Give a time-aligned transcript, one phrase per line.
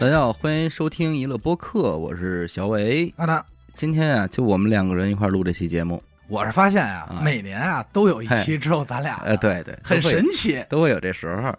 [0.00, 3.12] 大家好，欢迎收听娱乐播客，我是小伟。
[3.18, 6.02] 阿南，今天啊，就我们两个人一块儿录这期节目。
[6.26, 10.64] 我是发现呀、啊每年啊都有一期只有咱俩的，呃，对对，很神奇。
[10.70, 11.54] 都会有这时候。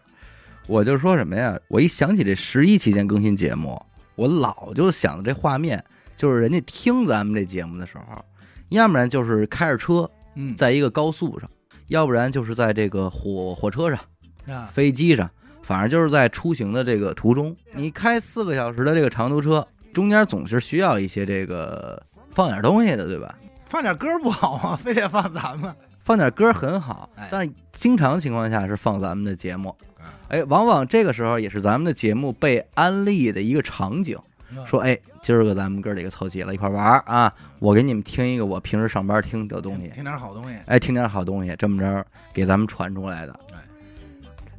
[0.66, 1.55] 我就说什么呀？
[1.67, 3.80] 我一想起这十一期间更新节目，
[4.16, 5.86] 我老就想着这画面，
[6.17, 8.26] 就是人家听咱们这节目的时候，
[8.70, 11.48] 要不然就是开着车嗯，在一个高速上，
[11.89, 14.00] 要不然就是在这个火火车上、
[14.48, 15.30] 啊，飞机上，
[15.62, 17.56] 反正就是在出行的这个途中。
[17.73, 23.36] 你开四个小时的这个长途车，中间总是需要一些这个放点东西的，对吧？
[23.70, 24.76] 放点歌不好吗？
[24.82, 25.73] 非得放咱们。
[26.04, 34.17] 放点歌很好哎，但是经常情况下是放咱们的节目嗯，哎，往往这个时候也是咱们的节目被安利的一个场景。
[34.66, 37.34] 说，哎，今儿个咱们哥几个凑齐了，一块玩儿啊！
[37.59, 40.58] 我给你们听一个我平时上班听的东西，听点好东西。
[40.66, 43.50] 哎，听点好东西，这么着给咱们传出来的哎。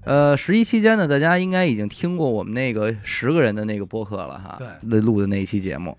[0.05, 5.97] 呃，十一期间呢，大家应该已经听过我们那个十个人的那个播客了哈，对那录的那一期节目。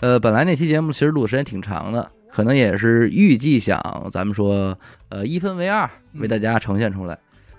[0.00, 4.76] 呃，本来那期节目其实录的时间挺长的，可能也是预计想咱们说，
[5.08, 7.16] 呃，一分为二为大家呈现出来。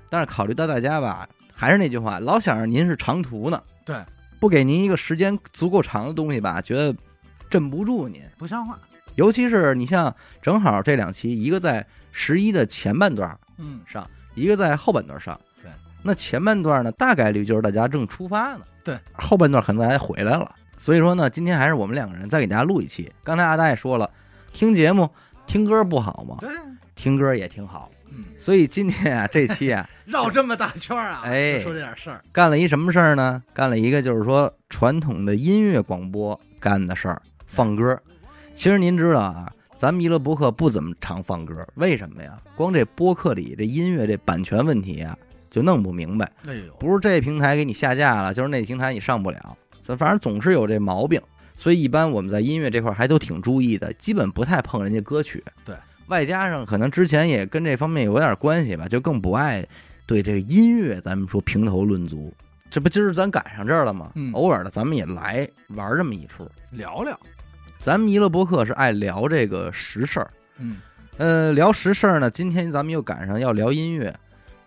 [0.10, 3.96] 但是考虑到大家吧，还是那句话，老想着您是长途呢，对，
[4.40, 6.94] 不给您一个时间足够长的东西吧，觉得
[7.50, 8.22] 镇不住您。
[8.38, 8.78] 不像话。
[9.16, 15.40] 尤其是你像正好这两期，一个在十一的前半段嗯，上，一个在后半段上。
[16.06, 18.62] 对，那前半段呢，大概率就是大家正出发呢。
[18.84, 20.50] 对，后半段可能大家回来了。
[20.78, 23.12] 所以说呢，今天还是我们两个人再给大家录一期。
[23.24, 24.10] 刚才阿达也说了，
[24.54, 25.10] 听节目
[25.48, 26.38] 听歌不好吗？
[26.40, 26.50] 对，
[26.96, 27.90] 听歌也挺好。
[28.12, 32.22] 嗯，所以今天啊，这期啊， 绕这么大圈儿啊，哎就说这点事儿。
[32.32, 33.42] 干了一什么事儿呢？
[33.54, 38.00] 干了一个就是说传统的音乐广播干的事儿，放歌。
[38.54, 42.40] 其实您知道啊，咱们娱乐播客不怎么常放歌，为什么呀？
[42.56, 45.18] 光这播客里这音乐这版权问题啊，
[45.56, 46.30] 就弄不明白。
[46.46, 51.22] 哎呦，不是这平台给你下架了，就是那平台你上不了，咱反正总是有这毛病。
[51.54, 55.42] 所以一般我们在音乐这块还都挺注意的，基本不太碰人家歌曲。
[55.64, 55.74] 对，
[56.08, 59.66] 外加上可能之前也跟这方面有点关系吧，就更不爱
[60.06, 62.34] 对这个音乐咱们说评头论足。
[62.70, 64.12] 这不今儿咱赶上这儿了吗？
[64.16, 66.46] 嗯偶尔的咱们也来玩这么一出。
[66.72, 67.18] 聊聊。
[67.80, 70.78] 咱们娱乐博客是爱聊这个实事儿，嗯，
[71.16, 74.14] 呃，聊实事儿呢，今天咱们又赶上要聊音乐，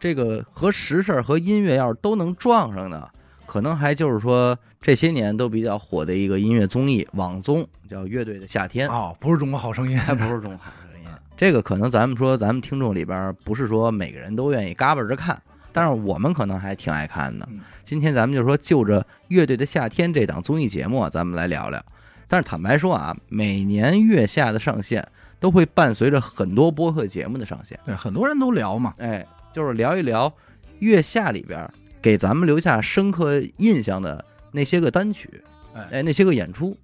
[0.01, 3.09] 这个和时事儿和音乐要是都能撞上呢，
[3.47, 11.09] 可能还就是说这些年都比较火的一个音乐综艺网综，叫《乐队的夏天》，哦，不是中国好声音，还不是中国好声音。
[11.37, 15.41] 这个可能咱们说，咱们听众里边不是说每个人都愿意嘎巴着看，
[15.73, 17.47] 但是我们可能还挺爱看的。
[17.51, 21.83] 嗯今天咱们就说就着《乐队的夏天》这档综艺节目啊，咱们来聊聊。
[22.27, 25.09] 但是坦白说啊，每年月下的上线
[25.41, 28.93] 都会伴随着很多播客节目的上线，对，很多人都聊嘛。
[28.99, 30.33] 哎，就是聊一聊
[30.79, 35.43] 月下里边儿给咱们留下深刻印象的那些个单曲，
[35.75, 36.77] 哎，哎，那些个演出，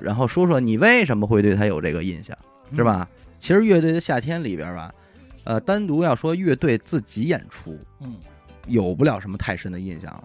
[0.00, 2.36] 然后说说你为什么会对他有这个印象，
[2.70, 3.08] 嗯是吧？
[3.38, 4.94] 其实乐队的夏天里边儿吧，
[5.44, 8.16] 呃，单独要说乐队自己演出，嗯，
[8.66, 10.24] 有不了什么太深的印象了。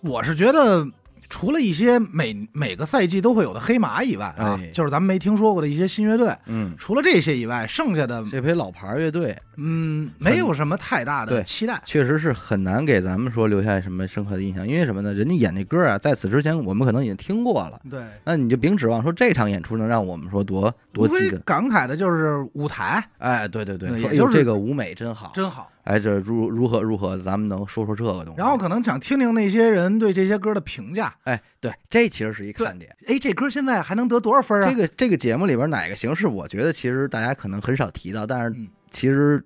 [0.00, 0.86] 我是觉得。
[1.28, 4.70] 除了一些每每个赛季都会有的黑马以外啊，哎。
[4.72, 11.80] 就是咱们没听说过的一些新乐队，嗯，除了这些以外，剩下的这批老牌乐队嗯没有什么太大的对期待。
[11.84, 15.14] 确实是很难给咱们说留下什么深刻的印象，因为什么呢？
[15.14, 21.38] 人家演那歌啊，在此之前我们可能已经听过了，对，那你就别指望说这场演出能让我们说多多无非记得。
[21.40, 23.02] 感慨的就是舞台。
[23.18, 28.38] 哎，对对对，说哎对也就是这个舞美真好，真好，哎，这如如何如何，咱们能说说这个东西。
[28.38, 31.14] 然后可能想听听那些人对这些歌的评价。
[31.22, 32.94] 哎，对，这其实是一看点。
[33.06, 34.68] 哎，这歌现在还能得多少分啊？
[34.68, 39.42] 这个这个节目里边哪个形式，我觉得其实大家可能很少提到，但是嗯其实，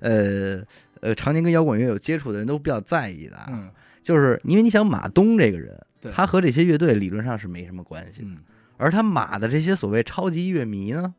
[0.00, 0.60] 呃
[1.00, 3.70] 呃，常年跟摇滚乐有接触的人都比较在意的啊，嗯
[4.02, 5.78] 就是因为你想马东这个人，
[6.12, 8.38] 他和这些乐队理论上是没什么关系，嗯，
[8.76, 11.14] 而他马的这些所谓超级乐迷呢，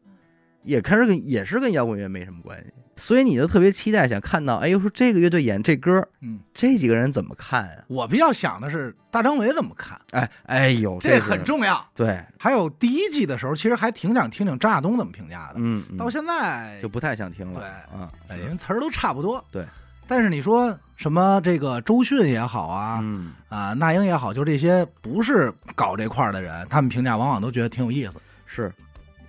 [0.64, 2.72] 也开始跟也是跟摇滚乐没什么关系，
[3.02, 7.84] 所以你就特别期待想看到，哎呦，说这个乐队演这歌，嗯，这几个人怎么看啊？
[7.88, 11.84] 我比较想的是大张伟怎么看，哎哎呦，这很重要。
[11.96, 15.56] 对，还有第一季的时候，其实还挺想听听张亚东怎么评价的。
[15.58, 17.70] 嗯，嗯到现在就不太想听了，对
[18.00, 19.44] 嗯，哎因为词儿都差不多。
[19.52, 19.66] 对，
[20.08, 28.14] 但是你说什么这个周迅也好啊，嗯，啊那英也好，就这些不是搞这块儿的人，他们评价往往都觉得挺有意思。
[28.46, 28.72] 是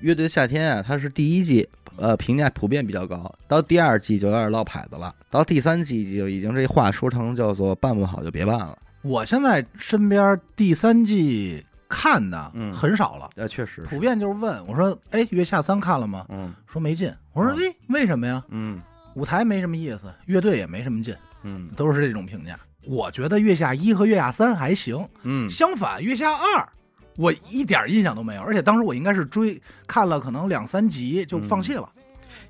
[0.01, 1.67] 乐队的夏天啊，它是第一季，
[2.03, 17.15] 呃，评价普遍比较高，到第二季就有点落牌子了，到第三季就已经这话说成叫做办不好就别办了，我现在身边第三季看的嗯很少了，呃，确实，普遍就是问我说：“哎，月下三看了吗嗯？”说没劲。
[17.33, 18.43] 我说：“嗯哎，为什么呀？
[18.49, 18.83] 嗯
[19.15, 21.15] 舞台没什么意思，乐队也没什么劲，
[21.45, 22.59] 嗯，都是这种评价。
[22.85, 26.69] 我觉得月下一和月下三还行，嗯相反月下二。
[27.17, 31.89] 我一点印象都没有，而且当时我应该是追看了可能两三集就放弃了。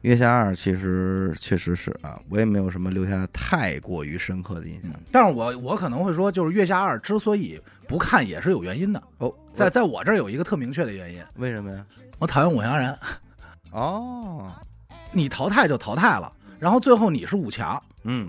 [0.02, 4.90] 月下二其实确实是啊，我也没有什么留下太过于深刻的印象。
[5.12, 11.84] 但是我我可能会说，就是月下二之所以不看也是有原因的，哦，在在我这儿有一个特明确的原因，为什么呀？
[12.18, 12.96] 我讨厌武强人，
[13.70, 14.50] 哦，
[15.12, 18.28] 你淘汰就淘汰了，然后最后你是五强，嗯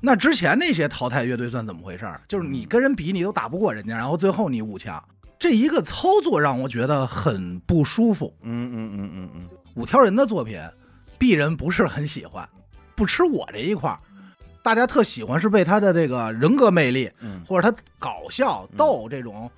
[0.00, 2.20] 那之前那些淘汰乐队算怎么回事儿？
[2.28, 5.02] 就是你跟人比，你都打不过人家，然后最后你五强，
[5.42, 8.32] 这一个操作让我觉得很不舒服。
[8.42, 10.62] 嗯嗯嗯嗯嗯，五条人的作品，
[11.18, 12.48] 鄙人不是很喜欢，
[12.94, 13.98] 不吃我这一块儿。
[14.62, 19.50] 大家特喜欢是被他的这个人格魅力，嗯或者他搞笑逗这种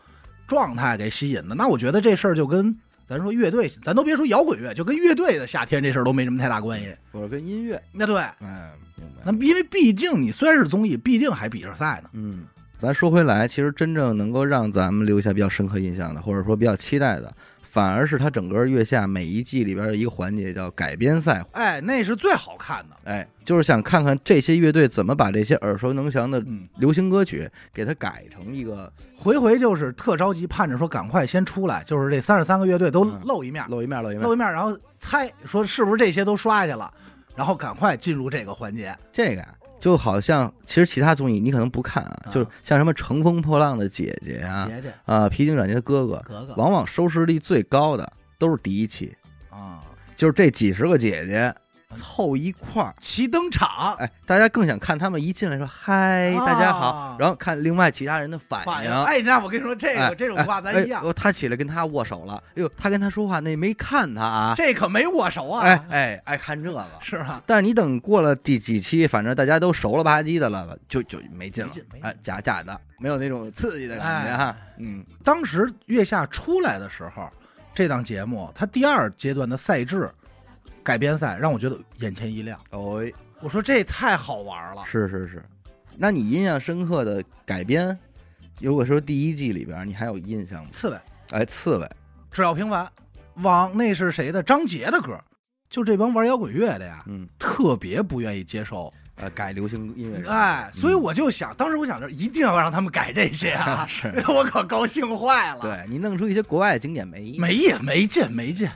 [0.46, 1.54] 状态给吸引的。
[1.54, 2.75] 那我觉得这事儿就跟
[3.06, 6.96] 咱说乐队，咱都别说摇滚乐，就跟乐队的夏天这事儿都没什么太大关系。
[7.12, 9.22] 或者跟音乐，那对，哎，明白。
[9.31, 12.08] 那因为毕竟你虽然是综艺，毕竟还比着赛呢。
[12.14, 17.32] 嗯，咱说回来，其实真正能够让咱们留下比较深刻印象的，或者说比较期待的，
[17.62, 21.44] 反而是它整个月下每一季里边的一个环节，叫改编赛。
[21.52, 22.96] 哎，那是最好看的。
[23.04, 34.34] 哎，就是想看看这些乐队怎么把这些耳熟能详的嗯，流行歌曲给它改成一个回回就是特着急，盼着说赶快先出来，就是这三十三个乐队都嗯露一面，露一面露一面露。
[34.34, 36.92] 一面，然后猜说是不是这些都刷下去了，
[37.34, 38.94] 然后赶快进入这个环节。
[39.10, 42.30] 这个呀，就好像其实其他综艺你可能不看啊，啊。
[42.30, 44.94] 就是像什么《乘风破浪的姐姐》啊，姐姐。
[45.04, 46.24] 啊，《披荆斩棘的哥哥》，
[46.56, 49.14] 往往收视率最高的都是第一期，
[49.50, 49.80] 啊，
[50.14, 51.54] 就是这几十个姐姐
[51.92, 52.94] 凑一块儿。
[53.00, 56.88] 齐登场，哎，大家更想看他们一进来说嗨，大家好。
[56.90, 58.90] 啊，然后看另外其他人的反应。
[59.04, 61.04] 哎，那我跟你说，这哎个这种话咱一样。
[61.14, 66.84] 他起来跟他握手了，哎呦，他跟他说话，那没看他啊，这可没握手啊，哎哎，爱看这个。
[67.00, 67.42] 是吧？
[67.46, 71.72] 但是你等过了第几期，反正大家都熟了吧唧的了，就就没劲了。
[72.00, 74.56] 哎，假假的，没有那种刺激的感觉哈。
[74.78, 77.31] 嗯，当时月下出来的时候，
[77.72, 80.10] 这档节目它第二阶段的赛制
[80.84, 82.60] 改编赛让我觉得眼前一亮。
[82.70, 83.02] 哦，
[83.40, 85.44] 我说这太好玩了，是是是。
[85.96, 87.98] 那你印象深刻的改编，
[88.60, 90.69] 如果说第一季里边，你还有印象吗？
[90.70, 90.96] 刺猬
[91.31, 91.90] 哎，刺猬，
[92.31, 92.86] 只要平凡，
[93.36, 94.42] 往那是谁的？
[94.42, 95.19] 张杰的歌。
[95.70, 107.40] 就这帮玩摇滚乐的呀，嗯，特别不愿意接受，呃，改流行音乐，哎，所以我就想，当时我想着一定要让他们改这些啊， 是 我可高兴坏了。，对你弄出一些国外经典没意思。
[107.40, 108.69] 没意思，没劲，没劲。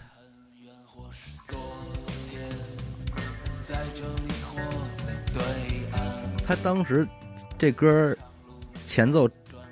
[6.46, 7.06] 他当时
[7.58, 8.16] 这歌
[8.86, 9.28] 前奏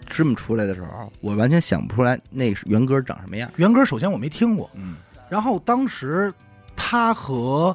[0.07, 3.51] 这么出来的时候，我完全想不出来那原歌长什么样。
[3.57, 4.95] 原歌首先我没听过，嗯，
[5.31, 6.33] 然后当时
[6.77, 7.75] 他和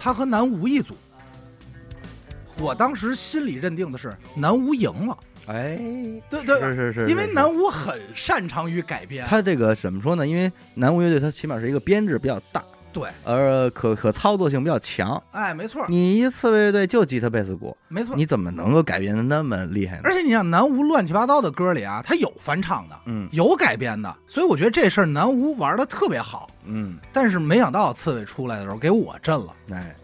[0.00, 0.96] 他和南无一组，
[2.58, 5.76] 我当时心里认定的是南无赢了，哎，
[6.30, 10.26] 对对，是是是，因为南无很擅长于改编，他这个怎么说呢？
[10.26, 15.20] 因为南无乐队他起码是一个编制比较大，对，而可可操作性比较强。
[15.32, 18.14] 哎，没错，你一刺猬乐队就吉他贝斯鼓，没错。
[18.16, 20.12] 你怎么能够改编的那么厉害呢而？
[20.12, 26.50] 且你像，南无乱七八糟的歌里啊，他有翻唱的，嗯有改编的，所以我觉得这事儿南无玩的特别好。
[26.64, 29.94] 嗯，但是没想到刺猬出来的时候给我震了，哎，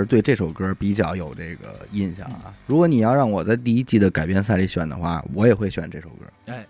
[0.00, 2.54] 是对这首歌比较有这个印象啊。
[2.66, 6.26] 如果你要让我在第一季的改编赛里选的话，我也会选这首歌。
[6.46, 6.66] 哎，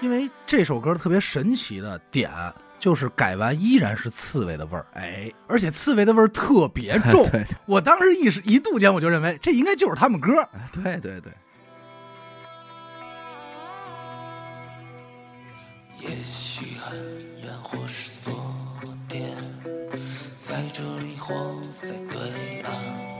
[0.00, 2.30] 因为这首歌特别神奇的点
[2.78, 7.28] 就是改完依然是刺猬的味儿，哎，而且刺猬的味儿特别 重。
[7.30, 10.48] 对我当时一时一度间我就认为这应该就是他们歌。
[10.72, 11.32] 对对对，
[16.00, 16.96] 也许很
[17.42, 18.07] 远，或是
[20.48, 21.34] 在这里或
[21.70, 22.72] 在对岸。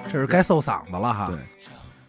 [0.08, 1.28] 这是该搜嗓子了哈。
[1.30, 1.38] 对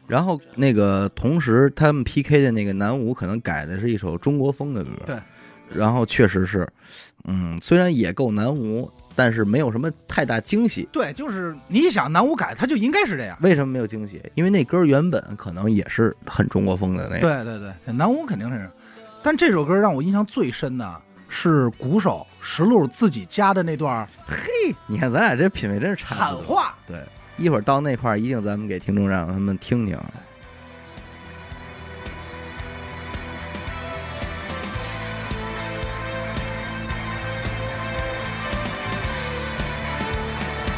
[0.07, 5.17] 然后那个同时他们 PK 的那个南舞可能改的是一首中国风的歌，对，
[5.71, 6.67] 然后确实是，
[7.25, 10.87] 嗯，虽然也够南舞，但是没有什么太大惊喜。
[10.91, 13.37] 对，就是你想南无改，它就应该是这样。
[13.41, 14.19] 为什么没有惊喜？
[14.33, 17.43] 因为那歌原本可能也是很中国风的那个。
[17.43, 18.67] 对对对，南无肯定是。
[19.21, 26.15] 但这首歌让我印象最深的是鼓手石路自己加的那段嘿，你看咱俩这品味真是差。
[26.15, 27.01] 喊话，对，
[27.37, 29.97] 一会儿到那块儿，一定咱们给听众让他们听听。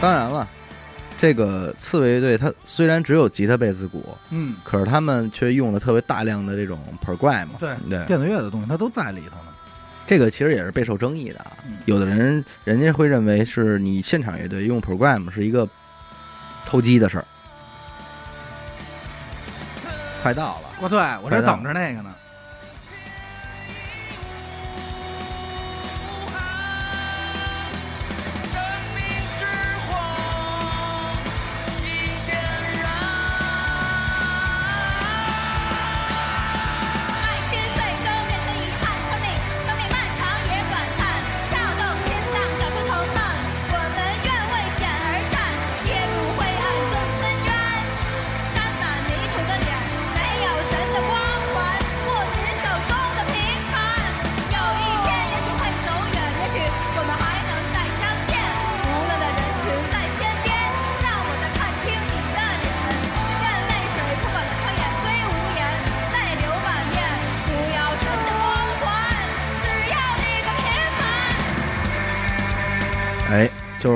[0.01, 0.47] 当然了，
[1.15, 7.53] 这个刺猬乐队它虽然只有吉他、贝斯、鼓，嗯，可是他们却用了特别大量的这种 program 嘛。
[7.59, 9.50] 对对，电子乐的东西它都在里头呢。
[10.11, 11.77] 这个其实也是备受争议的啊嗯。
[11.85, 15.65] 有的人人家会认为是你现场乐队用 program 是一个
[16.65, 17.25] 偷鸡的事儿。
[20.21, 22.13] 快到了，我对我这等着那个呢。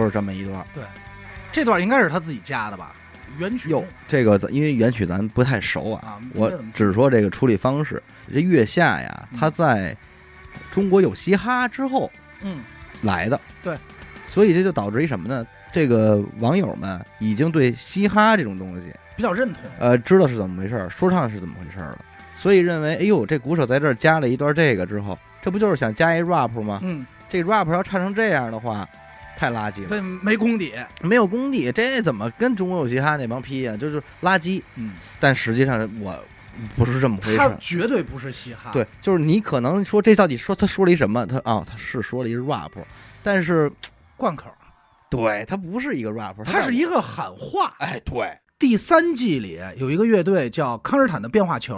[0.06, 0.66] 就是这么一段。
[0.74, 0.84] 对
[1.52, 2.94] 这段应该是他自己加的吧？
[3.40, 8.02] 原曲哟，这个咱因为原曲咱不太熟啊，啊，我只说这个处理方式。
[8.32, 9.96] 这月下呀，嗯它在
[10.72, 12.10] 中国有嘻哈之后
[12.42, 12.60] 嗯
[13.02, 13.78] 来的，对，
[14.28, 15.46] 所以这就导致一什么呢？
[15.72, 19.64] 这个网友们已经对嘻哈这种东西，比较认同。
[19.80, 22.00] 呃，知道是怎么回事儿，说唱是怎么回事儿了，
[22.36, 26.80] 所以认为，哎呦，这鼓手在这儿加了一段这个之后，这不就是想加一 rap 吗？
[26.84, 28.88] 嗯，这 rap 要唱成这样的话，
[29.38, 30.74] 太垃圾了，对没功底。
[31.02, 33.76] 没有功底，这怎么跟中国有嘻哈那帮批呀？
[33.78, 34.62] 就是垃圾。
[34.76, 36.18] 嗯，但实际上我
[36.76, 37.50] 不是这么回事他。
[37.60, 38.72] 绝对不是嘻哈。
[38.72, 41.26] 对，就是你可能说这到底说他说了一什么？
[41.26, 42.72] 他啊、他是说了一 rap，
[43.22, 43.72] 但是
[44.16, 44.46] 贯口，
[45.10, 47.74] 对他不是一个 rap，他是一个喊话。
[47.80, 51.76] 哎对，第三季里有一个乐队叫康斯坦的变化球，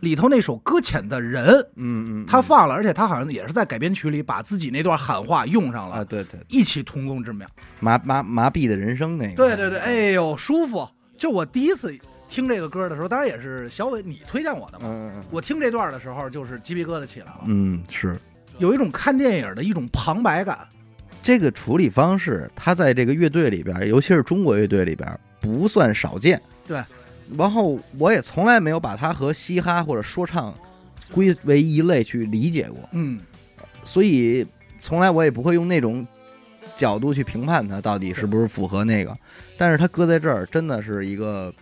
[0.00, 7.48] 里头那首《搁浅的人》，嗯嗯，他放了，而且他好像也是在改编曲里把自己那段喊话用上了啊了，对对异曲同工之妙。
[7.80, 10.86] 麻麻麻痹的人生那个，对对对，哎呦，舒服！
[11.16, 11.96] 就我第一次
[12.28, 14.84] 听这个歌的时候，当然也是小伟你推荐我的嘛。
[14.86, 18.20] 嗯嗯我听这段的时候，就是鸡皮疙瘩起来了，嗯是
[18.58, 20.58] 有一种看电影的一种旁白感。
[21.22, 25.08] 这个处理方式，他在这个乐队里边，尤其是中国乐队里边
[25.40, 26.40] 不算少见。
[26.66, 26.82] 对，
[27.36, 30.54] 然后我也从来没有把它和嘻哈或者说唱
[31.12, 32.78] 归为一类去理解过。
[32.92, 33.20] 嗯，
[33.84, 34.46] 所以
[34.80, 36.06] 从来我也不会用那种
[36.76, 39.16] 角度去评判它到底是不是符合那个。
[39.56, 41.52] 但是它搁在这儿，真的是一个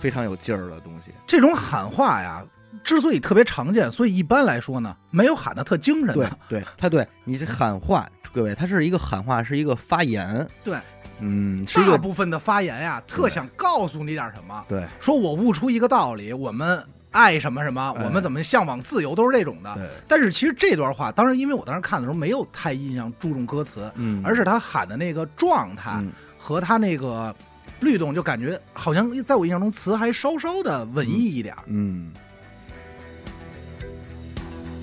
[0.00, 1.10] 非常有劲儿的东西。
[1.26, 2.44] 这种喊话呀，
[2.84, 6.38] 之所以特别常见，所以一般来说呢，没有喊的特精神对的。
[6.48, 10.46] 对，它对你这喊话，各位，它是一个喊话，是一个发言。
[10.62, 10.78] 对，
[11.20, 14.86] 嗯，是一个大部分的发言呀，特想告诉你点什么，对。
[15.00, 18.04] 说我悟出一个道理，我们爱什么什么，哎。
[18.04, 19.74] 我们怎么向往自由，都是这种的。
[19.74, 26.12] 对，但是其实这段话，当然因为我当时看的时候没有太印象注重歌词，嗯，而是他喊的那个状态嗯。
[26.38, 27.34] 和他那个
[27.80, 31.62] 律动，就感觉好像在我印象中词还稍稍的文艺一点儿。
[31.66, 32.12] 嗯。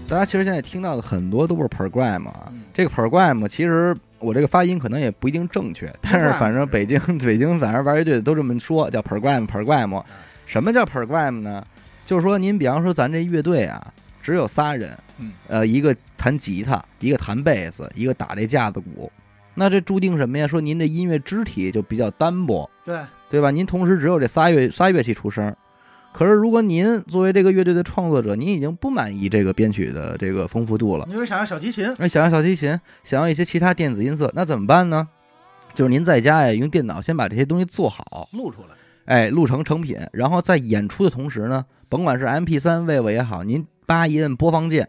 [0.09, 2.63] 大家其实现在听到的很多都是 program 啊，嗯。
[2.73, 10.01] 这个 program 其实我这个发音可能也不一定正确，但是反正北京 北京反正玩乐队的都这么说，叫 program program。
[10.45, 11.65] 什么叫 program 呢？
[12.05, 19.11] 就是说您比方说咱这乐队啊，只有仨人，嗯，呃，一个弹吉他，一个弹贝斯，一个打这架子鼓，
[19.55, 20.45] 那这注定什么呀？
[20.45, 22.99] 说您这音乐肢体就比较单薄，对，
[23.29, 23.51] 对吧？
[23.51, 25.55] 您同时只有这仨乐仨乐器出声，
[26.13, 35.09] 可是如果您作为这个乐队的创作者，您已经不满意这个编曲的这个丰富度了，你就是想要小提琴，哎，想要小提琴，想要一些其他电子音色，那怎么办呢？
[35.73, 38.67] 就是您在家呀，用电脑先把这些东西做好，录出来。
[39.05, 44.87] 哎，录成成品，然后在演出的同时呢，甭管是 MP 三 Wave 也好，您叭一摁播放键，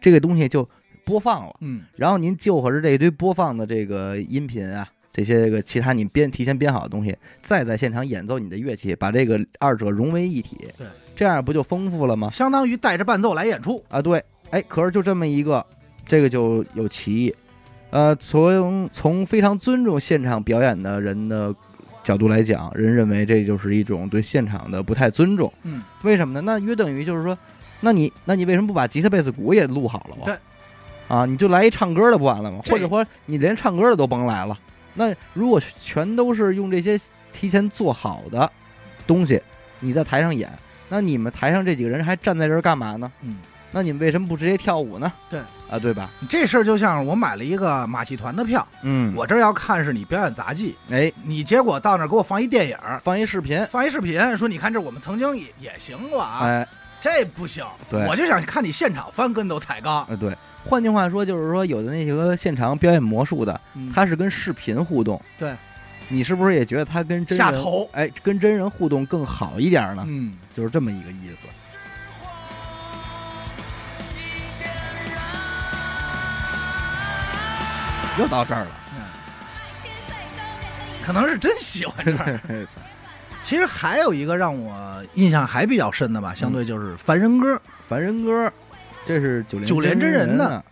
[0.00, 0.66] 这个东西就
[1.04, 1.54] 播放了。
[1.60, 10.56] 嗯，然后您就合着这一堆播放的这个音频啊，这些个其他你编提前编好的东西，再在现场演奏你的乐器，把这个二者融为一体。
[10.78, 12.30] 对，这样不就丰富了吗？
[12.30, 13.84] 相当于带着伴奏来演出。
[13.88, 15.64] 啊，对，哎，可是就这么一个，
[16.06, 17.34] 这个就有歧义。
[17.90, 21.54] 呃，从从非常尊重现场表演的人的
[22.02, 25.52] 角度来讲，人认为这就是一种对现场的不太尊重。
[25.64, 26.40] 嗯，为什么呢？
[26.40, 27.36] 那约等于就是说，
[27.82, 30.22] 那你那你为什么不把吉他、贝斯、鼓也录好了吗？
[30.24, 30.34] 对，
[31.08, 32.60] 啊，你就来一唱歌的不完了吗？
[32.64, 34.58] 这或者说你连唱歌的都甭来了。
[34.94, 36.98] 那如果全都是用这些
[37.32, 38.50] 提前做好的
[39.06, 39.42] 东西，
[39.80, 40.50] 你在台上演，
[40.88, 43.10] 那你们台上这几个人还站在这儿干嘛呢？
[43.22, 43.38] 嗯，
[43.70, 45.12] 那你们为什么不直接跳舞呢？
[45.28, 45.40] 对。
[45.70, 46.10] 啊，对吧？
[46.28, 51.10] 这事儿就像是我买了一个马戏团的票，嗯，我这儿要看是你表演杂技，哎。
[51.24, 56.68] 你结果到那儿给我放一电影，放一视频，放一视频，说你看这我们曾经也也行过啊，哎。
[57.00, 58.06] 这不行，对。
[58.06, 60.36] 我就想看你现场翻跟头踩缸，啊对。
[60.64, 63.92] 换句话说，就是说有的那些个现场表演魔术的，嗯。
[63.92, 65.54] 他是跟视频互动，对，
[66.08, 70.04] 你是不是也觉得他跟真人下头，哎跟真人互动更好一点呢？
[70.06, 71.46] 嗯，就是这么一个意思。
[78.18, 78.70] 又到这儿了，
[81.02, 82.40] 可能是真喜欢这儿。
[83.42, 87.56] 其实还有一个让我印象还比较深的吧，相对就是《凡人歌》，
[87.88, 88.52] 凡人歌，
[89.04, 90.64] 这是九连九连真人人的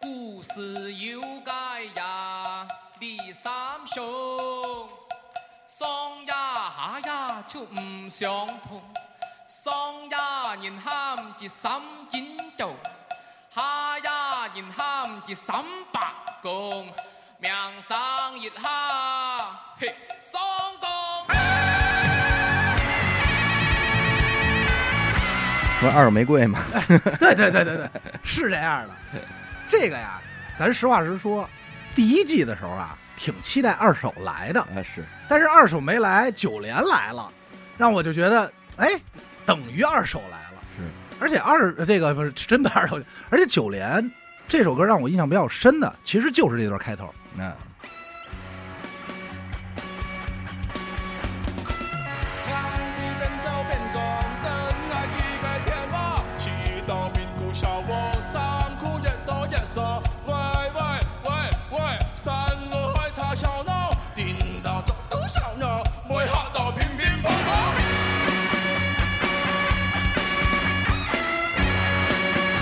[0.00, 2.66] 故事要解呀，
[2.98, 3.54] 李三
[3.86, 4.88] 兄，
[5.66, 5.86] 上
[6.26, 8.82] 呀下呀就唔相同，
[9.48, 11.70] 上呀人喊一心
[12.12, 12.70] 引導，
[13.50, 15.54] 下呀人喊一心
[15.92, 16.00] 白
[16.42, 16.86] 講，
[17.46, 17.96] 命上
[18.36, 18.60] 一下
[19.78, 20.42] 嘿雙
[20.80, 20.88] 公。
[25.78, 26.58] 不是二手玫瑰吗？
[27.20, 27.88] 对对对对对，
[28.24, 29.20] 是这样的。
[29.68, 30.20] 这个呀，
[30.58, 31.48] 咱实话实说，
[31.94, 37.30] 第一季的时候啊，挺期待二手来的，啊是，但是二手没来，九连来了，
[37.78, 38.90] 让我就觉得，哎，
[39.44, 40.60] 等于二手来了。
[40.76, 40.82] 是，
[41.20, 44.10] 而且二这个不是真的二手，而且九连
[44.48, 47.12] 这首歌让我印象比较深的，其实就是这段开头。
[47.36, 47.52] 那，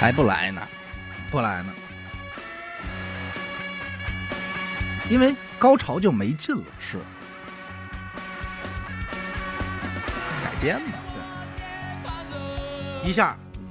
[0.00, 0.60] 还不来呢？
[1.34, 1.72] 不来呢，
[5.10, 6.62] 因为高潮就没劲了。
[6.78, 6.98] 是，
[10.44, 10.92] 改编吧，
[13.02, 13.66] 一下嗯，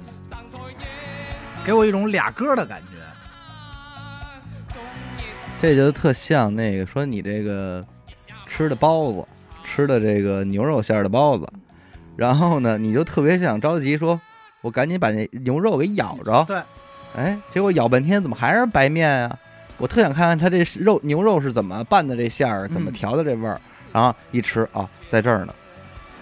[1.64, 2.88] 给我一种俩歌的感觉。
[5.58, 7.82] 这就特像那个说你这个
[8.46, 9.26] 吃的包子，
[9.62, 11.50] 吃的这个牛肉馅儿的包子，
[12.14, 14.20] 然后呢，你就特别想着急说，
[14.60, 16.62] 我赶紧把那牛肉给咬着，对，
[17.16, 19.38] 哎，结果咬半天怎么还是白面啊？
[19.78, 23.60] 我特想看看它这肉牛肉是怎么拌的这馅儿，怎么嗯调的这味儿，
[23.92, 25.54] 然后一吃啊，在这儿呢，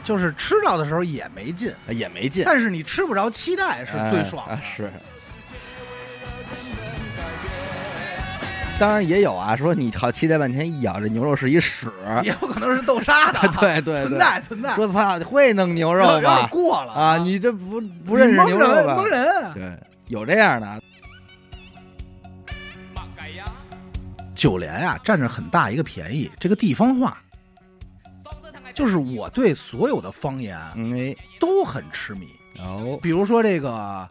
[0.03, 4.55] 就是吃到的时候也没劲，也没劲，但是你吃不着期待是最爽的。
[4.55, 4.91] 哎啊是。
[8.79, 11.87] 当然也有啊，说你好期待半天，一咬这牛肉是一屎，
[12.25, 16.49] 也有可能是豆沙的， 对对对存在存在，说操，会弄牛肉有点吧？
[16.51, 18.95] 过了啊，你这不不认识蒙人牛肉吧？
[18.97, 19.53] 蒙人。
[19.55, 20.83] 对，有这样的
[24.35, 27.23] 九连呀、占着很大一个便宜，这个地方话
[28.75, 32.27] 就是我对所有的方言嗯哎，都很痴迷。
[32.59, 34.09] 哦，比如说这个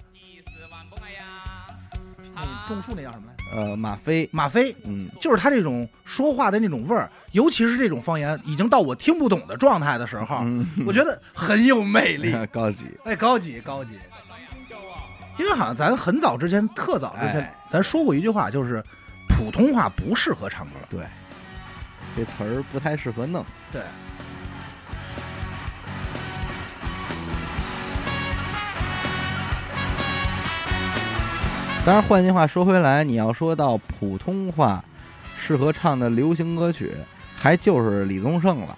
[2.36, 3.42] 那种树那叫什么来着？
[3.54, 12.34] 呃，马飞，马飞，嗯，就是他这种说话的那种味儿，尤其是这种方言已经到我听不懂的状态的时候，嗯我觉得很有魅力。
[12.54, 13.94] 高级，哎，高级高级。
[15.42, 18.84] 因为好像咱很早之前，特早之前，哎咱说过一句话，就是
[19.28, 20.74] 普通话不适合唱歌。
[20.88, 21.04] 对，
[22.16, 23.82] 这词儿不太适合弄，对，
[31.84, 34.84] 当然，换句话说回来，你要说到普通话
[35.40, 36.96] 适合唱的流行歌曲，
[37.36, 38.78] 还就是李宗盛了，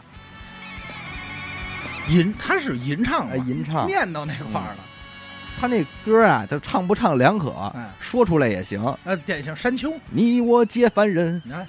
[2.08, 4.78] 吟他是吟唱嘛，哎，吟唱，念叨那块儿了。
[5.64, 7.90] 他那歌啊，就唱不唱两可，哎。
[7.98, 8.84] 说出来也行。
[9.06, 11.66] 呃，典型山丘，你我皆凡人，你看，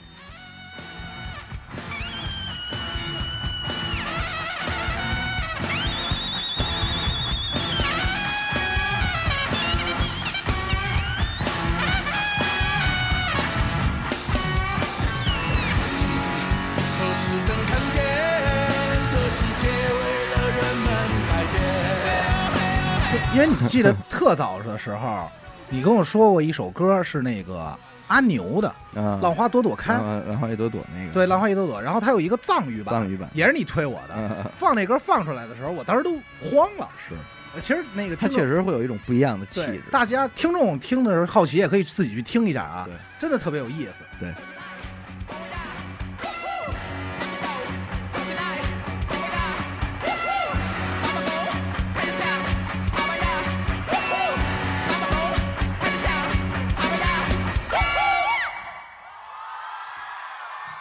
[23.34, 25.28] 因为你记得特早的时候，
[25.68, 29.94] 你跟我说过一首歌是那个阿牛的啊《浪花朵朵开》，
[30.26, 34.14] 浪花一朵朵那个，对，《浪花一朵朵》，然后它有一个藏语版，藏语版，也是你推我的。
[34.16, 36.88] 嗯，放那歌放出来的时候，我当时都慌了。
[37.08, 37.14] 是，
[37.56, 39.82] 呃其实那个它确实会有一种不一样的气质。
[39.90, 44.26] 大家听众听的时候好奇，也可以自己去听一下啊对，真的特别有意思。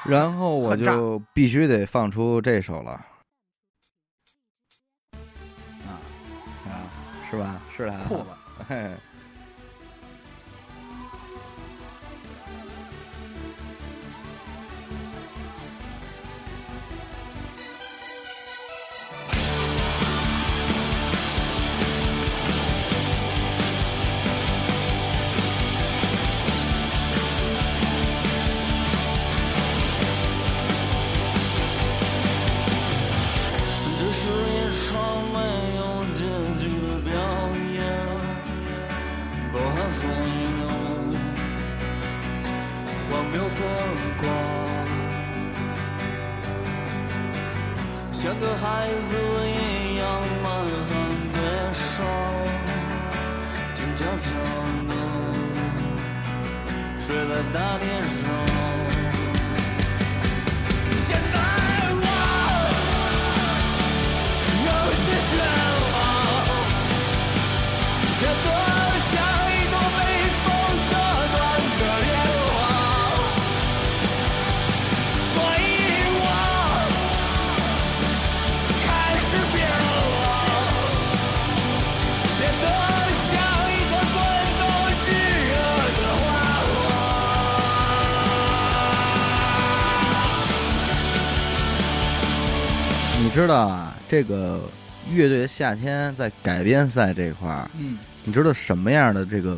[0.06, 2.92] 然后我就必须得放出这首了，
[5.84, 6.00] 啊。
[6.68, 6.72] 啊，
[7.32, 7.62] 是吧？
[7.76, 8.16] 是的，酷。
[8.16, 8.38] 了，
[8.68, 8.92] 嘿，
[43.63, 44.23] 荒谬疯狂，
[48.12, 49.15] 像个孩子
[49.47, 50.04] 一样
[50.43, 50.45] 满
[50.89, 50.91] 含
[51.34, 51.36] 悲
[51.73, 52.06] 伤，
[53.73, 54.26] 静悄悄
[54.88, 54.91] 地
[57.02, 58.72] 睡在大街上。
[93.34, 94.62] 知道啊，这个
[95.12, 97.98] 乐队的夏天在改编赛这块儿，嗯。
[98.26, 99.58] 你知道什么样的这个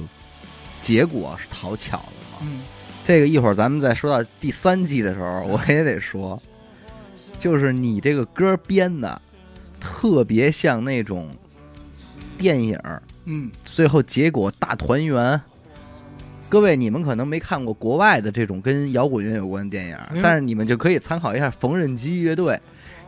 [0.82, 2.40] 结果是讨巧的吗？
[2.42, 2.62] 嗯，
[3.04, 6.42] 这个一会儿咱们再说到第三季的时候，我也得说，
[7.38, 9.22] 就是你这个歌编的
[9.80, 11.30] 特别像那种
[12.38, 12.80] 电影，
[13.26, 15.40] 嗯，最后结果大团圆。
[16.50, 22.60] 各位，你们可能没看过国外的这种跟摇滚乐有关的电影，嗯但是你们就可以参考一下缝纫机乐队，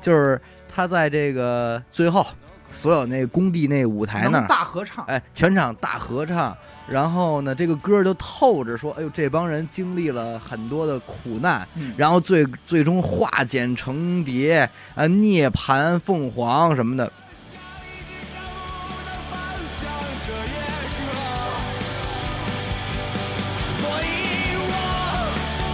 [0.02, 0.40] 就是
[0.78, 2.24] 他在这个最后
[2.70, 6.56] 所有那工地那舞台那儿，大合唱，哎，全场大合唱，
[6.88, 11.96] 然后呢，这个歌就透着说，哎呦，这帮人经历了很多的苦难，嗯。
[11.98, 17.12] 然后最最终化茧成蝶，啊，涅槃凤凰什么的，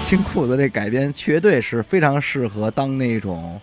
[0.01, 3.59] 新裤子这改编绝对是非常适合当那种，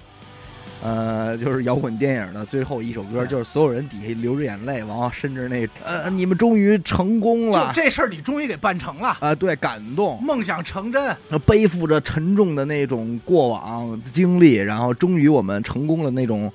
[0.83, 11.14] 呃，就是摇滚电影的最后一首歌，就是所有人底下流着眼泪，然后甚至那呃，你们终于成功了就这事儿你终于给办成了，啊、对，感动，梦想成真，
[11.45, 16.51] 背负着沉重的那种过往经历，然后终于我们成功了那种，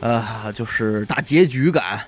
[0.00, 2.00] 呃，就是大结局感。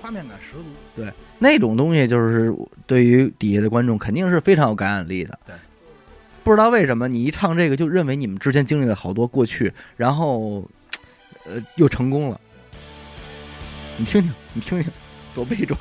[0.00, 0.64] 画面感十足。
[0.94, 2.54] 对那种东西就是
[2.86, 5.38] 对于底下的观众肯定是非常有感染力的。
[5.44, 5.54] 对，
[6.46, 10.64] 不知道为什么你一唱这个就认为你们之前经历了好多过去，然后
[11.44, 12.40] 呃又成功了。
[13.96, 14.88] 你听听，你听听，
[15.34, 15.76] 多悲壮！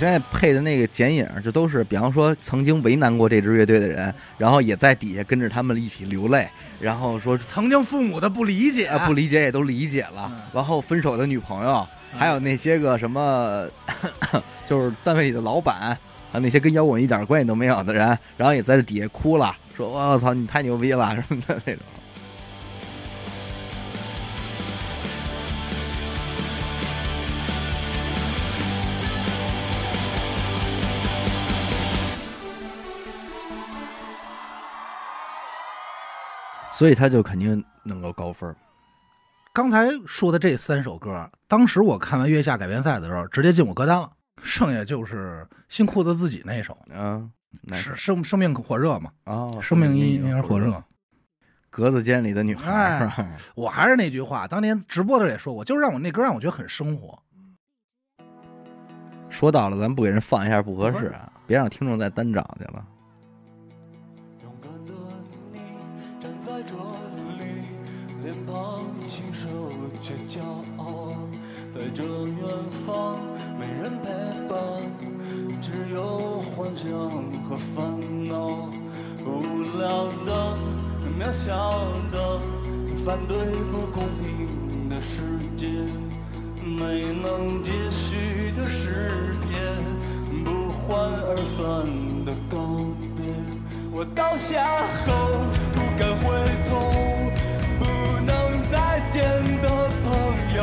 [0.00, 6.48] 现在配的那个剪影，就都是比方说曾经为难过这支乐队的人，然后也在底下跟着他们一起流泪，
[6.80, 10.32] 然后说曾经父母的不理解，啊，不理解也都理解了。
[10.34, 11.86] 嗯然后分手的女朋友，
[12.16, 13.68] 还有那些个什么，
[14.66, 15.96] 就是单位里的老板
[16.32, 21.82] 啊，那些跟摇滚一点关系都没有的人，然后也在这底下哭了，说“我操，你太牛逼了”什么的那种。
[36.80, 38.56] 所以他就肯定能够高分。
[39.52, 44.10] 刚才说的这三首歌，当时我看完《月下改编赛》的时候，直接进我歌单了。
[44.42, 47.22] 剩下就是新裤子自己那首，啊，
[47.64, 50.82] 那是生生命火热嘛，哦，生命因因因而火热。
[51.68, 57.22] 格子间里的女孩我还是那句话，当年直播的时候也说过，就是让我那歌让我觉得很生活。
[59.28, 62.82] 说到了，咱不给人放一下不合适啊，别让听众再单找去了。
[75.60, 76.88] 只有幻想
[77.44, 77.84] 和烦
[78.26, 78.70] 恼，
[79.26, 80.56] 无聊的、
[81.18, 81.52] 渺小
[82.10, 82.40] 的，
[83.04, 83.36] 反对
[83.70, 85.20] 不公平的世
[85.58, 85.68] 界，
[86.64, 91.84] 没能继续的诗篇，不欢而散
[92.24, 92.56] 的告
[93.14, 93.26] 别。
[93.92, 94.64] 我倒下
[95.04, 95.12] 后
[95.72, 96.24] 不敢回
[96.64, 96.70] 头，
[97.78, 97.84] 不
[98.24, 99.22] 能再见
[99.60, 99.68] 的
[100.04, 100.10] 朋
[100.56, 100.58] 友，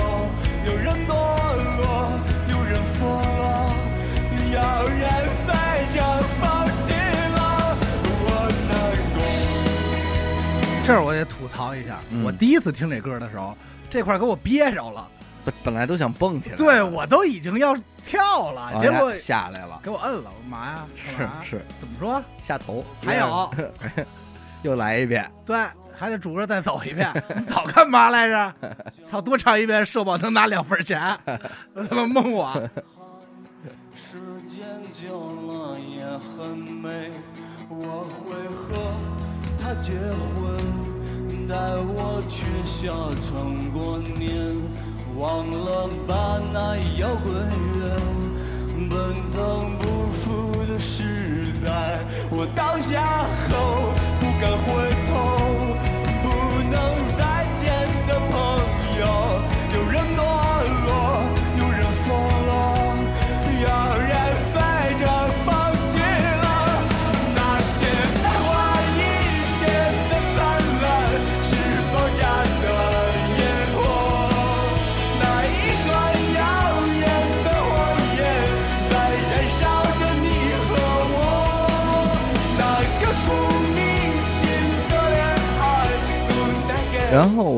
[0.65, 1.13] 有人堕
[1.77, 1.85] 落，
[2.49, 3.05] 有人疯
[10.85, 13.57] 这儿我得吐槽一下，嗯我第一次听这歌的时候，
[13.89, 15.05] 这块儿给我憋着了，
[15.43, 20.85] 本本来都想蹦起来，对我都已经要跳了，结果下来了，给我摁了，我说嘛呀？
[21.17, 22.23] 干嘛是是怎么说？
[22.41, 23.51] 下头，还有，
[24.63, 25.57] 又来一遍，对，
[25.93, 27.11] 还得主歌再走一遍。
[27.35, 28.53] 你早干嘛来着？
[29.05, 32.69] 操，多唱一遍，社保能拿两份钱，他妈蒙我。
[34.99, 35.13] 久
[35.45, 36.89] 了也很美，
[37.69, 38.73] 我会和
[39.61, 40.57] 他结婚，
[41.47, 41.53] 带
[41.85, 44.55] 我去小城过年，
[45.15, 47.31] 忘了吧那摇滚
[47.77, 47.95] 乐，
[48.89, 51.03] 奔腾不复的时
[51.63, 51.99] 代，
[52.31, 55.13] 我倒下后不敢回头，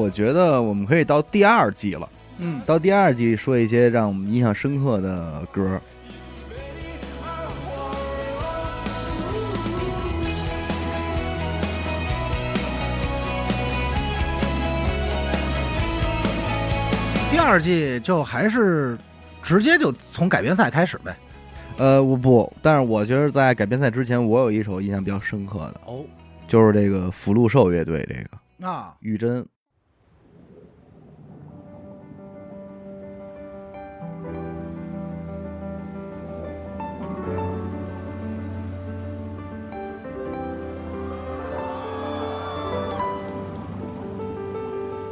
[0.09, 5.79] 我觉得我们可以到第二季了，嗯，到第二季说一些让我们印象深刻的歌。
[17.29, 18.97] 第二季就还是
[19.43, 21.15] 直接就从改编赛开始呗。
[21.77, 26.03] 呃，我不，但是我觉得在改编赛之前，我有一首印象比较深刻的，哦，
[26.47, 29.45] 就是这个福禄寿乐队这个啊，玉珍。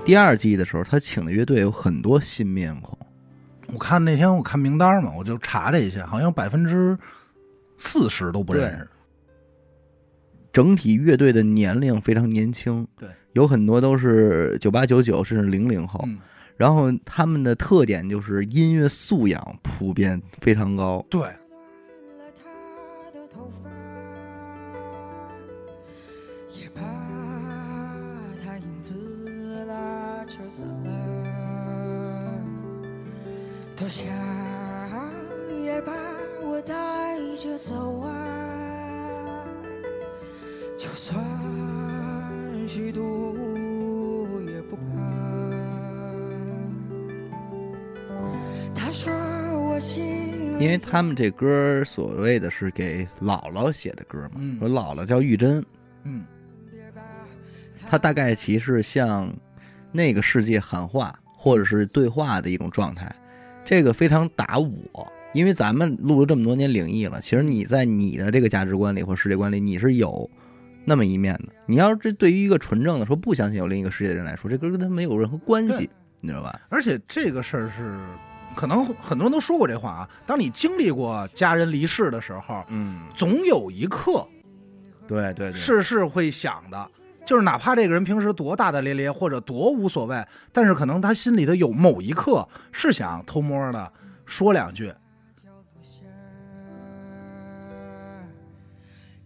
[0.08, 2.98] 第二季的时候，他请的乐队有很多新面孔，
[3.74, 6.98] 我看那天我看名单嘛，我就查了一下，好像百分之
[7.76, 8.88] 四十都不认识。
[10.54, 16.18] 整体乐队的年龄非常年轻，对，有很多都是九八九九甚至零零后，嗯，
[16.56, 21.28] 然后他们的特点就是音乐素养普遍非常高，对，
[33.78, 34.08] 多想
[35.64, 35.94] 也把
[36.44, 36.74] 我带
[37.36, 39.46] 着走啊，
[40.76, 41.16] 就算
[42.68, 43.38] 虚度
[44.48, 44.82] 也不怕。
[48.74, 50.04] 他说我心
[50.60, 54.58] 因为他们这歌所谓的是给姥姥写的歌嘛，嗯。
[54.58, 55.64] 说姥姥叫玉珍，
[56.02, 56.26] 嗯，
[57.88, 59.32] 她大概其是向
[59.92, 63.16] 那个世界喊话或者是对话的一种状态，
[63.68, 65.08] 这个非常打我。
[65.34, 70.28] 因为咱们录了这么多年灵异了，其实你在你的这个价值观里或世界观里，你是有
[70.86, 71.50] 那么一面的。
[71.68, 75.88] 你要是这对于一个纯正的说不相信有另一个世界的人来说，这跟跟他没有任何关系，
[76.22, 76.60] 你知道吧？
[76.70, 78.00] 而且这个事儿是，
[78.56, 80.10] 可能很多人都说过这话啊。
[80.26, 84.26] 当你经历过家人离世的时候，嗯，总有一刻
[85.08, 86.90] 对对对，是是会想的，
[87.28, 93.92] 就是哪怕这个人平时多大大咧咧或者多无所谓，但是可能他心里头有某一刻是想偷摸的
[94.26, 94.94] 说两句。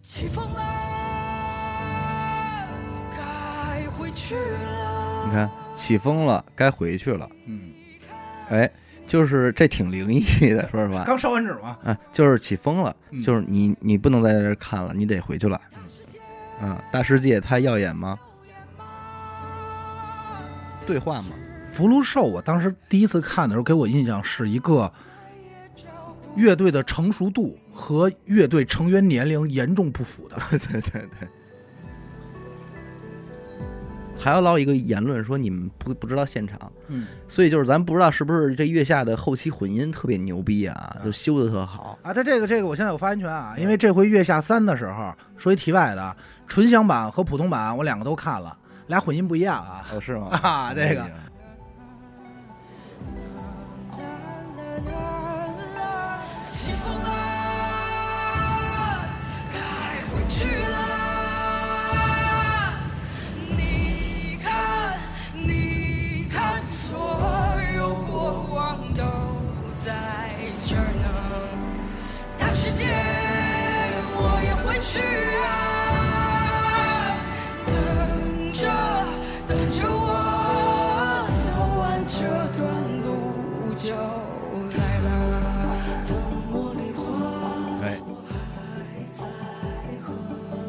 [0.02, 0.62] 起风了，
[3.16, 5.24] 该回去了。
[5.24, 7.26] 你看起风了，该回去了。
[7.46, 7.70] 嗯，
[8.48, 8.68] 哎，
[9.06, 11.04] 就是这挺灵异的，说实话。
[11.04, 15.58] 刚烧完纸嘛，啊，就是起风了，嗯就是你你不能在这看了，你得回去了。
[16.62, 18.18] 嗯，大世界它耀眼吗？
[20.86, 21.28] 对话吗？
[21.66, 24.92] 福禄寿，我当时第一次看的时候，给我印象是一个
[26.36, 30.36] 乐队的成熟度和乐队成员年龄严重不符的。
[30.50, 30.80] 对 对
[31.20, 31.28] 对，
[34.22, 41.98] 还要捞一个言论说你们不不知道现场，嗯所以就是咱不知道是不是这月下的后期混音特别牛逼啊，就修的特好。
[42.02, 48.56] 啊，他这个这个我现在有发言权啊，因为这回月下三的时候，说一题外的，纯享版和普通版我两个都看了，
[48.86, 49.84] 俩混音不一样啊。
[49.92, 50.28] 哦，是吗？
[50.42, 51.04] 啊这个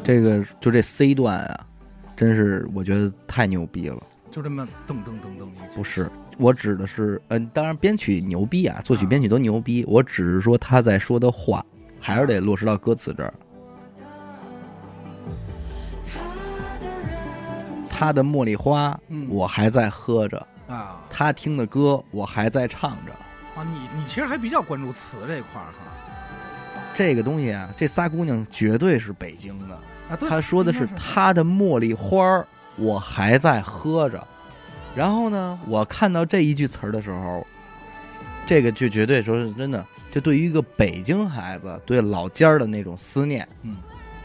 [0.04, 1.66] 这个就这 C 段啊，
[2.14, 4.00] 真是我觉得太牛逼了。
[4.30, 11.64] 就这么噔噔噔噔不是，我指的是，嗯、当然编曲牛逼啊，作曲编曲都牛逼，我只是说他在说的话，
[11.98, 13.32] 还是得落实到歌词这儿。
[17.88, 20.36] 他的茉莉花，嗯我还在喝着；
[20.66, 23.12] 啊他听的歌，我还在唱着。
[23.54, 25.78] 啊，你你其实还比较关注词这块儿哈
[26.92, 29.78] 这个东西啊，这仨姑娘绝对是北京的。
[30.08, 34.22] 啊，对，他说的是他的茉莉花儿，我还在喝着。
[34.94, 37.46] 然后呢，我看到这一句词儿的时候，
[38.46, 43.76] 这个就绝对说是真的，就对于一个北京孩子对老家儿的那种思念，嗯，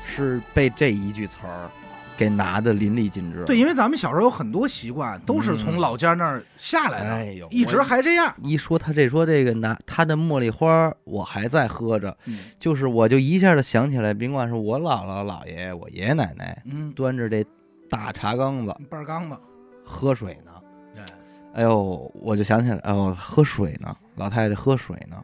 [0.05, 1.69] 是被这一句词儿
[2.19, 3.45] 给拿的淋漓尽致。
[3.45, 8.35] 对，，因为咱们小时候有很多习惯都是从老家那儿下来的，哎呦，一直还这样。
[8.43, 17.45] 一说他这说这个拿他的茉莉花，我还在喝着，嗯就是我就一下子想起来，甭管是我姥姥姥爷、我爷爷奶奶嗯，端着这
[17.89, 19.37] 大茶缸子半缸子，
[19.85, 20.51] 喝水呢。
[20.97, 21.05] 哎，
[21.53, 25.23] 哎呦，我就想起来，哎呦，喝水呢，老太太喝水呢。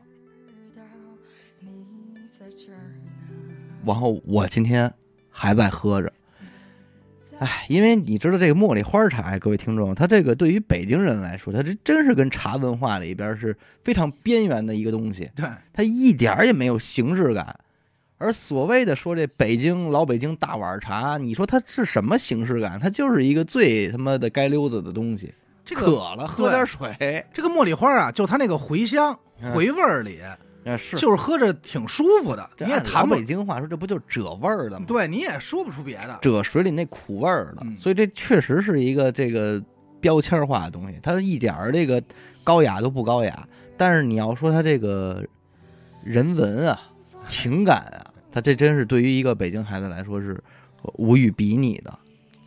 [1.60, 3.54] 你在这儿呢。
[3.86, 4.92] 然后我今天
[5.30, 6.12] 还在喝着，
[7.40, 17.54] 哎，因为你知道这个茉莉花茶，各位听众，它这个对于北京人来说，它这真是跟茶文化里边是非常边缘的一个东西，对，它一点儿也没有形式感。
[18.18, 22.80] 而所谓的说这北京老北京大碗茶，你说它是什么形式感？
[22.80, 25.34] 它就是一个最他妈的街溜子的东西。
[25.66, 30.20] 这个渴了喝点水，这个茉莉花啊，就它那个回香嗯回味儿里，
[30.66, 34.86] 啊是就是喝着挺舒服的，你也谈北京话说，这不就褶味儿的吗？
[34.88, 36.18] 对，你也说不出别的。
[36.22, 39.64] 褶水里那苦味儿的，嗯所以这确实是一个这个
[40.02, 42.02] 标签化的东西，它一点儿这个
[42.44, 43.48] 高雅都不高雅。
[43.78, 45.24] 但是你要说它这个
[46.04, 46.80] 人文啊、
[47.26, 50.42] 情感啊，它这真是对于一个北京孩子来说是
[50.94, 51.94] 无与比拟的。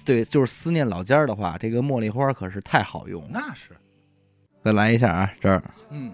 [0.04, 3.28] 对，就是思念老家儿的话，这个茉莉花可是太好用了。
[3.30, 3.72] 那是，
[4.64, 6.10] 再来一下啊，这儿嗯，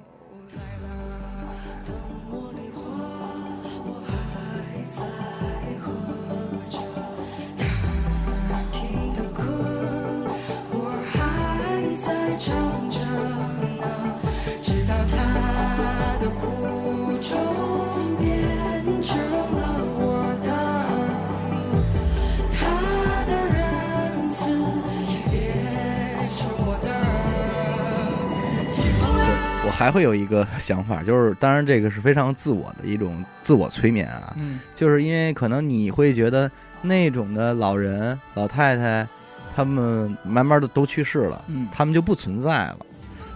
[28.76, 29.64] 的，起风了。
[29.66, 36.50] 我还会有一个想法，就是当然这个是非常自我的一种自我催眠啊，嗯，就是因为可能你会觉得
[36.82, 39.06] 那种的老人、老太太，
[39.54, 41.66] 他们慢慢的都去世了，嗯。
[41.72, 42.78] 他们就不存在了。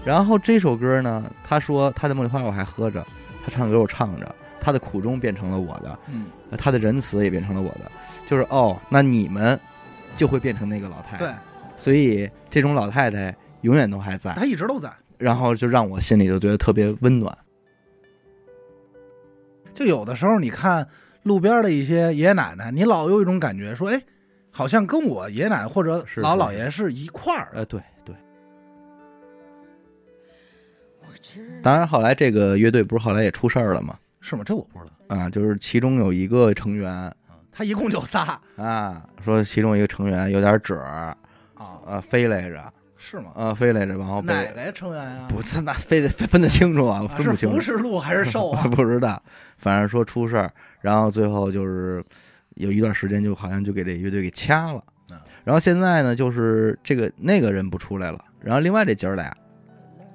[0.04, 3.04] 然后这首歌呢，他说他的茉莉花我还喝着，
[3.44, 6.26] 他唱歌我唱着，他的苦衷变成了我的，嗯，
[6.58, 7.90] 他的仁慈也变成了我的，
[8.26, 9.58] 就是哦，那你们
[10.14, 11.34] 就会变成那个老太太，对，
[11.76, 14.90] 所以这种老太太永远都还在，他一直都在。
[15.18, 17.36] 然后就让我心里就觉得特别温暖。
[19.74, 20.86] 就有的时候，你看
[21.22, 24.02] 路边的一些爷爷奶奶，你老有一种感觉，说，哎，
[24.50, 27.58] 好像跟我爷爷奶奶或者是老姥爷是一块儿的。
[27.58, 28.14] 呃，对对。
[31.62, 33.98] 当然，后来这个乐队不是后来也出事儿了吗？
[34.20, 34.42] 是吗？
[34.44, 35.16] 这我不知道。
[35.16, 37.12] 啊，就是其中有一个成员
[37.52, 41.16] 他一共就仨啊，说其中一个成员有点褶儿，
[41.54, 42.72] 啊，呃，飞来着，
[43.08, 43.32] 是吗？
[43.34, 45.26] 呃，飞来着，然后被哪个成员啊？
[45.30, 48.62] 不是那非得分得清楚啊，啊是分不清楚，福士路还是寿啊？
[48.68, 49.20] 不知道，
[49.56, 50.50] 反正说出事儿，
[50.82, 52.04] 然后最后就是
[52.56, 59.24] 有一段时间就好像就给这乐队给掐了嗯，然后现在呢，就是这个那个人不出来了，然后另外这姐儿俩，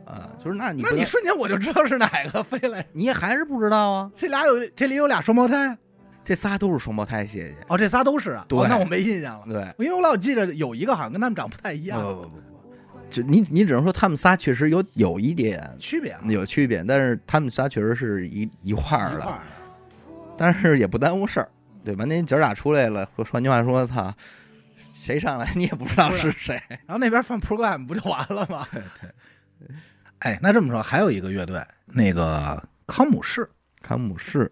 [0.06, 2.86] 啊，就是那你那你瞬间我就知道是哪个飞来。
[2.94, 5.76] 你也还是不知道啊，这俩有这里有俩双胞胎，
[6.24, 7.56] 这仨都是双胞胎谢谢。
[7.68, 8.46] 哦，这仨都是啊。
[8.48, 12.53] 对哦，那我没印象了，对，因为我老记着有一个好像跟他们长不太一不样，不不不
[13.14, 19.40] 不，就你你只能说他们仨确实有有一点区别啊有区别，但是他们仨确实是一一块儿的，
[20.38, 21.50] 但是也不耽误事儿，
[21.86, 22.06] 对吧？
[22.06, 24.14] 那姐俩出来了，换句话说，操，
[24.92, 26.62] 谁上来 你也不知道是谁。
[26.70, 28.68] 然后那边放 program 不就完了吗？
[28.72, 28.82] 对
[29.60, 29.76] 对，
[30.20, 33.50] 哎，那这么说，还有一个乐队，那个康姆士，
[33.82, 34.52] 康姆士，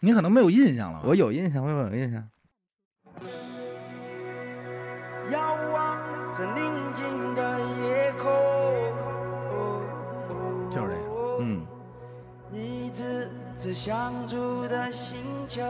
[0.00, 1.04] 你可能没有印象了吧？
[1.06, 2.28] 我有印象，我有印象。
[5.30, 5.98] 遥望
[6.32, 8.30] 着宁静的夜空，
[10.68, 11.38] 就是这个。
[11.40, 11.64] 嗯，
[12.50, 15.16] 你指着相住的星
[15.46, 15.62] 球。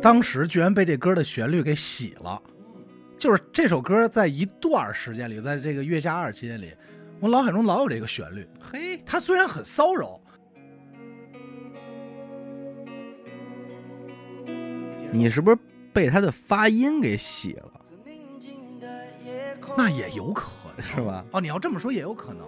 [0.00, 2.40] 当时居然被这歌的旋律给洗了，
[3.18, 6.74] 就是这首歌在一段时间里，在这个月下二期间里，
[7.20, 8.46] 我脑海中老有这个旋律。
[8.60, 10.20] 嘿，它虽然很骚扰，
[15.10, 15.56] 你是不是
[15.92, 17.72] 被他的发音给洗了，
[19.76, 21.24] 那也有可能是吧？
[21.32, 21.40] 哦。
[21.40, 22.46] 你要这么说也有可能。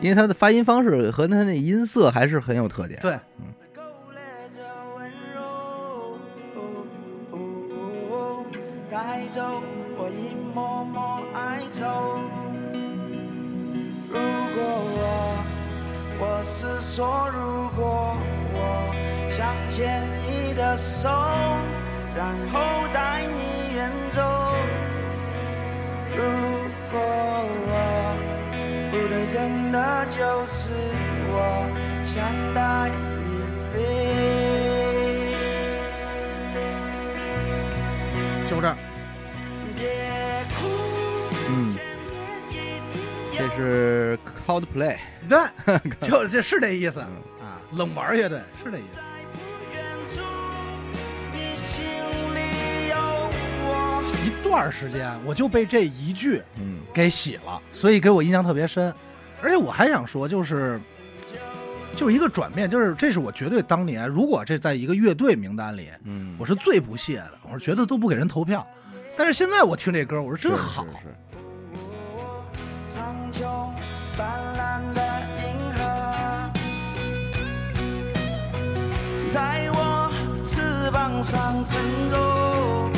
[0.00, 3.00] 因为他的发音方式和他那音色还是很有特点。
[3.00, 3.18] 对，
[3.72, 3.80] 勾
[4.10, 4.18] 勒
[4.50, 4.58] 着
[4.96, 6.18] 温柔，
[8.90, 9.62] 带走
[10.12, 11.80] 我一抹抹哀愁。
[14.10, 14.18] 如
[14.54, 14.60] 果
[14.98, 15.00] 我，
[16.20, 18.14] 我是说，如果
[18.52, 18.56] 我
[19.30, 21.08] 想牵你的手，
[22.14, 24.20] 然后带你远走。
[26.14, 26.22] 如
[26.90, 27.00] 果
[27.70, 27.72] 我
[28.90, 30.68] 不对，真的就是
[31.30, 31.34] 我
[32.04, 33.24] 想带你
[33.72, 33.74] 飞。
[38.46, 38.76] 就这儿。
[41.54, 41.76] 嗯，
[43.36, 44.96] 这是 Coldplay，
[45.28, 45.38] 对，
[46.00, 47.60] 就这是这意思嗯啊。
[47.72, 48.98] 冷玩乐队是这意思。
[54.24, 58.92] 一段时间我就被这一句嗯，给洗了，所以给我印象特别深。
[59.42, 60.80] 而且我还想说，就是
[61.96, 68.66] 就是一个转变，就是这是我绝对当年，如果这在一个乐队名单里，嗯，我是最不屑的，我是觉得都不给人投票。
[69.16, 70.84] 但是现在我听这歌，我说真好。
[70.84, 71.41] 是是是
[79.32, 80.12] 在我
[80.44, 81.80] 翅膀上沉
[82.10, 82.92] 重。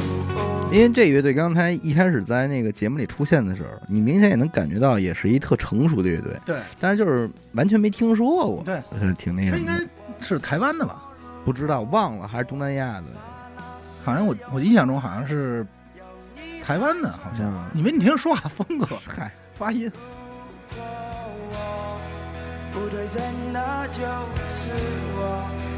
[0.73, 6.59] 因为这乐队刚才一开始在那个节目里出现的时候，你明显也能感觉到，也是一特成熟的乐队，对。
[6.81, 8.83] 但是就是完全没听说过，对，
[9.17, 9.79] 挺那他应该
[10.19, 11.01] 是台湾的吧？
[11.45, 13.07] 不知道忘了还是东南亚的，
[14.05, 15.65] 好像我我印象中好像是
[16.65, 17.47] 台湾的，好像。
[17.47, 17.65] 嗯。
[17.73, 19.89] 你没你听说话风格、嗨，发音，
[22.75, 23.23] 不对，真
[23.53, 24.01] 的就
[24.51, 24.69] 是
[25.17, 25.19] 我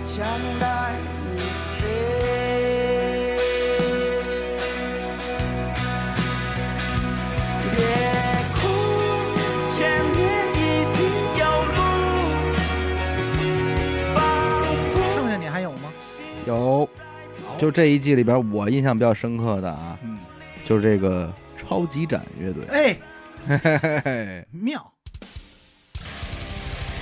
[0.07, 0.27] 想
[0.59, 0.95] 带
[1.27, 1.43] 你
[1.79, 1.85] 飞。
[7.71, 7.77] 别
[8.55, 8.57] 哭，
[9.77, 9.77] 前
[10.17, 10.17] 面
[10.55, 10.57] 一
[10.97, 10.99] 定
[11.39, 11.45] 有
[11.75, 11.79] 路。
[14.15, 14.17] 仿
[14.91, 15.93] 佛剩下你还有吗？
[16.47, 16.89] 有，
[17.59, 20.19] 就这一季里边我印象比较深刻的啊，嗯，
[20.65, 22.97] 就是这个超级展乐队，哎，
[23.47, 24.96] 嘿嘿嘿，妙。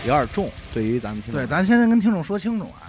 [0.06, 1.42] 有点重，对于咱们听众。
[1.42, 2.83] 对，咱先跟听众说清楚啊，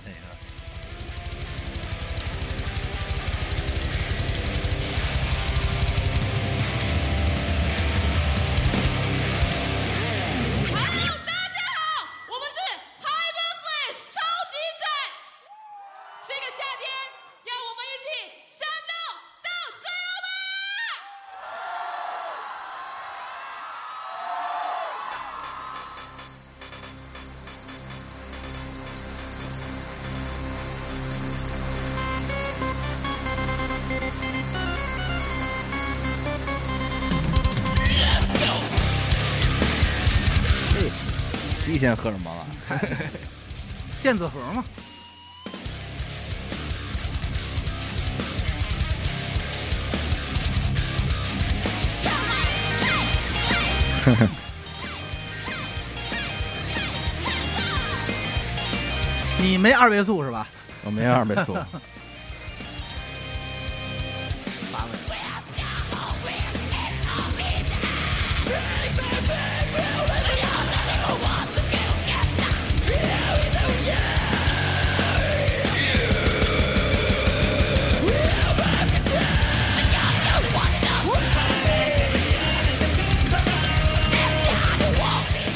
[59.85, 60.47] 二倍速是吧？
[60.83, 61.55] 我没二倍速。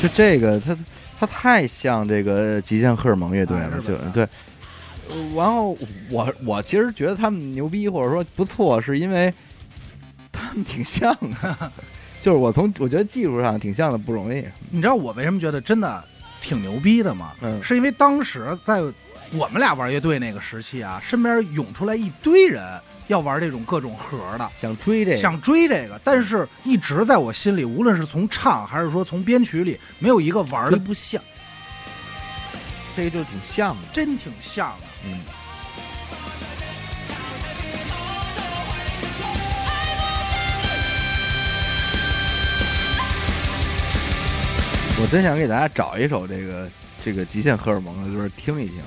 [0.02, 0.74] 就这个他
[1.20, 4.24] 他太像这个极限荷尔蒙乐队了，就对。
[4.24, 4.30] 呃
[5.36, 5.76] 然后
[6.12, 9.34] 我我其实觉得他们牛逼，或者说不错，是因为
[10.32, 11.12] 他们挺像
[11.42, 11.72] 的，
[12.22, 14.46] 就是我从我觉得技术上挺像的，不容易。
[14.70, 16.04] 你知道我为什么觉得真的
[16.42, 17.32] 挺牛逼的吗？
[17.42, 18.82] 嗯是因为当时在
[19.32, 22.64] 我们俩玩乐队那个时期啊，身边涌出来一堆人
[23.10, 31.20] 要玩这种各种盒的，想追这个，想追这个，但是一直在我心里，无论是从唱还是说从编曲里，没有一个玩的不像，
[32.96, 33.82] 这个就挺像的。
[33.92, 34.86] 真挺像的。
[35.06, 35.20] 嗯，
[45.02, 46.70] 我真想给大家找一首这个
[47.04, 48.84] 这个极限荷尔蒙的歌听一听。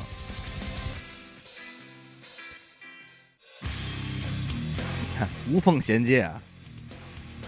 [5.19, 6.43] 看 无缝衔接啊！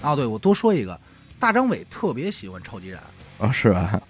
[0.02, 0.98] 啊，对，我多说一个，
[1.38, 3.02] 大张伟特别喜欢超级燃，
[3.38, 4.00] 哦，是吧？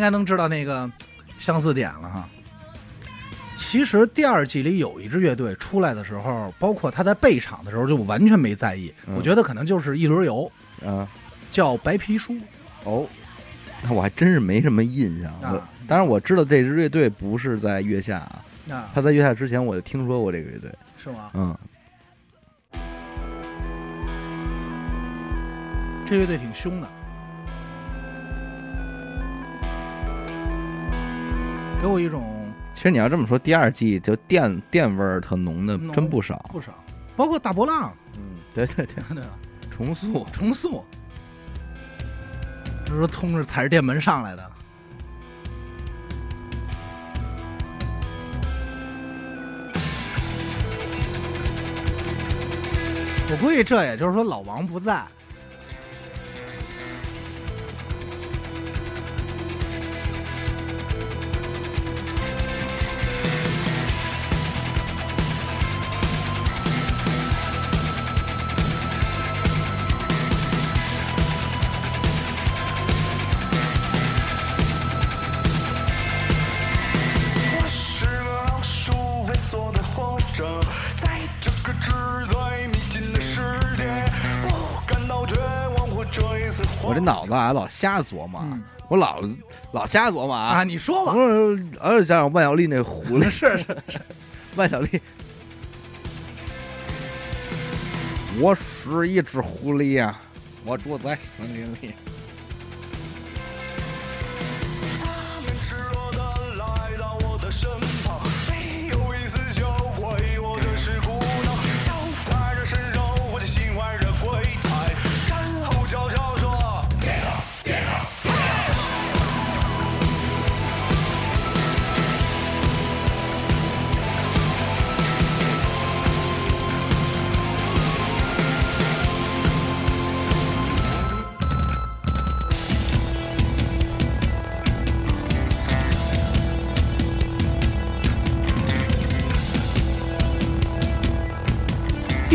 [0.00, 0.90] 应该能知道那个
[1.38, 2.26] 相似点了哈。
[3.54, 8.90] 其实第二季里有一支乐队出来的时候，包括他在备场的时候，就完全没在意。
[9.06, 10.50] 嗯我觉得可能就是一轮游，
[10.82, 11.06] 啊，
[11.50, 12.34] 叫白皮书
[12.84, 13.06] 哦，
[13.82, 15.30] 那我还真是没什么印象。
[15.86, 20.72] 当然我知道这支乐队不是在月下啊，啊，他在月下之前我就听说过这个乐队。
[20.96, 21.30] 是吗？
[21.34, 21.54] 嗯，
[26.06, 26.88] 这乐队挺凶的，
[31.80, 36.38] 给我一种其实你要这么说，第二季就电电味儿特浓的浓真不少。
[36.52, 36.72] 不少，
[37.16, 39.30] 包括大波浪，嗯，对对对，对吧？
[39.70, 40.26] 重塑。
[40.30, 40.84] 重塑，
[42.84, 44.50] 这说通着踩着电门上来的。
[53.32, 55.02] 我估计这也就是说老王不在，
[87.30, 89.22] 子啊老瞎琢磨，嗯我老
[89.72, 90.64] 老瞎琢磨啊，啊。
[90.64, 93.58] 你说吧，我呃想想万晓利那狐狸，是是
[93.88, 94.00] 是，
[94.56, 95.00] 万晓利，
[98.40, 100.18] 我是一只狐狸呀、
[100.64, 101.94] 我住在森林里。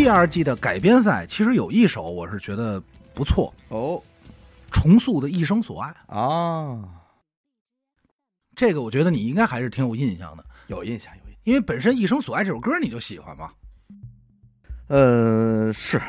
[0.05, 2.79] 第二季的改编赛其实有一首我是觉得
[3.15, 3.99] 不错，哦
[4.71, 7.01] 重塑的《一生所爱》，啊，
[8.55, 11.41] 这个我觉得你应该还是挺有印象的，有印象有印象。
[11.43, 13.51] 因为本身《一生所爱》这首歌你就喜欢嘛。
[14.89, 15.99] 呃，是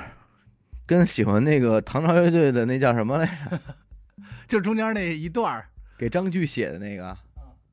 [0.84, 3.58] 跟喜欢那个唐朝乐队的那叫什么来着？
[4.46, 5.66] 就中间那一段儿
[5.96, 7.16] 给张炬写的那个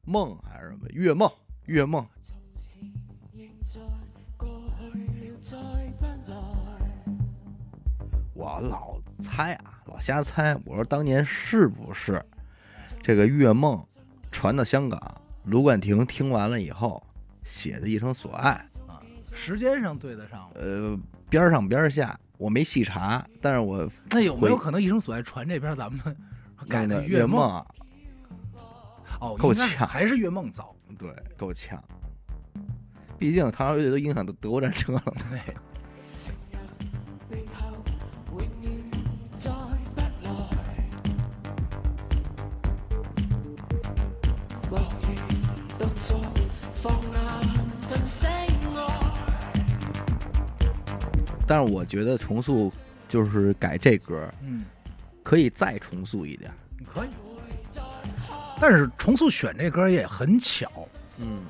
[0.06, 1.30] 梦还是什么月梦？
[1.66, 2.08] 月梦。
[8.34, 10.56] 我老猜啊，老瞎猜。
[10.66, 12.24] 我说当年是不是
[13.02, 13.84] 这个月梦
[14.32, 15.00] 传到香港，
[15.46, 17.02] 卢冠廷听完了以后
[17.44, 18.52] 写的一生所爱
[18.88, 19.02] 啊，
[19.34, 20.50] 时间上对得上吗？
[20.56, 20.98] 呃，
[21.30, 26.02] 边儿上边儿下，我没细查，但是我那有没有可能一生所爱传这边咱们
[26.68, 27.50] 改的那月梦？
[27.50, 27.66] 啊，
[29.20, 30.76] 哦，够呛还是月梦早？
[30.98, 31.82] 对，够呛。
[33.18, 35.04] 毕竟唐朝乐队都影响到德国战车了。
[35.30, 35.56] 对，
[51.48, 52.72] 但是我觉得重塑
[53.08, 54.66] 就是改这歌，嗯，
[55.24, 56.52] 可以再重塑一点。
[56.86, 57.10] 可以。
[58.62, 60.70] 但是重塑选这歌也很巧，
[61.18, 61.42] 嗯，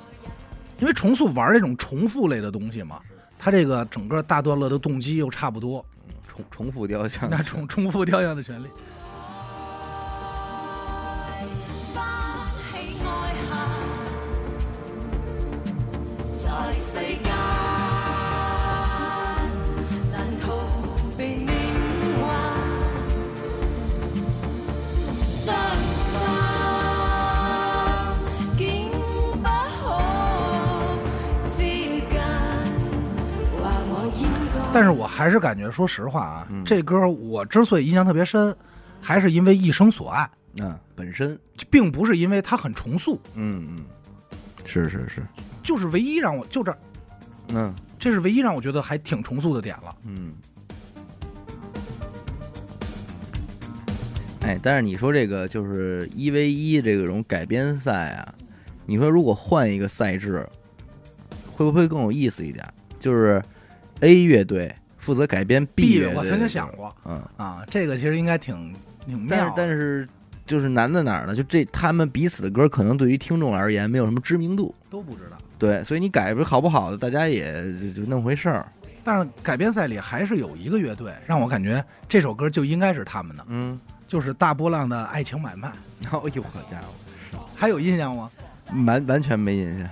[0.79, 3.01] 因为重塑玩这种重复类的东西嘛，
[3.37, 5.85] 它这个整个大段落的动机又差不多，
[6.27, 8.67] 重重复雕像，那重重复雕像的旋律。
[34.73, 36.65] 但是我还是感觉，说实话啊，嗯。
[36.65, 38.55] 這歌我之所以印象特别深，
[38.99, 40.27] 还是因为一生所爱，
[40.59, 43.85] 嗯，本身，并不是因为它很重塑，嗯嗯，
[44.65, 45.21] 是是是，
[45.61, 46.75] 就是唯一让我就这，
[47.49, 47.71] 嗯。
[47.99, 49.95] 这是唯一让我觉得还挺重塑的点了。
[50.03, 50.33] 嗯。
[54.41, 58.35] 哎，但是你说这个就是一 v 一这种改编赛啊，
[58.85, 60.45] 你说如果换一个赛制，
[61.53, 62.67] 会不会更有意思一点？
[62.99, 63.41] 就是
[64.03, 68.73] A 乐队负责改编 B 乐队，我曾经想，过嗯，啊，这个其实应该挺
[69.05, 69.53] 挺但是妙的。
[69.55, 70.07] 但是
[70.45, 71.33] 就是难在哪儿呢？
[71.33, 75.37] 就这他们彼此的歌，可能对于听众而言没有什么知名度，都不知道。
[75.57, 78.67] 对，所以你改不好不好的，大家也就就那么回事儿。
[79.05, 85.71] 但是改编赛里还是有一个乐队让我感觉这首歌就应该是他们的，嗯，就是大波浪的《爱情买卖
[86.27, 86.77] 》，哎呦好家
[87.31, 88.29] 伙，还有印象吗？
[88.85, 89.89] 完完全没印象。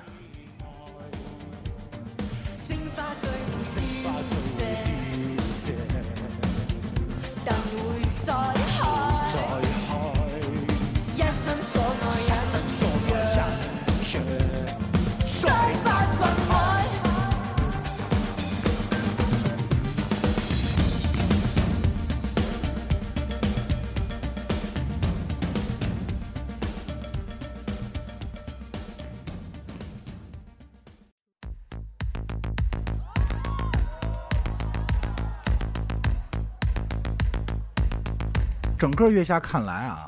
[39.02, 40.08] 个月下看来啊，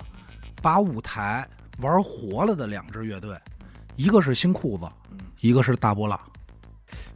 [0.62, 1.48] 把舞台
[1.80, 3.38] 玩活了的两支乐队，
[3.96, 4.88] 一个是新裤子，
[5.42, 6.20] 一个是大波浪。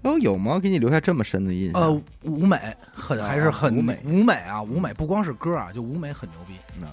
[0.02, 0.60] 哦，有吗？
[0.60, 1.82] 给你留下这么深的印象？
[1.82, 6.56] 呃，舞美很啊还是很舞美舞美啊，舞美不光是歌啊，就舞美很牛逼。
[6.80, 6.88] 那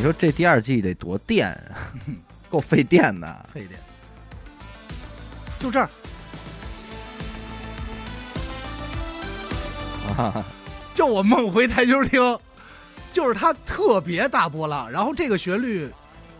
[0.00, 1.92] 你说这第二季得多电啊，
[2.48, 3.46] 够费电的。
[3.52, 3.78] 费电。
[5.58, 5.90] 就这儿，
[10.16, 10.42] 啊，
[10.96, 12.38] 就我梦回台球厅，
[13.12, 15.86] 就是它特别大波浪，然后这个旋律，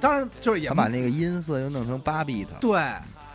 [0.01, 2.83] 当然就是也他把那个音色又弄成八 beat，对，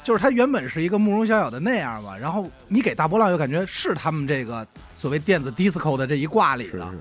[0.03, 4.65] 就是它原本是一个慕容晓晓的那样嘛，然后你给大波浪又感觉是他们这个
[4.97, 6.99] 所谓电子 disco 的这一挂里的，是是。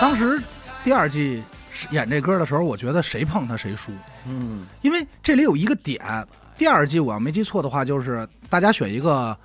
[0.00, 0.40] 当时
[0.84, 1.42] 第二季
[1.90, 3.90] 演这歌的时候，我觉得谁碰他谁输，
[4.26, 4.66] 嗯。
[4.80, 6.00] 因为这里有一个点，
[6.56, 9.36] 第二季我要没记错的话，就是大家选一个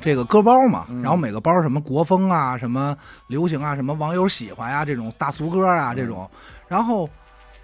[0.00, 1.00] 这个歌包嘛，嗯。
[1.00, 2.96] 然后每个包什么国风啊、什么
[3.28, 6.28] 流行啊、什么网友喜欢呀、这种大俗歌啊这种，
[6.68, 7.08] 然后。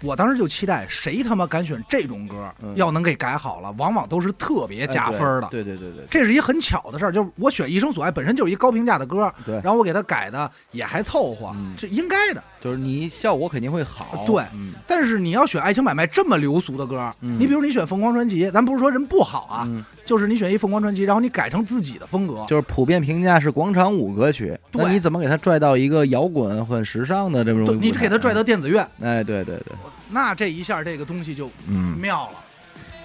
[0.01, 5.47] 我当时就期待谁他妈敢选这种歌，嗯要能给改好了，往往都是特别加分的。
[5.49, 9.33] 对对对对这是一很巧的事儿，就是我选《一生所爱》本身就是一高评价的歌，
[9.63, 12.43] 然后我给它改的也还凑合，嗯这应该的。
[12.61, 14.23] 就是你效果肯定会好。
[14.25, 14.73] 对嗯。
[14.87, 17.39] 但是你要选《爱情买卖》这么流俗的歌，嗯。
[17.39, 19.83] 你比如你选《凤凰传奇》，咱不是说人不好啊，嗯。
[20.05, 24.83] 就是你选一凤凰传奇，然后你改成自己的风格，就是普遍评价是广场舞歌曲，对。
[24.85, 27.77] 那你怎么给它拽到一个摇滚很时尚的这种？
[27.81, 29.73] 你给他拽到电子乐，哎，对对对，
[30.09, 32.37] 那这一下这个东西就嗯，妙了。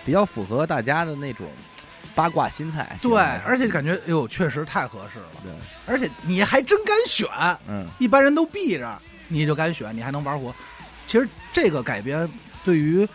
[0.05, 1.47] 比较符合大家的那种
[2.15, 2.97] 八卦心态。
[3.03, 5.53] 对，而且感觉哎呦，确实太合适了，对，
[5.87, 7.29] 而且你还真敢选，
[7.69, 7.87] 嗯。
[7.99, 8.99] 一般人都避着，
[9.29, 10.55] 你就敢选，你还能玩活。
[11.07, 12.29] 其实这个改编
[12.65, 13.09] 对于，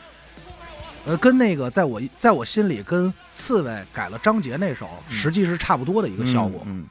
[1.05, 6.61] 呃，跟那个在我在我心里跟刺猬改了张杰那首，嗯实际是差不多的一个效果。
[6.65, 6.85] 嗯，嗯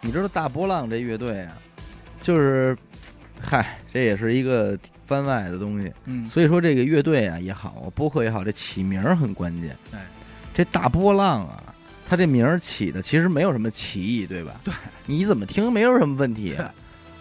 [0.00, 1.56] 你知道大波浪这乐队啊，
[2.20, 2.76] 就是，
[3.40, 5.92] 嗨，这也是一个番外的东西。
[6.06, 9.76] 嗯，所以说这个乐队啊也好，播客也好，这起名儿很关键。
[9.92, 10.06] 哎，
[10.54, 11.62] 这大波浪啊，
[12.08, 14.52] 它这名儿起的其实没有什么歧义，对吧？
[14.64, 14.72] 对，
[15.06, 16.56] 你怎么听没有什么问题。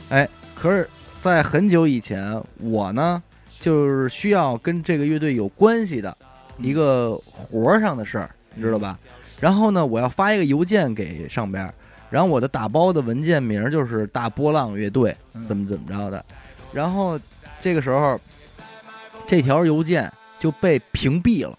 [0.09, 0.27] 哎，
[0.62, 0.88] 可是，
[1.20, 3.22] 在很久以前，我呢
[3.59, 6.16] 就是需要跟这个乐队有关系的
[6.59, 8.99] 一个活儿上的事儿，你知道吧？
[9.39, 11.74] 然后呢，我要发一个邮件给上边儿，
[12.12, 16.24] 然后我的打包的文件名儿就是大波浪乐队，嗯怎么怎么着的。
[16.72, 17.20] 然后
[17.59, 18.22] 这个时候，
[19.26, 21.57] 这条邮件就被屏蔽了，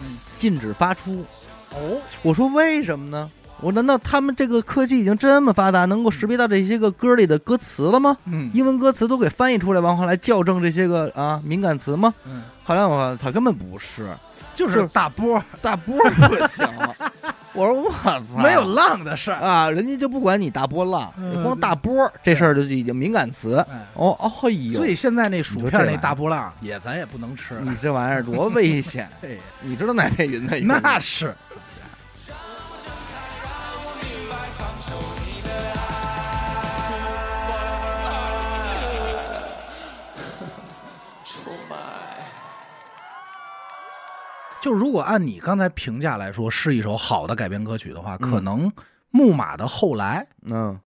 [0.00, 1.24] 嗯禁止发出。
[1.70, 3.30] 哦，我说为什么呢？
[3.62, 8.16] 我难道他们这个科技已经这么发达，能够识别到这些个歌里的歌词了吗？
[8.26, 12.12] 嗯英文歌词都给翻译出来，然后来校正这些个啊敏感词吗？
[12.26, 14.08] 嗯，后来我操，根本不是，
[14.56, 16.66] 就是大波，大波不行。
[17.54, 19.36] 我说我操，没有浪的事儿。
[19.38, 23.56] 啊，人家就不管你大波浪，嗯光大波这事儿就已经敏感词。
[23.70, 27.54] 哎，哦哦嘿呦，所以现在那薯片那大波浪也咱也不能吃。
[27.60, 29.06] 你这玩意儿多危险！
[29.20, 30.58] 嘿，你知道哪片云的？
[30.60, 31.34] 那是
[44.62, 48.30] 就如果按你刚才评价来说，是一首好的改编歌曲的话，嗯。
[48.30, 48.72] 可能
[49.10, 50.80] 木马的后来嗯，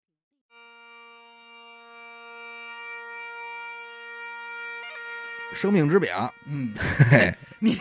[5.53, 6.09] 生命之饼，
[6.47, 6.73] 嗯，
[7.11, 7.77] 嘿，你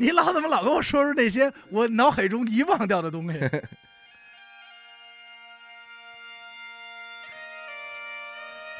[0.00, 3.38] 你老怎么老跟我说说那些我脑海中遗忘掉的东西？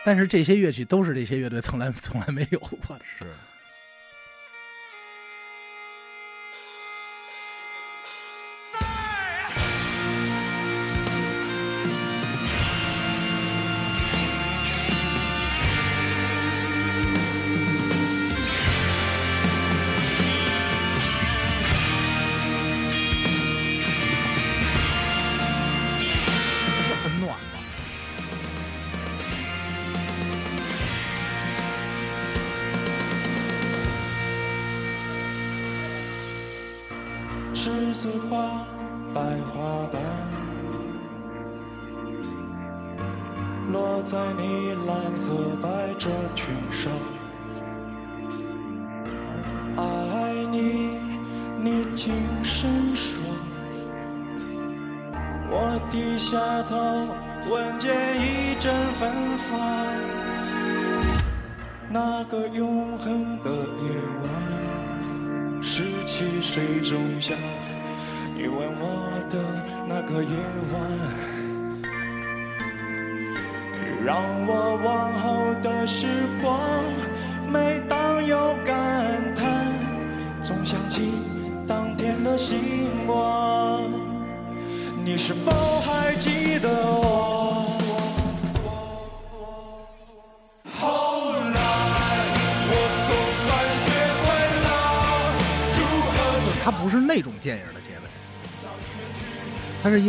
[0.05, 3.05] 但是这些乐曲都是这些乐队从来从来没有过的。
[3.17, 3.25] 是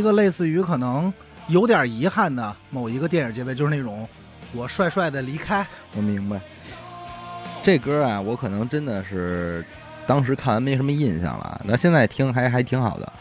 [0.10, 1.14] 个类似于可能
[1.48, 4.08] 有点遗憾的某一个电影结尾，就是那种
[4.54, 6.42] 我帅帅的离开，我明白。
[7.62, 9.64] 这歌啊，我可能真的是
[10.08, 13.14] 当时看完没什么印象了，那现在听还还挺好的。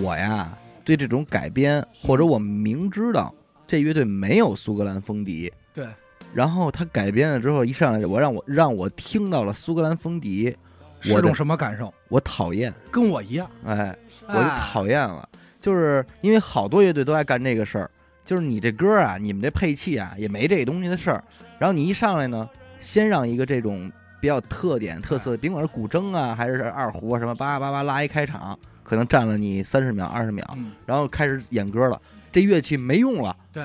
[0.00, 3.34] 我呀，对这种改编，或者我明知道
[3.66, 5.86] 这乐队没有苏格兰风笛，对，
[6.32, 10.56] 然后他改编了之后，一上来我让我让我听到了苏格兰风笛，
[11.00, 11.92] 是种什么感受？
[12.08, 13.96] 我讨厌，跟我一样，哎，
[14.26, 15.28] 我就哎讨厌了，
[15.60, 17.90] 就是因为好多乐队都爱干这个事儿，
[18.24, 21.22] 就是你这歌啊，你们这配器啊也没这东西的事儿，
[21.58, 23.90] 然后你一上来呢，先让一个这种
[24.20, 32.00] 比较特点特色，甭管是古筝啊还是二胡啊什么，叭叭叭拉一开场，可能占了你三十秒二十秒，嗯，然后开始演歌了，
[32.32, 33.64] 这乐器没用了，对，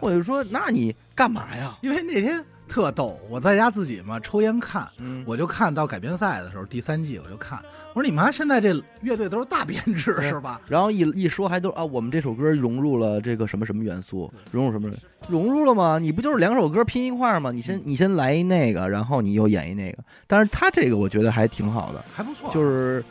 [0.00, 1.76] 我就说那你干嘛呀？
[1.82, 3.18] 因为那天特逗。
[3.28, 7.58] 我在家自己嘛抽烟看，嗯我就看到改编赛的时候，第三季我就看，
[7.92, 10.60] 我说你妈现在这乐队都是大编制对是吧？
[10.68, 14.88] 然后一一说还都啊，我们这首歌融入了这个什么什么元素，融入什么？
[15.28, 15.98] 融入了吗？
[16.00, 17.50] 你不就是两首歌拼一块儿吗？
[17.52, 19.98] 你先你先来一那个，然后你又演一那个。
[20.26, 23.04] 但是他这个我觉得还挺好的，还不错，就是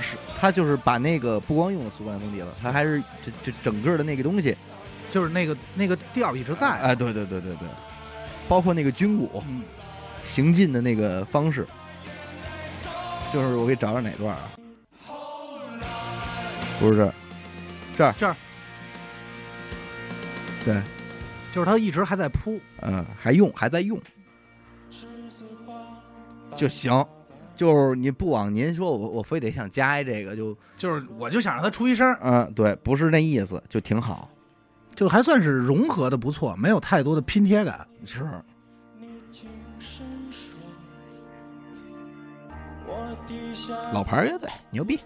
[0.00, 4.56] 是他就是把那个不光用了苏格兰风笛了，他还是这这整个的那个东西，
[5.10, 6.68] 就是那个那个调一直在。
[6.80, 7.68] 哎，对对对对对，
[8.48, 9.62] 包括那个军鼓嗯，
[10.24, 11.66] 行进的那个方式，
[13.32, 14.50] 就是我给找找哪段啊？
[16.80, 16.96] 不是
[17.96, 18.36] 这儿，这儿。
[20.64, 20.80] 对，
[21.52, 24.00] 就是他一直还在铺，嗯，还用还在用。
[26.56, 27.04] 就行。
[27.56, 34.28] 就是你不往您说我我非得想加一这个就就是我就想让他出一声，嗯对，不是那意思，就挺好。
[34.94, 37.86] 就还算是融合的不错，没有太多的拼贴感。
[38.04, 38.24] 是，
[43.92, 45.00] 老牌乐队牛逼。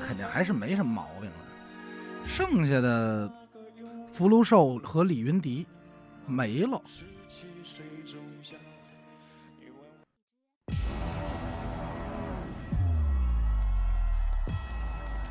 [0.00, 2.28] 肯定还是没什么毛病的。
[2.28, 3.30] 剩下的
[4.12, 5.66] 福禄寿和李云迪
[6.26, 6.80] 没了，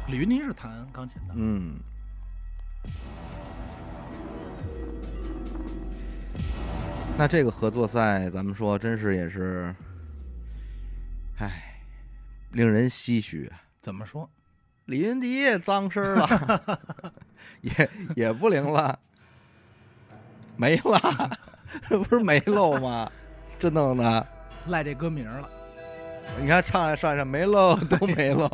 [0.07, 1.79] 李云迪是弹钢琴的，嗯，
[7.20, 9.76] 那这个合作赛，咱们说真是也是，
[11.38, 11.82] 唉，
[12.53, 13.59] 令人唏嘘啊。
[13.82, 14.30] 怎么说？
[14.86, 16.80] 李云迪也脏身儿了，
[17.59, 18.97] 也也不灵了，
[20.55, 21.38] 没了，
[21.89, 23.11] 这 不是没漏吗？
[23.59, 24.28] 这弄的，
[24.67, 25.49] 赖这歌名了。
[26.39, 28.49] 你看唱来上来没漏都没漏。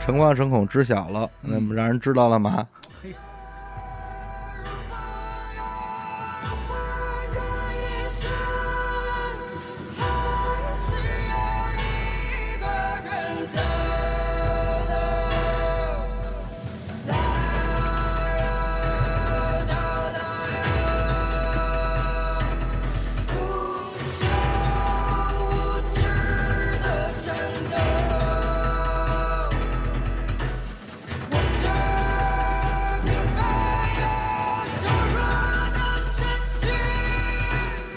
[0.00, 2.66] 诚惶诚恐知晓了，那么让人知道了吗？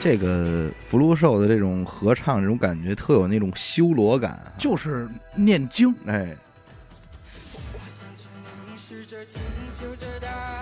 [0.05, 4.53] 这个福禄寿的这种合唱，这种感觉特有那种修罗感啊。
[4.55, 6.37] 就是念经，哎，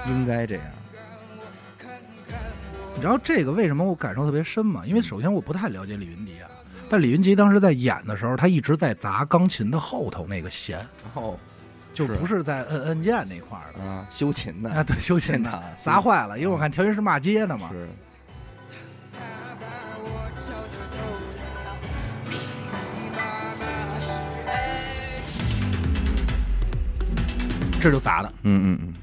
[0.07, 0.63] 应该这样。
[2.95, 4.85] 你知道这个为什么我感受特别深吗？
[4.85, 6.49] 因为首先我不太了解李云迪啊，
[6.89, 10.79] 但李云迪当时在演的时候，他一直在砸钢琴的后头那个弦，
[11.15, 11.37] 哦。
[11.93, 13.83] 就不是在摁摁键那块儿的。
[13.83, 14.71] 啊，修琴的。
[14.71, 15.63] 啊，对， 修琴的。
[15.75, 17.69] 砸坏了，因为我看调音师骂街呢嘛。
[17.73, 17.89] 是
[27.83, 28.93] 这就砸的，嗯嗯嗯，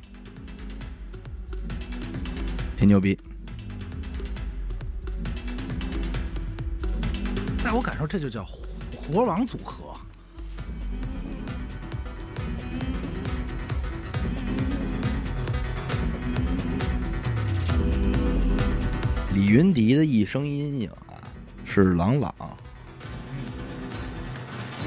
[2.78, 3.18] 挺牛逼。
[7.62, 8.56] 在我感受这就叫活
[8.96, 9.94] 活王组合。
[19.34, 21.20] 李云迪的一生阴影啊，
[21.66, 22.34] 是郎朗，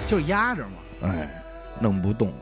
[0.08, 0.74] 就是压着嘛。
[1.04, 1.44] 哎，
[1.80, 2.34] 弄不动。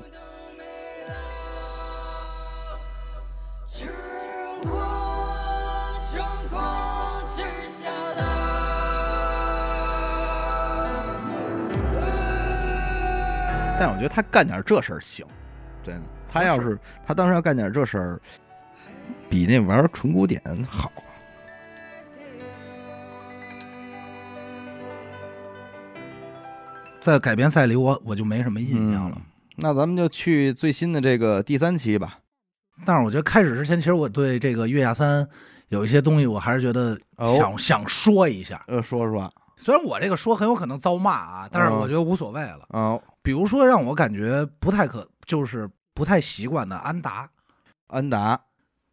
[13.81, 15.25] 但我觉得他干点这事儿行，
[15.81, 16.01] 真的。
[16.31, 18.21] 他要是他当时要干点这事儿，
[19.27, 20.91] 比那玩纯古典好。
[26.99, 29.15] 在改编赛里我，我就没什么印象了。
[29.17, 29.21] 嗯
[29.55, 32.19] 那咱们就去最新的这个第三期吧。
[32.85, 35.27] 但是我觉得开始之前，其实我对这个月下三
[35.69, 38.63] 有一些东西，我还是觉得哦想、想说一下。
[38.67, 42.65] 呃，说说虽然我这个说很有可能遭骂啊，但是嗯我觉得无所谓了。
[42.69, 47.29] 啊，比如说让我感觉不太可，就是不太习惯的安达，
[47.87, 48.41] 安达，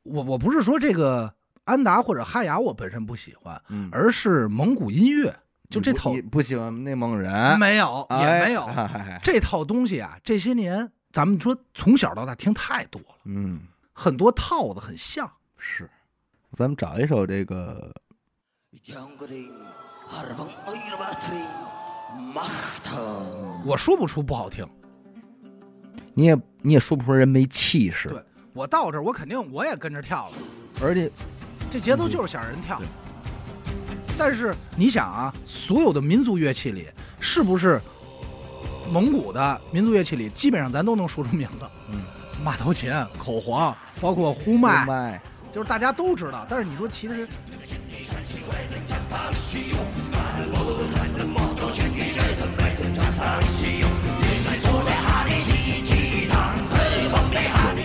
[0.02, 1.32] 我我不是说这个
[1.64, 5.34] 安达或者哈雅我本身不喜欢，嗯，而是蒙古音乐，
[5.70, 8.68] 就这套你不喜欢内蒙人，没有也哎没有
[9.24, 13.60] 这套东西啊，这些年咱们说从小到大听太多了，嗯，
[13.94, 15.30] 很多套子很像。
[15.56, 15.88] 是。
[16.52, 17.94] 咱们找一首这个
[23.64, 24.66] 我说不出不好听，
[26.14, 30.32] 你也你也说不出人没气势，对我到这儿我肯定我也跟着跳了，
[30.82, 31.10] 而且
[31.70, 32.80] 这节奏就是想让人跳。
[34.16, 36.88] 但是你想啊，所有的民族乐器里，
[37.20, 37.80] 是不是
[38.90, 41.68] 蒙古的民族乐器里，基本上咱都能说出名字？
[41.90, 42.02] 嗯，
[42.42, 46.46] 马头琴、口簧，包括呼麦，麦，就是大家都知道。
[46.48, 47.28] 但是你说其实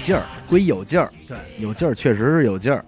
[0.03, 2.84] 有劲儿归有劲儿，对，有劲儿确实是有劲儿。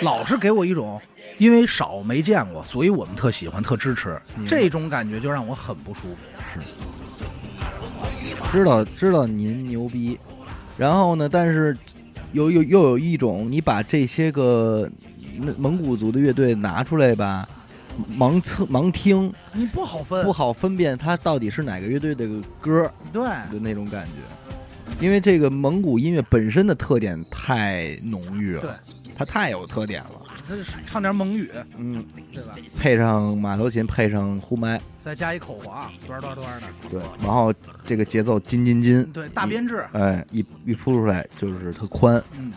[0.00, 0.98] 老是给我一种，
[1.36, 6.16] 因为少没见过，所以我们特喜欢、特支持，这种感觉就让我很不舒服。
[6.54, 6.60] 是
[8.50, 10.18] 知道知道您牛逼，
[10.78, 11.76] 然后呢，但是
[12.32, 14.90] 有有又有一种，你把这些个
[15.40, 17.48] 那蒙古族的乐队拿出来吧，
[18.16, 22.26] 盲测盲听，你不好分，不好分辨它到底是哪个乐队的
[22.60, 22.90] 歌。
[23.12, 28.70] 对，的那种感觉，因为这个蒙古音乐本身的特点太浓郁了，对，
[29.16, 30.10] 它太有特点了，
[30.46, 32.54] 这是唱点蒙语，嗯，对吧？
[32.78, 37.52] 配上马头琴，配上呼麦，再加一口簧，端端端的，对，然后
[37.84, 42.52] 这个节奏金金金，对，大编制，哎，一一铺出来就是特宽，嗯，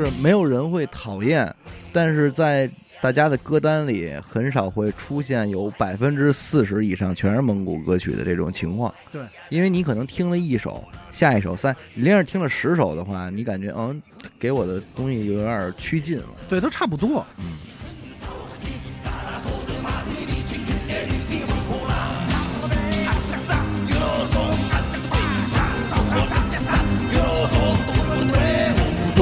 [0.00, 1.54] 就是没有人会讨厌，
[1.92, 2.70] 但是在
[3.02, 8.90] 大家的歌单里很少会出现有百分之四十以上全是蒙古歌曲的这种情况。
[9.12, 9.20] 对，
[9.50, 14.00] 因为你可能听了一首，下一首三，你连着听了十首的话，你感觉嗯，
[14.38, 16.24] 给我的东西有点趋近了。
[16.48, 17.08] 对，都差不多。
[17.36, 17.69] 不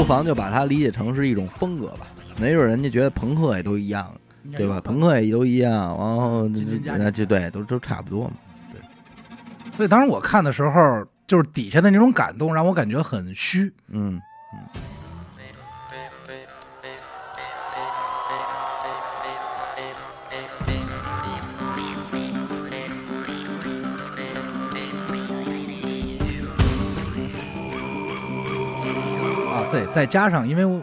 [0.09, 2.06] 妨就把它理解成是一种风格吧，
[2.40, 4.11] 没准人家觉得朋克也都一样，
[4.56, 4.80] 对吧？
[4.80, 8.32] 朋克也都一样，然后那就对，都都差不多嘛。
[8.72, 8.80] 对
[9.76, 13.70] 所以当时我看的时候，就是底下的那种感动，让我感觉很虚。
[13.88, 14.18] 嗯，
[14.50, 14.72] 啊，
[29.71, 30.83] 对，再加上因为我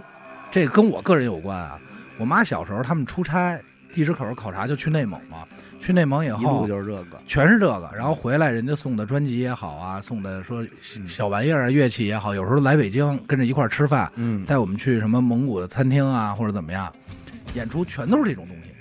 [0.52, 1.80] 这跟我个人有关啊，
[2.18, 3.60] 我妈小时候他们出差
[3.92, 5.40] 地质口考察就去内蒙嘛，
[5.80, 7.18] 去内蒙以一后路就是这个。
[7.26, 10.64] 全是这个，然后回来人家送的专辑也好啊，送的说
[11.08, 16.92] 小玩意儿啊乐器也好，有时候来北京跟着一块儿吃饭，嗯，带我们去什么蒙古的餐厅啊或者怎么样，
[17.56, 18.72] 演出全都是这种东西。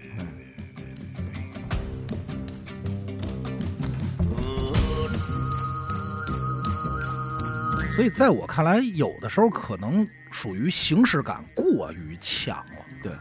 [7.94, 12.64] 所以在我看来，有的时候可能属于形式感过于强了。
[13.02, 13.12] 对，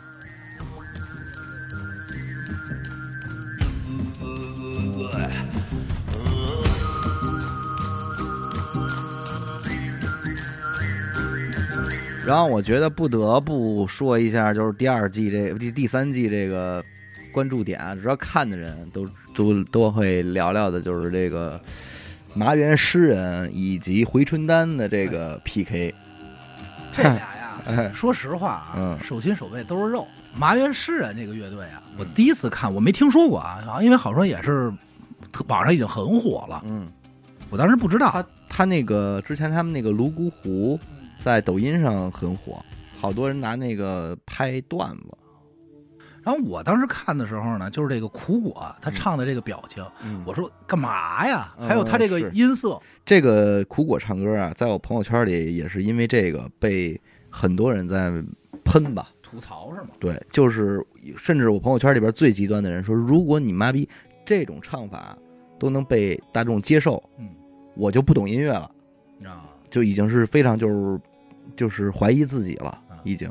[12.25, 16.83] 然后我觉得不得不说一下，就是第二季这第第三季这个
[17.31, 21.61] 关注点，只要看的人都都都会聊聊的，就是这个
[22.33, 25.93] 麻原诗人以及回春丹的这个 PK。
[26.91, 30.07] 这俩呀，哎，说实话啊，嗯手心手背都是肉。
[30.35, 34.73] 麻原诗人这个乐队啊，我第一次看，我没听说过啊，因为好说也是
[35.47, 36.87] 网上已经很火了，嗯，
[37.49, 38.09] 我当时不知道。
[38.09, 40.79] 他他那个之前他们那个泸沽湖
[41.19, 42.63] 在抖音上很火，
[42.99, 45.17] 好多人拿那个拍段子。
[46.23, 51.53] 然后我当时看的时候呢，就是这个苦果他唱的这个表情，嗯我说干嘛呀？
[51.59, 56.99] 嗯还有他这个音色，这个苦果唱歌啊，在我朋友圈里也是因为这个被
[57.29, 58.11] 很多人在
[58.63, 59.09] 喷吧。
[59.21, 59.87] 吐槽是吗？
[59.99, 60.85] 对，就是
[61.17, 63.89] 甚至我朋友圈里边最极端的人说，如果你妈逼
[64.23, 65.17] 这种唱法
[65.59, 67.29] 都能被大众接受，嗯，
[67.75, 68.69] 我就不懂音乐了，
[69.25, 71.01] 啊，就已经是非常就是
[71.55, 73.27] 就是怀疑自己了，嗯已经。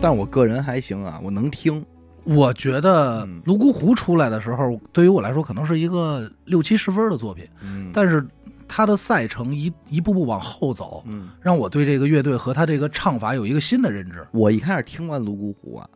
[0.00, 1.84] 但我个人还行啊，我能听，
[2.22, 7.90] 我觉得嗯《泸沽湖》出来的时候，对于我来说可能是一个六七十分的作品，嗯。
[7.92, 8.24] 但是
[8.68, 14.24] 他的赛程一一步步往后走，嗯，让我对这个乐队和他这个唱法有一个新的认知。
[14.30, 15.88] 我一开始听完泸沽湖啊，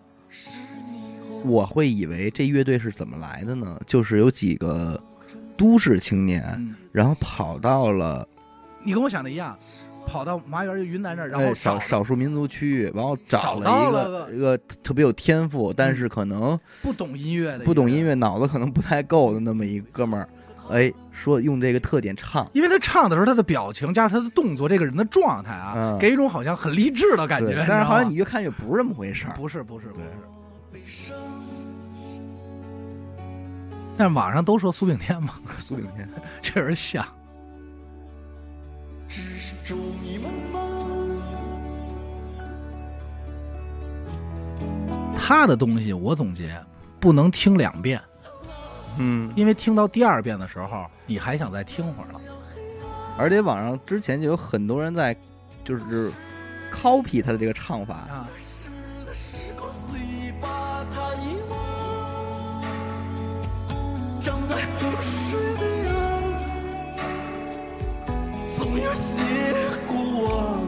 [1.45, 3.81] 我会以为这乐队是怎么来的呢？
[3.87, 5.01] 就是有几个
[5.57, 8.27] 都市青年，嗯，然后跑到了
[8.83, 9.57] 你跟我想的一样，
[10.07, 20.29] 跑到麻园云南这儿，然哎后找少少数民族区域，然后找找了一个个一个特别有天赋，但是可能不懂音乐的，不懂音，乐，脑子可能不太够的那么一哥们儿，
[20.71, 25.99] 哎，说用这个特点唱，因为他唱的时候，他的表情加上他的动作，这个人的状态啊，嗯。
[25.99, 27.65] 给一种好像很励志的感觉。
[27.69, 29.35] 但是好像你你越看越不是这么回事儿。
[29.35, 31.13] 不是不是不是。
[33.97, 36.09] 但是网上都说苏炳添嘛，苏炳添，
[36.41, 37.07] 确实像。
[39.13, 40.59] 只是祝你们吗？
[45.15, 46.59] 他的东西我总结
[46.99, 48.01] 不能听两遍，
[48.97, 52.21] 嗯，因为听到第二遍的时候，你还想再听会儿了。
[53.19, 55.15] 而且网上之前就有很多人在，
[55.63, 56.11] 就是
[56.73, 58.27] copy 他的这个唱法，啊，
[59.05, 62.63] 的时光随意把它遗忘，
[64.23, 65.52] 长在河水
[68.73, 69.23] 总有些
[69.87, 70.63] 过往。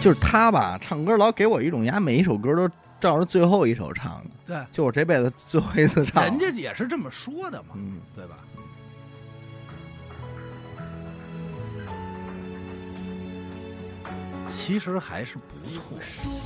[0.00, 2.66] 就是他吧，唱歌老给我一种压，每一首歌都
[2.98, 6.24] 照着最后一首唱的，对，就我这辈子最后一次唱。
[6.24, 8.38] 人家也是这么说的嘛，嗯，对吧？
[14.48, 15.98] 其实还是不错。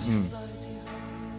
[0.09, 0.27] 嗯，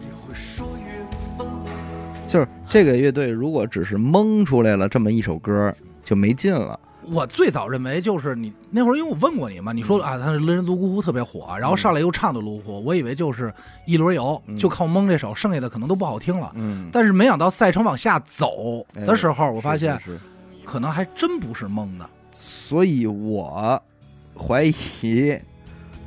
[0.00, 2.03] 也会说缘分。
[2.26, 5.72] 就是这个乐队如果只是蒙出来了这么一首歌，
[6.02, 6.78] 就没劲了。
[7.12, 13.52] 我最早认为就是你那会儿，因为我问过你嘛，你说啊，他人泸沽湖特别火，然后上来又唱的泸沽湖，我以为就是
[13.86, 16.50] 一轮游，嗯就靠蒙这首，剩下的可能都不好听了。
[16.54, 19.98] 嗯，但是没想到赛程往下走的时候，我发现
[20.64, 22.08] 可能还真不是蒙的。
[22.32, 23.80] 所以我
[24.34, 25.38] 怀疑，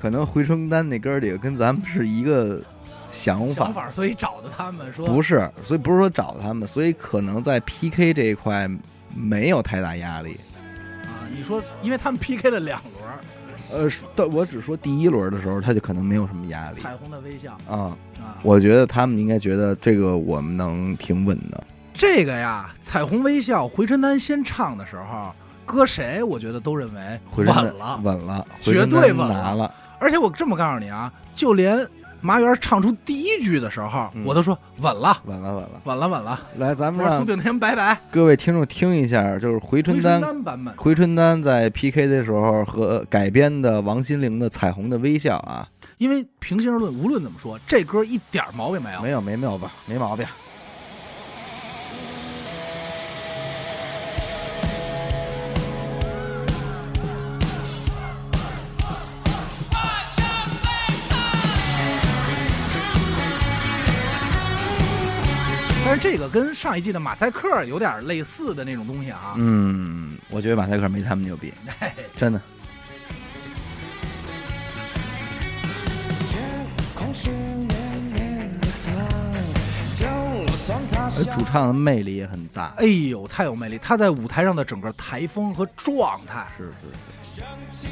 [0.01, 2.59] 可能回春丹那哥几个跟咱们是一个
[3.17, 8.69] 想法，想法，所以找的他们说不是，所以不是说找他们，所以可能在 PK 这一块
[9.15, 10.37] 没有太大压力。
[11.03, 12.79] 啊，你说，因为他们 PK 了两
[13.71, 17.97] 轮，呃，但我只说第一轮的时候，他就可能没有什么压力彩虹的微笑啊。
[18.19, 21.63] 啊，我觉得他们应该觉得这个我们能挺稳的。
[21.93, 25.33] 这个呀，彩虹微笑，回春丹先唱的时候，
[25.65, 29.73] 搁谁我觉得都认为稳了，稳了，绝对稳拿了。
[29.99, 31.75] 而且我这么告诉你啊，就连
[32.21, 35.81] 麻园唱出第一句的时候，嗯我都说稳了，稳了，稳了。
[35.83, 36.39] 稳了，稳了。
[36.57, 40.75] 来，咱们让苏炳添拜拜，各位听众听一下，就是回春回丹春丹版本。
[40.77, 49.01] 回春丹在 PK 的时候和改编的王心凌的《彩虹的微笑》啊，因为平心而论，无论怎么说，这歌一点毛病没有。
[49.01, 50.25] 没有没毛病，没毛病。
[65.87, 69.35] 但是这个跟上一季的马赛克有点类似的那种东西啊。
[69.37, 71.53] 嗯，我觉得马赛克没他们牛逼，
[72.17, 72.41] 真的。
[81.17, 83.77] 而主唱的魅力也很大，哎呦，太有魅力！
[83.77, 87.41] 他在舞台上的整个台风和状态，是是是。
[87.71, 87.87] 气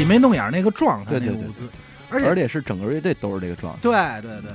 [0.00, 1.68] 挤眉弄眼那个状态，那个舞姿，
[2.08, 4.50] 而且而且是整个乐队都是这个状态，对对对，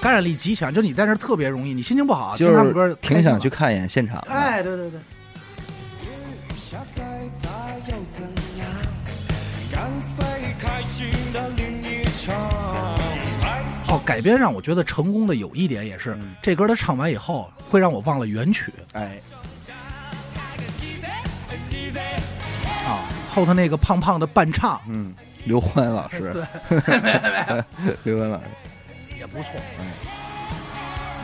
[0.00, 4.20] 感染力极强，就你在那儿特别容易，你心情不好，就听他们歌是挺想去看一眼现场。
[4.20, 4.98] 哎，对对对，
[6.56, 7.04] 下再
[7.42, 7.50] 大
[7.88, 8.22] 又怎
[8.56, 8.66] 样？
[9.70, 10.24] 干脆
[10.58, 12.34] 开心的淋一场。
[13.88, 19.20] 哦，改编让我觉得成功的有一点也是，嗯这歌他唱完以后会让我忘了原曲哎，
[23.38, 26.42] 后头那个胖胖的伴唱嗯，刘欢老师，对，
[28.02, 28.44] 刘欢老师，
[29.16, 29.50] 也不错。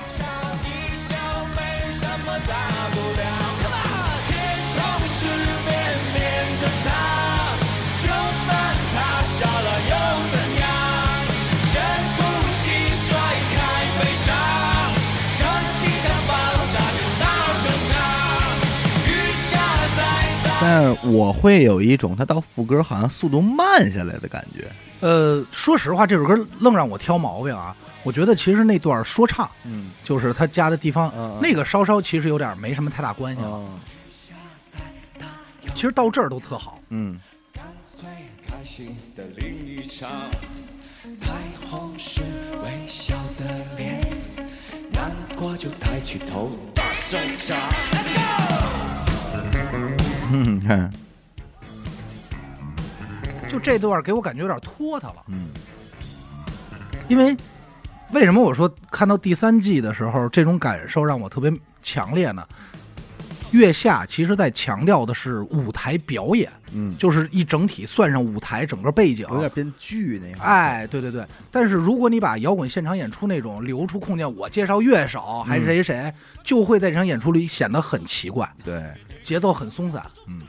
[0.06, 0.24] 笑
[0.62, 0.66] 一
[1.08, 1.16] 笑
[1.56, 1.58] 没
[1.92, 2.54] 什么大
[2.92, 3.22] 不了。
[3.62, 3.84] Come on，
[4.28, 4.32] 天
[4.76, 4.78] 空
[5.10, 5.26] 是
[5.66, 5.68] 绵
[6.14, 6.16] 绵
[6.60, 6.86] 的它，
[8.00, 8.06] 就
[8.46, 8.48] 算
[8.94, 8.96] 它
[9.34, 9.92] 笑了又
[10.30, 10.63] 怎样？
[20.66, 24.66] 但我会有一种他到副歌好像速度慢下来的感觉。
[25.00, 27.76] 呃，说实话，这首歌愣让我挑毛病啊。
[28.02, 33.48] 我觉得其实那段说唱，嗯就是他加的地方，嗯嗯那个稍稍其实有点没什么太大关系了。
[33.48, 33.68] 哦，
[35.74, 36.78] 其实到这儿都特好。
[36.88, 37.20] 嗯，
[37.94, 38.08] 最
[38.48, 40.30] 开心的淋一场，
[41.14, 41.30] 彩
[41.68, 42.22] 虹是
[42.62, 43.44] 微笑的
[43.76, 44.00] 脸，
[44.90, 47.58] 难过就抬起头，大声唱。
[50.32, 50.90] 嗯，看，
[53.48, 55.48] 就这段给我感觉有点拖沓了，嗯
[57.08, 57.36] 因为
[58.12, 61.52] 为什么我说看到第三季的时候，这种感受让我特别
[61.82, 62.46] 强烈呢？
[63.54, 70.40] 月下其实在强调的是舞台表演，嗯，就是一整体算上舞台整个背景，有点编剧那样。
[70.40, 71.24] 哎，对对对。
[71.52, 76.12] 但是如果你把摇滚现场演出那种留出空间，我介绍乐手还是谁谁，
[76.42, 80.04] 就会在这场演出里显得很奇怪，对，节奏很松散。
[80.26, 80.42] 嗯，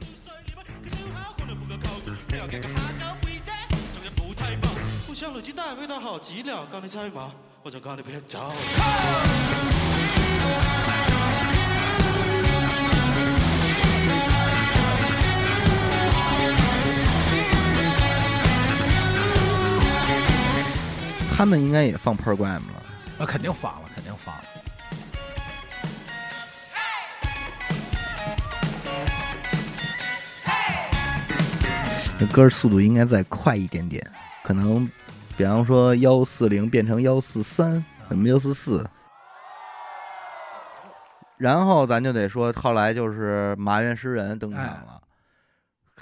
[5.06, 8.52] 互相累积带味道好极了，教你猜嘛，我就教你别找。
[21.38, 22.82] 他们应该也放 program 了。
[23.20, 24.44] 那肯定放了，肯定放了。
[32.18, 34.02] 这歌速度应该再快一点点，
[34.46, 34.90] 可能，
[35.36, 38.90] 比方说幺四零变成幺四三，什么幺四四。
[41.38, 45.02] 然后咱就得说，后来就是麻原诗人登场了，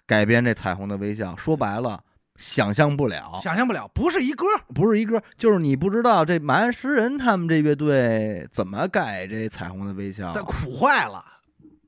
[0.05, 1.33] 改编这《彩虹的微笑》。
[1.37, 1.99] 说白了，
[2.37, 11.23] 想象不了，想象不了，不是一歌，不是一歌，就是你不知道这麻原诗人他们这乐队怎么改这《彩虹的微笑但》，苦坏了。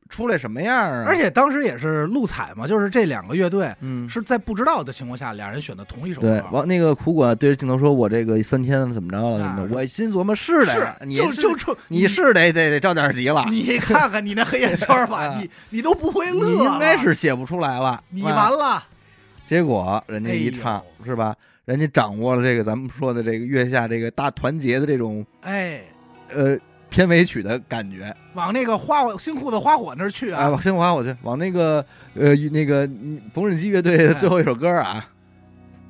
[0.07, 1.03] 出来什么样啊？
[1.05, 6.29] 而且当时也是录彩嘛，就是这两个乐队嗯，是在不知道的情况下，俩人选的同一首歌，。
[6.29, 9.43] 对完那个苦果对着镜头说：“我这个三天怎么着了？
[9.43, 18.83] 啊怎么着？”我心琢磨是的，是你就是就出你是得得得着点急了，你看看你那黑眼圈吧， 啊你你都不会乐你，应该是写不出来了，你啊完了。
[19.45, 21.35] 结果人家一唱、哎是吧？
[21.65, 25.81] 人家掌握了这个咱们说的这个月下这个大团结的这种哎，
[26.29, 26.57] 呃
[26.89, 28.15] 片尾曲的感觉。
[28.33, 30.49] 往那个花火新裤子花火那儿去哎，啊！
[30.49, 31.85] 往新花火去，往那个
[32.15, 35.07] 呃那个嗯缝纫机乐队的最后一首歌啊，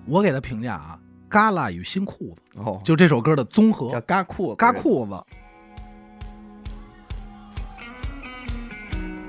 [0.05, 0.99] 我给他评价啊，
[1.29, 5.23] 《嘎啦与新裤子》哦，就这首歌的综合，叫嘎裤子嘎裤子。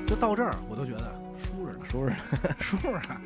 [0.07, 1.13] 就到这儿，我都觉得
[1.43, 2.17] 舒着呢，舒着呢。
[2.61, 3.21] 舒着呢，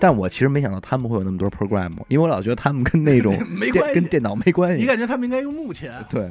[0.00, 4.80] 但我其实没想到他们会有那么多 program，因为我老觉得他们跟那种 没关跟电脑没关系。
[4.80, 5.90] 你感觉他们应该用木琴？
[6.08, 6.22] 对，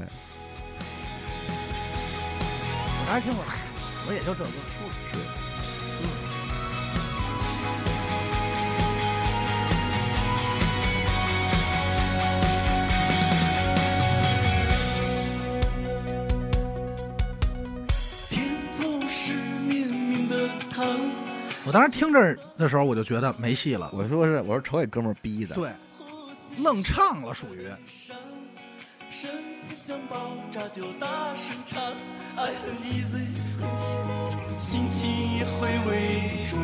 [3.00, 3.46] 我当时听会儿，
[4.08, 4.52] 我也就这个舒
[5.14, 5.20] 着。
[21.68, 23.92] 我当时听这儿的时候，我就觉得没戏了。
[23.92, 25.54] 我说是，我说瞅给哥们儿逼的。
[25.54, 25.70] 对，
[26.60, 27.68] 愣唱了，属于
[29.12, 29.30] 身
[29.60, 31.84] 子像爆炸就大声唱，
[32.38, 33.28] 爱很 easy，
[34.58, 36.56] 心情也会为主。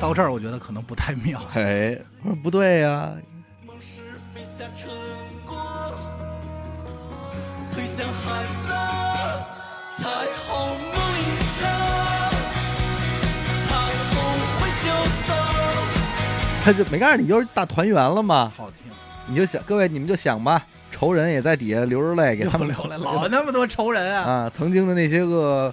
[0.00, 1.40] 到这儿，我觉得可能不太妙。
[1.54, 3.14] 哎，我说不对呀、
[3.64, 4.02] 梦是
[4.34, 4.90] 飞向成
[5.46, 5.56] 果，
[7.70, 9.46] 推向海浪，
[9.96, 10.08] 彩
[16.68, 18.52] 他就没告诉你就是大团圆了吗？
[18.54, 18.92] 好听，
[19.26, 24.30] 你就想，各位你们就想吧，仇人也在底下流着泪给他们流泪，老那么多仇人啊！
[24.30, 25.72] 啊，曾经的那些个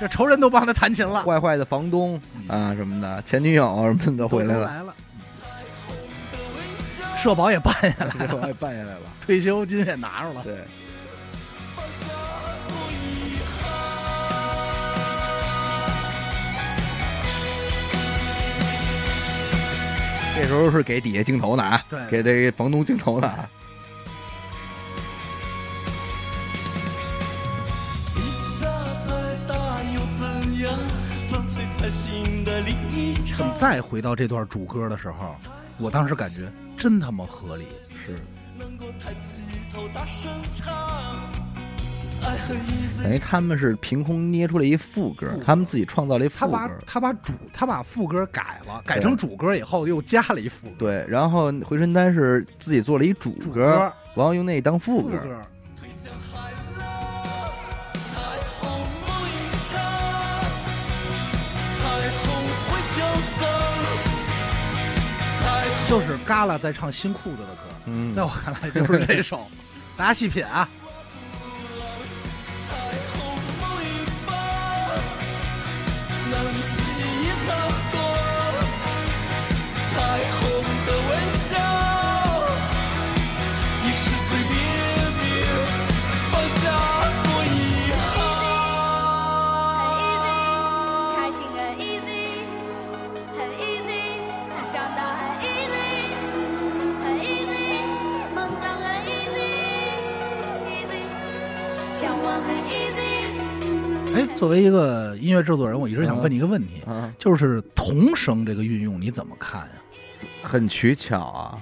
[0.00, 2.18] 这仇人都帮他弹琴了，坏坏的房东
[2.48, 4.94] 啊什么的，前女友什么的回来了。
[7.18, 9.00] 社保也办下来了，也办下来了。
[9.20, 10.42] 退休金也拿着了。
[10.42, 10.64] 对，
[20.36, 23.48] 这时候是给底下镜头的啊，对给这个房东镜头的啊。
[28.16, 28.20] 雨
[28.58, 28.66] 下
[29.06, 30.76] 再大又怎样？
[31.30, 33.54] 浪吹开心的立场。
[33.54, 35.36] 再回到这段主歌的时候，
[35.78, 37.66] 我当时感觉真他妈合理。
[38.04, 38.18] 是，
[38.58, 39.42] 能够抬起
[39.72, 40.74] 头大声唱。
[43.02, 46.74] 等于他们是凭空捏出了一副歌，他们自己创造了一副他把歌。
[46.86, 50.74] 他把主他把副歌改了，改成主歌以后又加了一副歌。
[50.78, 55.18] 对，然后回春丹是自己做了一主主歌，歌然后用那当副歌。
[65.86, 69.46] 就是嘎啦在唱新裤子的歌，嗯在，我看来就是这首，
[69.96, 70.66] 大家细品啊。
[104.64, 109.68] 一个音乐制作人，我一直想问你一个问题，啊，就是童声这个运用你怎么看呀？
[110.42, 111.58] 很取巧啊，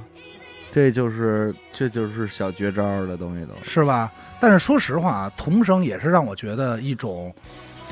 [0.71, 3.71] 这就是这就是小绝招的东西都是。
[3.71, 4.11] 是吧？
[4.41, 7.35] 但是说实话啊，童声也是让我觉得一种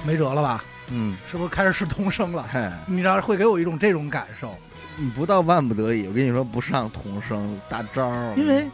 [0.05, 0.65] 没辙了吧？
[0.93, 2.47] 嗯，是不是开始是童声了？
[2.51, 4.53] 嘿，你知道会给我一种这种感受，
[4.97, 8.67] 你不到万不得已，我跟你说不上童声大招，因为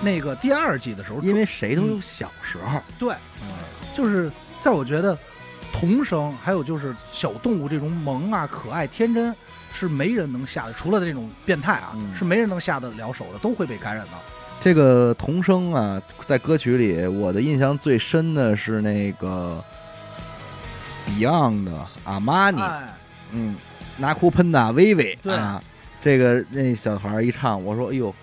[0.00, 3.14] 那个第二季的时候，因为谁都有小时候，对，
[3.92, 4.30] 就是
[4.60, 5.16] 在我觉得
[5.72, 9.34] 童声还有就是小动物这种萌啊、可爱、天真，
[9.72, 14.12] 是没人能下的，除了这种变态啊，嗯是没人能下得了手的，都会被感染到。
[14.60, 19.64] 这个童声啊，在歌曲里，我的印象最深的是那个
[21.06, 22.94] Beyond 的阿玛尼，哎，
[23.32, 23.56] 嗯，
[23.96, 25.62] 拿哭喷的薇薇对啊，
[26.04, 28.14] 这个那小孩儿一唱，我说哎呦，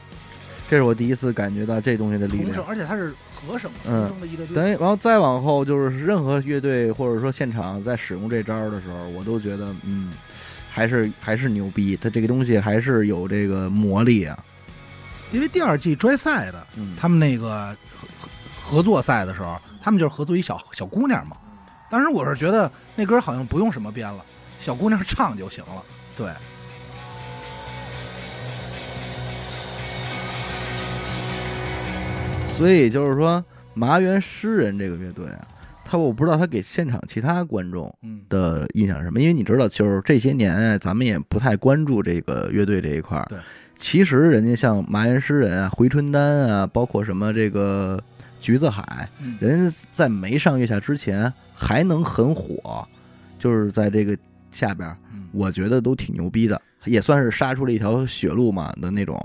[0.70, 2.66] 这是我第一次感觉到这东西的力童声，量。
[2.68, 3.16] 而且它是
[3.48, 4.56] 和声，嗯童声的一大堆。
[4.56, 10.12] 等于，然后再往后就是任何乐队或者说现场在使用这招的时候，我都觉得嗯，
[10.70, 14.38] 还是还是牛逼，它这个东西还是有这个魔力啊。
[15.32, 21.36] 因为第二季追赛的，嗯，他们那个合合作赛的时候，他们就是合作一小小姑娘嘛。
[21.90, 24.24] 当时我是觉得那歌好像不用什么编了，
[24.60, 25.82] 小姑娘唱就行了。
[26.18, 26.30] 对，
[32.58, 33.44] 所以就是说，
[33.76, 35.48] 麻原诗人这个乐队啊，
[35.86, 43.26] 他我不知道他给现场其他观众嗯，的印象是什么，因为你知道，就是这些年啊咱们也不太关注这个乐队这一块儿。
[43.30, 43.38] 对，
[43.78, 48.02] 其实人家像麻原诗人啊、回春丹啊，包括什么这个
[48.42, 52.84] 橘子海，嗯人家在没上月下之前还能很火，
[53.38, 54.18] 就是在这个
[54.52, 54.92] 下边
[55.32, 59.16] 我觉得都挺牛逼的，也算是杀出了一条血路嘛的那种。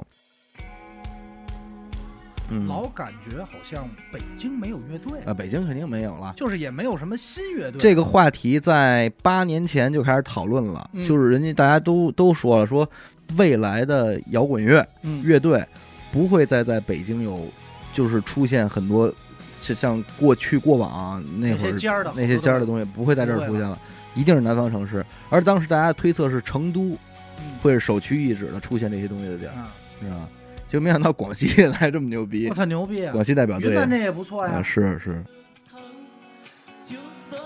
[2.53, 6.35] 嗯，老感觉好像北京没有乐队，啊，北京肯定没有了。
[6.37, 7.81] 就是也没有什么新乐队。
[7.81, 12.87] 这个话题在八年前就开始讨论了，嗯就是人家大家都都说了，说
[13.37, 15.65] 未来的摇滚乐嗯乐队
[16.13, 17.49] 不会再在北京有，
[17.95, 19.11] 就是出现很多
[19.59, 23.79] 像像过去过往那会儿那些尖儿的那些尖儿的东西，不会在这儿出现了，
[24.15, 25.03] 一定是南方城市。
[25.31, 26.91] 而当时大家推测是成都
[27.39, 29.53] 嗯会是首屈一指的出现这些东西的地儿，
[30.03, 30.29] 嗯，是吧？
[30.73, 33.13] 就没想到广西还这么牛逼我，操牛逼啊！
[33.13, 34.63] 广西代表队云南这也不错呀啊，。
[34.63, 35.23] 是是。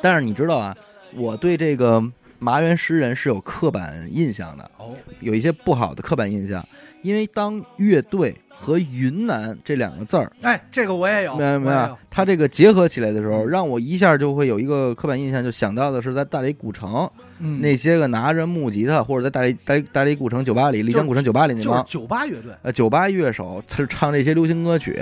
[0.01, 0.77] 但是你知道啊，
[1.13, 2.01] 我对这个
[2.39, 6.65] 麻原诗人是有刻板印象的，哦，有一些不好的刻板印象，
[7.03, 11.99] 因为当乐队和云南这两个字儿，哎，这个我也有，明白没有我也有？？
[12.11, 17.09] 它这个结合起来的时候，让我一下就会有一个刻板印象，就想到的是在大理古城
[17.39, 24.99] 嗯，那些个拿着木吉他，或者在大理大理大理古城酒吧里、丽江古城酒吧里那就是帮酒吧乐队，呃酒吧乐手是唱这些流行歌曲，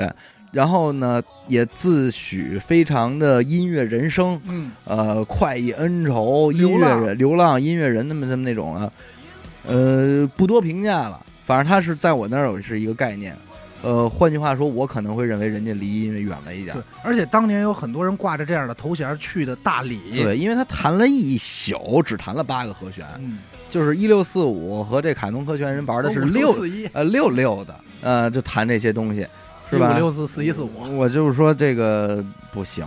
[0.51, 8.93] 然后呢也自诩非常的音乐人生，嗯，呃，快意恩仇，音乐人、流浪音乐人，那么那么那种啊，
[9.67, 11.21] 呃，不多评价了。
[11.45, 13.37] 反正他是在我那儿有是一个概念，
[13.83, 29.27] 呃，换句话说，我可能会认为人家离音乐远了一点对，，而且当年有很多人挂着这样的头衔去的大理，对，因为他弹了一宿，只弹了八个和弦，嗯，就是一六四五和这凯农和弦人玩的是五六四一，呃六六的，呃，就弹这些东西，
[29.69, 29.93] 是吧？
[29.93, 32.87] 五六四四一四五，我就是说这个不行。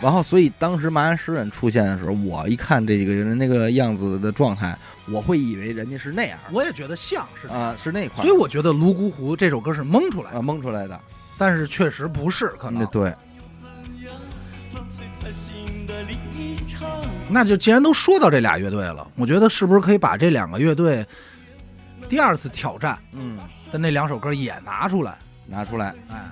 [0.00, 4.76] 然后，所以当时麻原诗人出现的时候，我一看这几个人那个样子的状态，
[5.10, 11.00] 我会以为人家是那样我也觉得像是啊、是那块，所以我觉得《泸沽湖》这首歌是蒙出来的，啊蒙出来的。
[11.38, 12.82] 但是确实不是，可能。
[12.82, 13.14] 嗯，对，
[17.28, 21.04] 那就既然都说到这俩乐队了，我觉得是不是可以把这两个乐队
[22.08, 23.38] 第二次挑战嗯，
[23.72, 25.18] 的那两首歌也拿出来？
[25.46, 25.94] 拿出来。
[26.10, 26.24] 哎，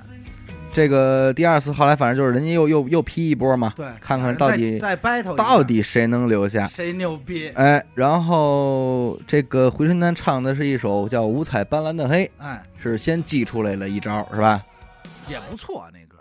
[0.74, 6.66] 这个第二次后来反正就是人家又又又批一波嘛，对，看看到底 battle 到底谁能留下。
[6.74, 7.48] 谁牛逼？
[7.50, 14.60] 哎，然后这个回春丹唱的是一首叫《五彩斑斓的黑》，哎，是先寄出来了一招，是吧？
[15.28, 16.18] 也不错啊那歌。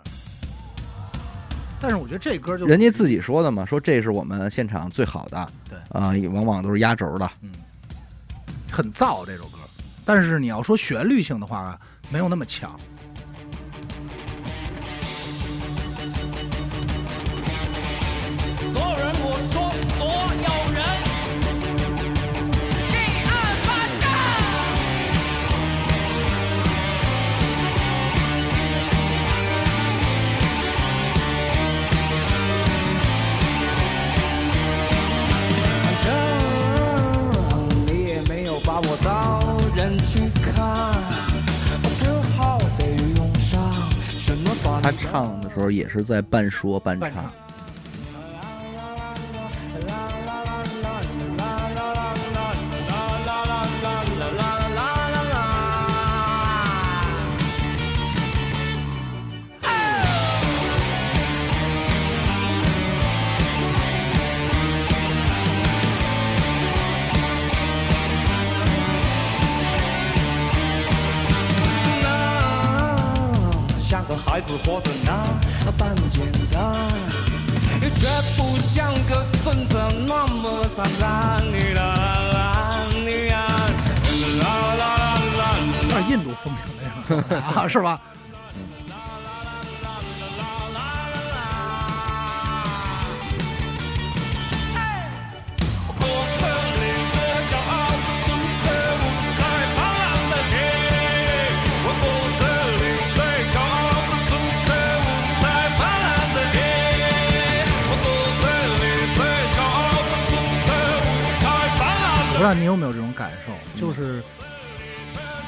[1.80, 7.28] 但是我觉得这歌就人家自己说的嘛，说这是我们现场最好的，对啊、往往都是压轴的。
[7.42, 7.50] 嗯
[8.70, 9.58] 很燥这首歌，
[10.04, 11.76] 但是你要说旋律性的话，
[12.08, 12.78] 没有那么强。
[19.46, 20.78] 说所有人，
[22.90, 22.92] 一
[23.26, 23.30] 二
[23.62, 23.66] 三，
[24.00, 24.04] 干！
[35.82, 36.06] 反正
[37.86, 39.12] 你也没有把我当
[39.76, 40.10] 人去
[40.42, 40.52] 看，
[41.82, 42.02] 我只
[42.36, 42.82] 好得
[44.92, 47.32] 唱的时候也是在半说半唱
[74.26, 76.72] 孩子活得那般简单，
[77.80, 81.40] 却不像个孙子那么傻傻。
[81.44, 81.82] 你啦
[82.32, 83.46] 啦你呀，
[84.40, 84.82] 啦啦
[85.38, 88.00] 啦有点印度风情的那种状态啊， 是吧？
[112.34, 114.20] 不知道你有没有这种感受，就是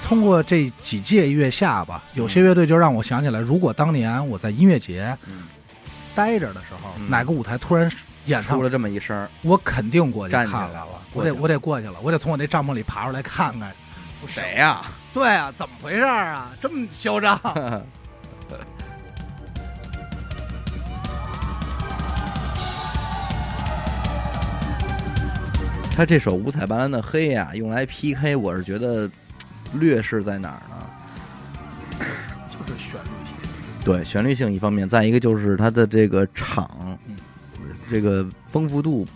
[0.04, 5.48] 通过这几届月下吧，有些乐队就让我想起来，如果当年我在音乐节嗯
[6.14, 7.90] 待着的时候，嗯哪个舞台突然
[8.26, 13.72] 演唱出了这么一声，我肯定过去看了，我得我得过去了，我得从我那帐篷里爬出来看看。
[14.28, 14.86] 谁呀？
[15.12, 16.52] 对啊，怎么回事啊？
[16.62, 17.38] 这么嚣张？
[25.96, 29.10] 他这首五彩斑斓的黑呀、用来 PK，我是觉得
[29.72, 32.04] 劣势在哪儿呢？
[32.52, 33.34] 就是旋律性。
[33.82, 36.70] 对，旋律性一方面，再一个就是它的这个场
[37.08, 37.16] 嗯，
[37.90, 39.06] 这个丰富度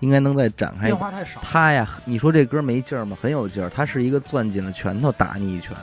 [0.00, 0.88] 应该能再展开。
[0.88, 1.40] 变化太少。
[1.40, 3.16] 他呀，你说这歌没劲儿吗？
[3.18, 5.74] 很有劲儿，他是一个攥紧了拳头打你一拳，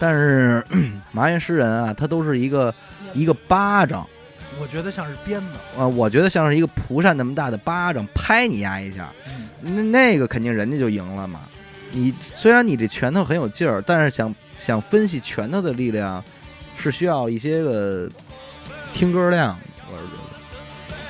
[0.00, 0.64] 但是
[1.12, 2.74] 麻原诗人啊，他都是一个
[3.14, 4.04] 一个巴掌
[4.60, 5.46] 我觉得像是鞭子。
[5.78, 11.40] 啊，我觉得像是一个蒲扇那么大的巴掌拍你丫一下，嗯那那个肯定人家就赢了嘛。
[11.92, 16.22] 你虽然你这拳头很有劲儿，但是想想分析拳头的力量，
[16.76, 18.08] 是需要一些个
[18.92, 19.58] 听歌量，
[19.90, 20.20] 我是觉得。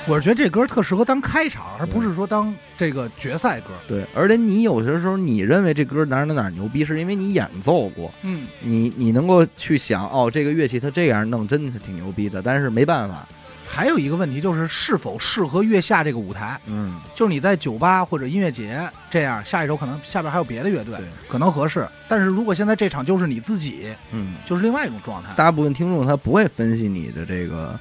[0.06, 3.66] 我是觉得这歌特适合当开场，而不是说当这个决赛歌。
[3.86, 13.28] 对，而且你有些时候你认为这歌哪哪哪牛逼，是因为你演奏过，嗯，你你能够去想，哦，这个乐器它这样弄真的挺牛逼的，但是没办法，
[13.72, 16.60] 还有一个问题就是是否适合月下这个舞台。
[16.66, 21.88] 嗯，就是你在酒吧或者音乐节这样，下一周可能下边还有别的乐队对，可能合适。
[22.08, 25.30] 但是如果现在这场就是你自己，嗯，就是另外一种状态。
[25.36, 27.78] 大部分听众他不会分析你的这个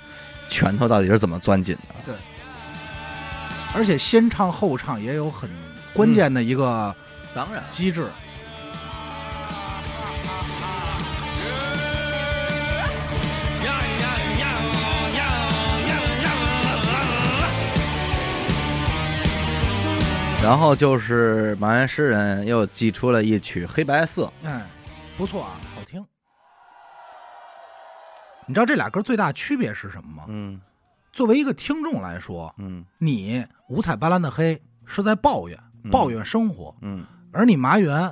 [0.48, 2.16] 拳头到底是怎么攥紧的，对
[3.74, 5.50] 而且先唱后唱也有很
[5.92, 6.96] 关键的一个
[7.34, 8.08] 当然，机制。
[20.42, 24.62] 然后就是马原诗人又寄出了一曲《黑白色》，嗯，
[25.18, 26.04] 不错啊，好听。
[28.48, 30.24] 你知道这俩歌最大区别是什么吗？
[30.28, 30.60] 嗯
[31.12, 37.04] 作为一个听众来说，嗯你五彩斑斓的黑是在抱怨，嗯抱怨生活，嗯，
[37.34, 38.10] 而你麻原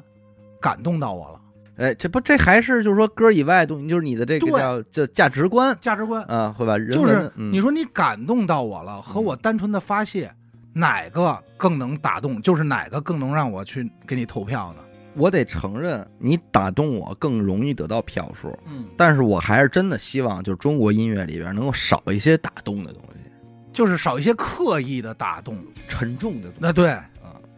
[0.60, 1.40] 感动到我了，
[1.78, 6.78] 哎，这不这还是就是说歌以外的东西，就是你的这个叫叫价值观价值观啊，会吧？
[6.78, 10.34] 人就是嗯你说你感动到我了，和我单纯的发泄，
[10.78, 12.42] 哪个更能打动？
[12.42, 14.82] 就是哪个更能让我去给你投票呢？
[15.16, 23.30] 我得承认，你打动我更容易得到票数，嗯，但是我还是真的希望，就是中国音乐里边能够少一些打动的东西，
[23.74, 25.58] 就是少一些刻意的打动。
[25.88, 26.96] 沉重的东西，那对，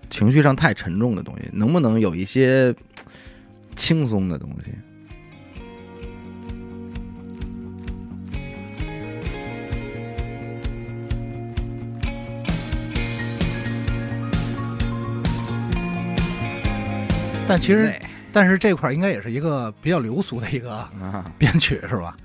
[0.09, 2.73] 情绪上太沉重的东西，能不能有一些
[3.75, 4.71] 轻松的东西？
[17.49, 17.99] 但其实
[18.31, 22.15] 但是这块儿应该也是一个比较流俗的一个啊，编曲，是吧？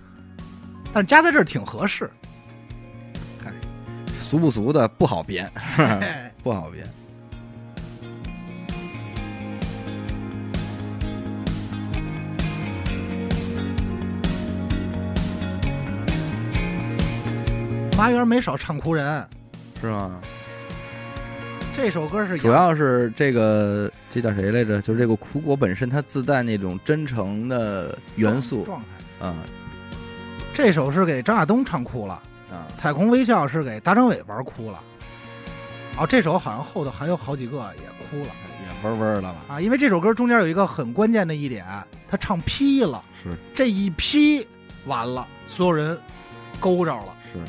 [0.93, 2.11] 但是加在这儿挺合适。
[4.23, 5.51] 俗不俗的不好编，
[6.43, 6.87] 不好编。
[17.97, 19.27] 麻园没少唱哭人，
[19.81, 20.21] 是吗？
[21.75, 24.81] 这首歌是主要是这个这叫谁来着？
[24.81, 29.27] 就是这个苦果本身它自带那种真诚的元素状态。
[29.27, 29.35] 啊
[30.55, 32.15] 这首是给张亚东唱哭了，
[32.49, 32.63] 啊！
[32.77, 34.81] 彩虹微笑是给大张伟玩哭了。
[35.99, 38.29] 哦，这首好像后头还有好几个也哭了
[38.63, 41.67] 也嗡嗡的了，啊，因为这首歌中间有一个很关键的一点，
[42.09, 44.47] 他唱劈了，是这一劈
[44.87, 45.99] 完了，所有人
[46.61, 47.13] 勾着了。
[47.33, 47.41] 是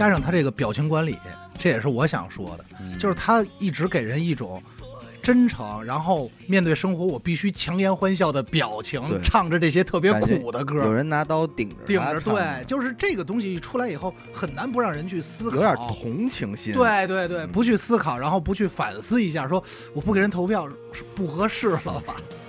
[0.00, 1.14] 加上他这个表情管理，
[1.58, 2.96] 这也是我想说的，嗯。
[2.96, 4.62] 就是他一直给人一种
[5.22, 10.76] 真诚，然后面对生活我必须强颜欢笑的表情，唱着这些特别苦的歌。
[10.84, 16.72] 有，人拿刀顶着顶着，对，就是这个东西一出来以后，很难不让人去思考，有点同情心。
[16.72, 17.52] 对对对，嗯。
[17.52, 19.62] 不去思考，然后不去反思一下，说
[19.92, 22.14] 我不给人投票是不合适了吧？
[22.16, 22.39] 这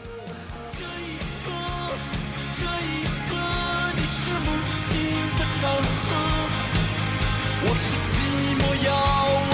[7.64, 8.14] 我是寂
[8.58, 8.90] 寞遥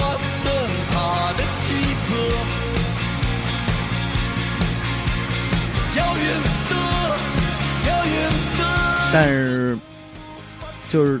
[0.44, 0.48] 灯
[0.88, 0.92] 塔
[1.36, 1.64] 的躯
[2.06, 2.08] 壳。
[5.98, 6.24] 遥远
[6.70, 6.72] 的，
[7.86, 8.16] 遥远
[8.58, 8.60] 的。
[9.12, 9.76] 但是
[10.88, 11.20] 就是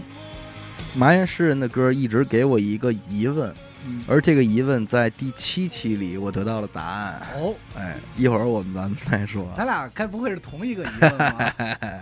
[0.94, 3.54] 麻原诗人的歌一直给我一个疑问，
[3.86, 7.20] 嗯而这个疑问在第七期里我得到了答案。
[7.36, 9.52] 哦，哎，一会儿我们咱们再说。
[9.56, 11.54] 咱俩该不会是同一个疑问吧？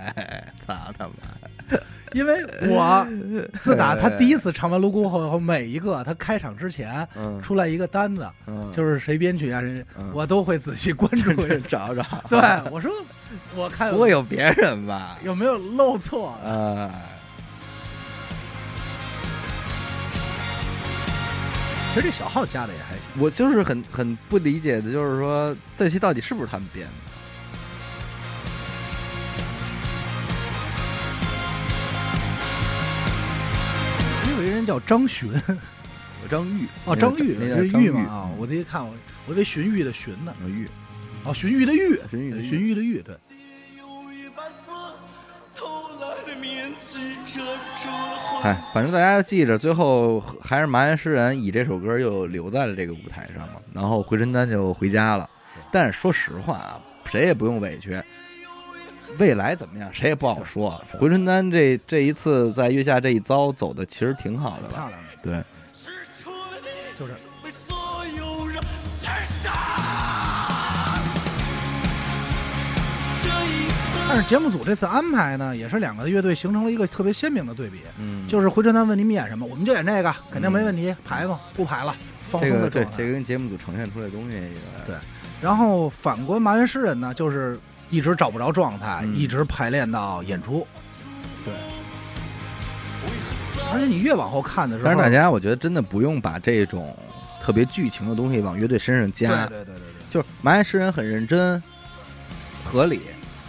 [0.65, 1.13] 操他妈！
[2.17, 3.07] 因为我
[3.61, 11.31] 自打他第一次唱完《泸沽后，每一个他开场之前嗯，出来一个单子，嗯就是谁编曲啊，人嗯我都会仔细关注。
[11.69, 12.03] 找找。
[12.31, 12.41] 对，
[12.71, 12.91] 我说
[13.55, 15.19] 我看不会有别人吧？
[15.23, 16.39] 有没有漏错。
[16.43, 16.91] 呃，
[21.93, 23.03] 其实这小号加的也还行。
[23.19, 27.06] 我就是很很不理解的，就是说这期到底是不是他们编的？
[34.57, 35.31] 人叫张巡，
[36.29, 38.31] 张玉哦，张玉，那是玉玉嘛啊！
[38.37, 38.93] 我这一看，我
[39.27, 40.69] 我以为荀彧的荀呢，张玉，
[41.25, 43.15] 哦，荀彧的彧，荀彧的彧荀彧的彧，对。
[48.43, 55.29] 哎，反正大家记着，最后还是麻原诗人以这首歌又留在了这个舞台上嘛，然后回春丹就回家了。
[55.73, 58.01] 但是说实话啊，谁也不用委屈，
[59.19, 60.83] 未来怎么样谁也不好说。
[60.99, 65.45] 回春丹这这一次在月下这一遭走的其实挺好的了，漂亮的，对，
[66.99, 67.13] 就是
[67.43, 67.77] 为所
[68.17, 68.57] 有人
[69.01, 70.99] 斩杀。
[73.23, 74.07] 这一刻。
[74.09, 77.81] 但是节目组这次安排呢，也是两个乐队形成了一个特别鲜明的对比。
[77.99, 81.95] 嗯，就是回春丹问你们演什么，我们就演这个，肯定没问题，排吧，不排了，
[82.29, 82.91] 放这松的状态。
[82.91, 84.51] 个对这个跟节目组呈现出来的东西也
[84.87, 84.95] 对
[85.41, 87.59] 然后反观麻原诗人呢，就是
[87.91, 89.15] 一直找不着状态，嗯。
[89.15, 90.67] 一直排练到演出。
[91.45, 91.55] 对，
[93.73, 96.97] 而且你越往后看的时候，但是大家我觉得真的不用把这种
[97.43, 101.63] 特别剧情的东西往乐队身上加，对对对对，就是埋汰诗人很认真，
[102.65, 103.01] 合理，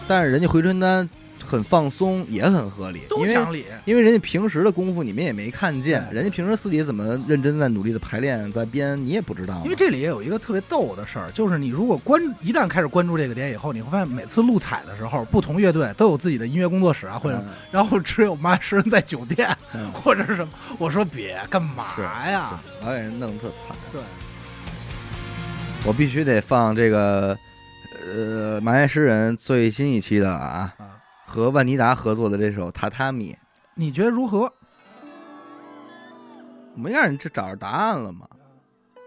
[0.07, 1.09] 但是人家回春丹
[1.48, 3.65] 很放松，也很合理，因为都讲理。
[3.86, 9.61] 因为人家平时的功夫你们也没看见，人家平时私底下怎么认真在努力的排练在编，你也不知道。
[9.64, 20.49] 因为这里也有一个特别逗的事儿，就是你如果关一旦开始关注这个点以后，你会发现每次录彩的时候，不同乐队都有自己的音乐工作室啊，或者、嗯然后只有麻原诗人在酒店、嗯或者是什么。
[20.78, 21.86] 我说别干嘛
[22.30, 22.60] 呀？
[22.82, 23.76] 老给人弄得特惨。
[23.91, 24.02] 对，
[25.86, 27.38] 我必须得放这个，
[28.06, 30.77] 呃，麻原诗人最新一期的啊，啊，
[31.28, 33.34] 和万妮达合作的这首《榻榻米》，
[33.76, 34.52] 你觉得如何？
[36.74, 38.26] 没让你这找着答案了吗？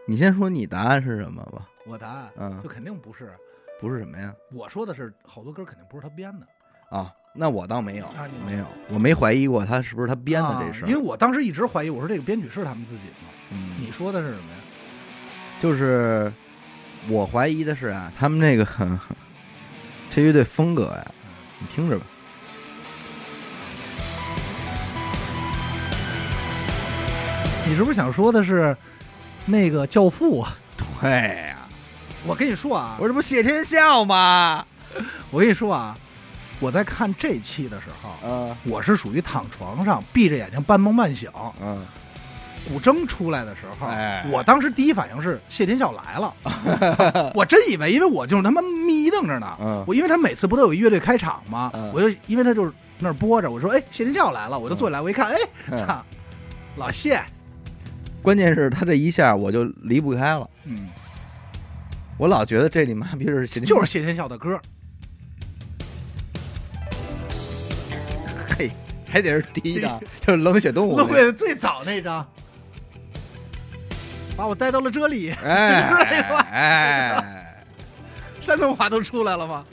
[0.06, 1.66] 你先说你答案是什么吧？
[1.86, 3.32] 我答案嗯就，肯定不是。
[3.80, 4.34] 不是什么呀？
[4.52, 6.46] 我说的是好多歌肯定不是他编的
[6.94, 10.86] 啊，那我倒没有啊你没有，我没怀疑过他是不是他编的这事儿。
[10.86, 13.28] 啊因为我当时一直怀疑，我说这个编曲是他们自己的吗？
[13.52, 14.58] 嗯，你说的是什么呀？
[15.58, 16.30] 就是
[17.08, 18.66] 我怀疑的是啊，他们这个
[20.10, 21.14] 这乐队风格呀，
[21.60, 22.04] 你听着吧。
[27.68, 28.76] 你是不是想说的是
[29.46, 30.56] 那个《教父》啊？
[31.00, 31.10] 对
[31.48, 31.56] 呀、
[32.26, 34.66] 我跟你说啊我，这不谢天笑吗？
[35.30, 35.96] 我跟你说啊，
[36.58, 41.30] 我在看这期的时候，嗯我是属于躺床上闭着眼睛半梦半醒，
[41.62, 41.82] 嗯，
[42.68, 44.24] 古筝出来的时候，哎。
[44.30, 46.34] 我当时第一反应是谢天笑来了，
[47.34, 49.84] 我真以为，因为我就是他妈眯瞪着呢，嗯。
[49.86, 51.70] 我因为他每次不都有乐队开场吗？
[51.74, 51.90] 嗯。
[51.92, 55.36] 我就因为他就是那儿播着，我说哎谢天笑来了，我就坐起来，我一看，哎
[55.70, 55.78] 嗯。
[55.78, 56.04] 操，
[56.76, 57.20] 老谢，
[58.22, 60.88] 关键是他这一下我就离不开了，嗯，
[62.18, 64.60] 我老觉得这你妈逼是谢天就是谢天笑的歌，
[68.58, 68.70] 嘿，
[69.06, 72.26] 还得是第一张， 就是冷血动物乐那队最早那张，
[74.40, 77.62] 把我带到了这里，哎是吧哎，
[78.40, 79.66] 山东话都出来了吗？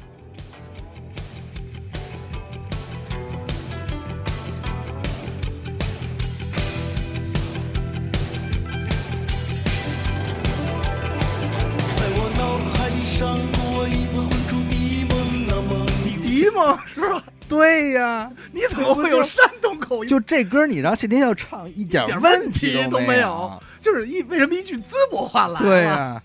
[11.95, 17.23] 在我脑海里闪过一个浑浊的梦，那么你迪梦是吧？
[17.49, 20.09] 对呀，你怎么会有山东口音？
[20.09, 23.63] 就这歌你让谢天笑唱一点点问问题都都没有有。
[23.79, 25.59] 就是一为什么一句淄博话来了？
[25.61, 26.21] 对呀，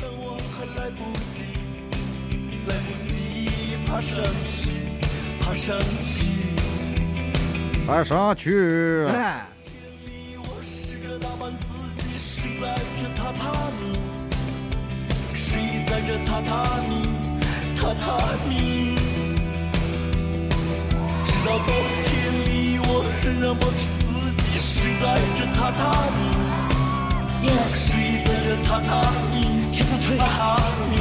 [0.00, 1.44] 但我还来不及，
[2.66, 4.70] 来不及爬上去，
[5.40, 6.26] 爬上去。
[7.86, 8.50] 爬上去。
[8.50, 9.12] 对，
[10.38, 11.66] 我试着打扮自
[12.02, 12.66] 己，睡在
[12.96, 13.44] 这榻榻
[13.78, 13.82] 米，
[15.34, 16.48] 睡在这榻榻
[16.88, 16.92] 米，
[17.76, 18.08] 榻榻
[18.48, 19.09] 米。
[21.50, 21.74] 直到冬
[22.06, 26.30] 天里，我仍然保持自己，睡在这榻榻米，
[27.74, 29.82] 睡在这榻榻米，榻
[30.14, 30.94] 榻米。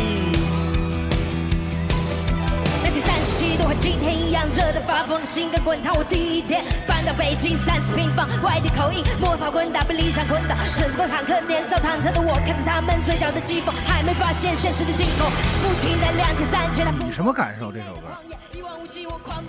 [2.82, 5.94] 那天三十七度和今天一样热得发疯的心跟滚烫。
[5.96, 11.40] 我第一天搬到北京三十平方，外地口音，模仿混搭被理想捆绑，胜过坦克。
[11.42, 15.30] 年少忐忑的我看着他们嘴角的讥讽，还没发现现实的尽头。
[15.62, 17.72] 不停的两千三千，你什么感受？
[17.72, 18.10] 这首歌？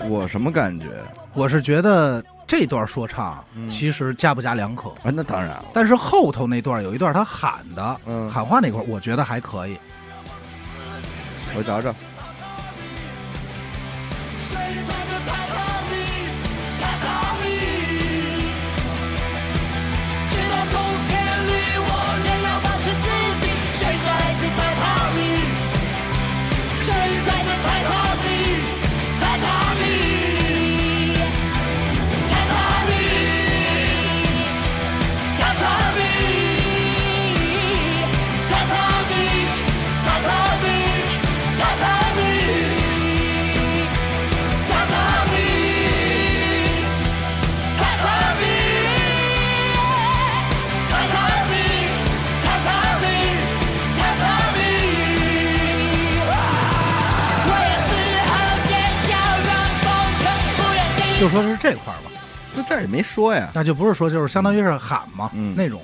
[0.08, 0.86] 我什么感觉？
[1.32, 5.64] 我是觉得这段说唱其实加不加两可，啊，那当然了。
[5.72, 9.78] 但是后头那段有一段他喊的，嗯喊话那块儿我觉得还可以。
[11.54, 11.94] 我找找。
[62.90, 63.50] 没说呀。
[63.54, 65.80] 那就不是说就是相当于是喊嘛，嗯那种。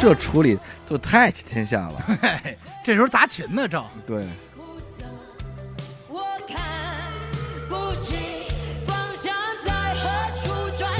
[0.00, 0.58] 这处理
[0.90, 2.02] 就太齐天下了。
[2.08, 4.26] 嘿 嘿，这时候砸琴呢，正对，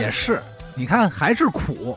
[0.02, 0.42] 也是，
[0.74, 1.96] 你看还是苦。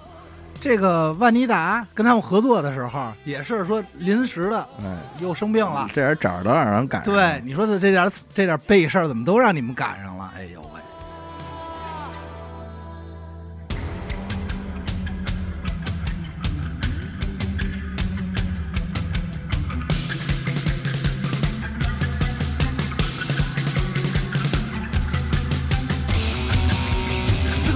[0.61, 5.87] 这个万妮达跟他们合作的时候，也是说临时的哎，又生病了。
[5.93, 7.13] 这点儿都让人赶上。
[7.13, 10.31] 对，你说的这点这点背事儿，怎么都让你们赶上了？
[10.35, 10.64] 哎呦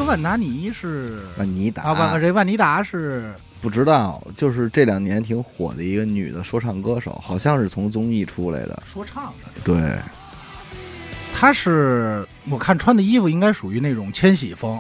[0.10, 1.84] 万达尼是万妮达。
[1.84, 3.32] 啊，万这万妮达是
[3.62, 8.82] 不知道，就是这两年挺火的一个女的说唱歌手，好像是从综艺出来的。
[8.86, 9.98] 说唱的，对，
[11.34, 14.80] 她是我看穿的衣服应该属于那种千禧风，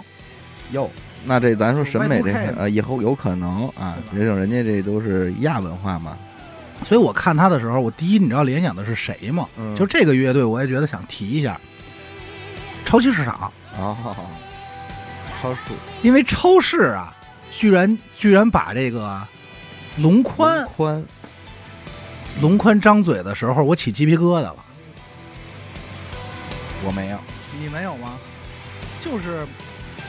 [0.71, 0.89] 哟，
[1.25, 6.17] 那这咱说审美这 Y2K 个呃，以后有可能啊，对这种人家这都是亚文化嘛。
[6.85, 9.47] 所以我看他的时候，我第一你知道联想的是谁吗？
[9.57, 9.75] 嗯。
[9.75, 11.59] 就这个乐队，我也觉得想提一下，
[12.85, 14.15] 超级市场，哦，
[15.39, 15.59] 超市
[16.01, 17.15] 因为超市啊，
[17.49, 19.25] 居然居然把这个
[19.97, 21.03] 龙宽宽，
[22.41, 24.55] 龙宽张嘴的时候，我起鸡皮疙瘩了。
[26.83, 27.17] 我没有。
[27.61, 28.17] 你没有吗？
[29.01, 29.45] 就是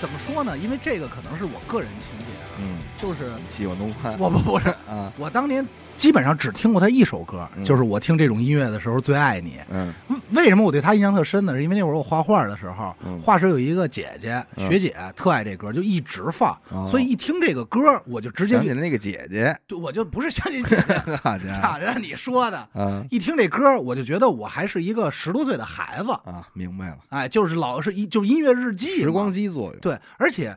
[0.01, 0.57] 怎么说呢？
[0.59, 4.17] 因为这个可能是我个人情节啊，嗯，就是喜欢龙宽。
[4.19, 5.67] 我不不是啊，我当年
[6.01, 7.63] 基本上只听过他一首歌，嗯。
[7.63, 9.59] 就是我听这种音乐的时候最爱你。
[9.69, 9.93] 嗯。
[10.33, 11.55] 为什么我对他印象特深呢？
[11.55, 13.21] 是因为那会儿我画画的时候，嗯。
[13.21, 14.67] 画室有一个姐姐嗯。
[14.67, 16.87] 学姐特爱这歌，就一直放，哦。
[16.89, 20.95] 所以一听这个歌，我就直接想起来那个姐姐，对我就不是想起姐姐，
[21.61, 21.79] 咋伙。
[21.81, 22.57] 让你说的？
[22.73, 29.77] 啊一听这歌，我就觉得我还是一个十多岁的孩子，啊，明白了，哎，就是老是一就是音乐日记，时光机作用。
[29.81, 30.57] 对，而且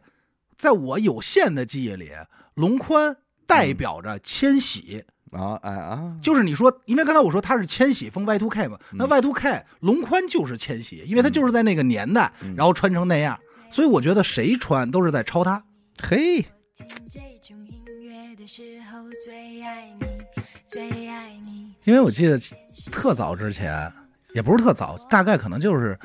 [0.57, 2.11] 在我有限的记忆里，
[2.53, 5.03] 龙宽代表着千禧。
[5.33, 13.39] 啊哎啊，就是你说，因为刚才我说他是千禧风 Y two K 嘛，那嗯 Y two K 龙宽就是千禧，因为他就是在那个年代，嗯然后穿成那样，
[13.71, 15.63] 所以我觉得谁穿都是在抄他。
[16.01, 16.45] 嘿，
[17.09, 18.63] 这种音乐的世
[19.65, 20.05] 爱你，
[20.67, 21.73] 最爱你。
[21.83, 22.39] 因为我记得
[22.91, 23.91] 特早之前，
[24.33, 25.97] 也不是特早，大概可能就是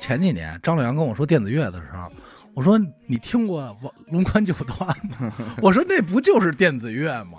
[0.00, 2.10] 前几年，张洛阳跟我说电子乐的时候，
[2.54, 3.76] 我说你听过
[4.10, 5.32] 龙宽九段吗？
[5.62, 7.38] 我说那不就是电子乐吗？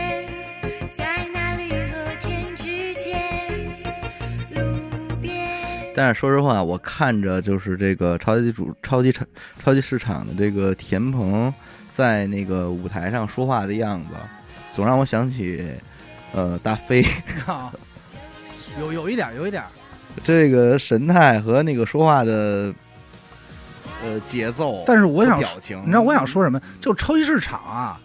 [6.01, 9.23] 但是说实话，我看着就是这个超级主、超级超
[9.59, 11.53] 超级市场的这个田鹏
[11.91, 14.15] 在那个舞台上说话的样子，
[14.73, 15.63] 总让我想起
[16.33, 17.05] 呃大飞
[17.45, 17.71] 啊，
[18.79, 19.61] 有有一点，有一点，
[20.23, 22.73] 这个神态和那个说话的
[24.03, 26.59] 呃节奏，但是我想表情，你知道我想说什么？
[26.79, 28.01] 就超级市场啊，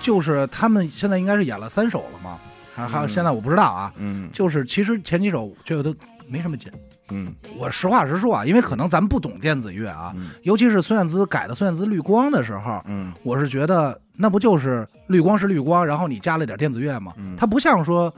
[0.00, 2.40] 就是他们现在应该是演了三首了吗？
[2.74, 3.92] 还还有嗯现在我不知道啊。
[3.98, 5.94] 嗯就是其实前几首觉得都
[6.26, 6.68] 没什么劲。
[7.10, 7.32] 嗯。
[7.58, 10.30] 我实话实说啊，因为可能咱们不懂电子乐啊，嗯。
[10.42, 13.12] 尤其是孙燕姿改的孙燕姿绿光的时候，嗯。
[13.22, 17.12] 我是觉得那不就是绿光是绿光，然后你加了点电子乐吗？
[17.16, 17.34] 嗯。
[17.36, 18.12] 它不像说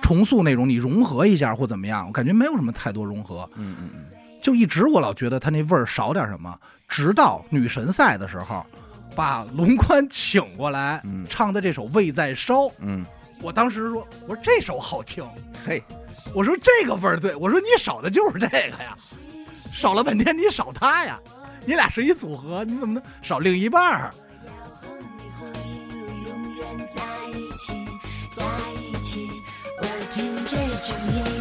[0.00, 4.02] 重塑那种你融合一下或怎么样，我感觉没有什么太多融合，嗯嗯嗯，
[4.42, 6.56] 就一直我老觉得它那味儿少点什么，
[6.88, 8.64] 直到女神赛的时候，
[9.16, 11.24] 把龙宽请过来、嗯。
[11.28, 13.04] 唱的这首《胃在烧》，嗯，
[13.42, 15.26] 我当时说，我说这首好听，
[15.66, 15.82] 嘿，
[16.32, 18.96] 我说这个味儿对，我说你少的就是这个呀，
[19.56, 21.18] 少了半天你少他呀，
[21.66, 24.14] 你俩是一组合，你怎么能少另一半儿？
[24.80, 26.64] 和你和音乐永远
[26.94, 27.02] 在
[27.36, 27.84] 一起，
[28.36, 28.44] 在
[28.80, 29.28] 一起。
[29.80, 31.31] 我听这种音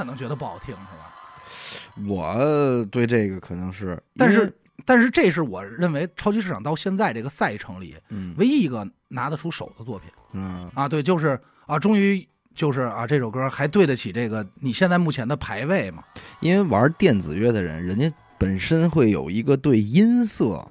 [0.00, 2.08] 可能觉得不好听是吧？
[2.08, 4.50] 我对这个可能是，但是
[4.86, 16.02] 但是这是我认为超级市场到现在这个赛程里嗯唯一一个拿得出手的作品嗯啊，对，就是啊，终于就是啊，这首歌还对得起这个你现在目前的排位嘛？
[16.40, 20.66] 因为玩电子乐的人，人家本身会有一个对音色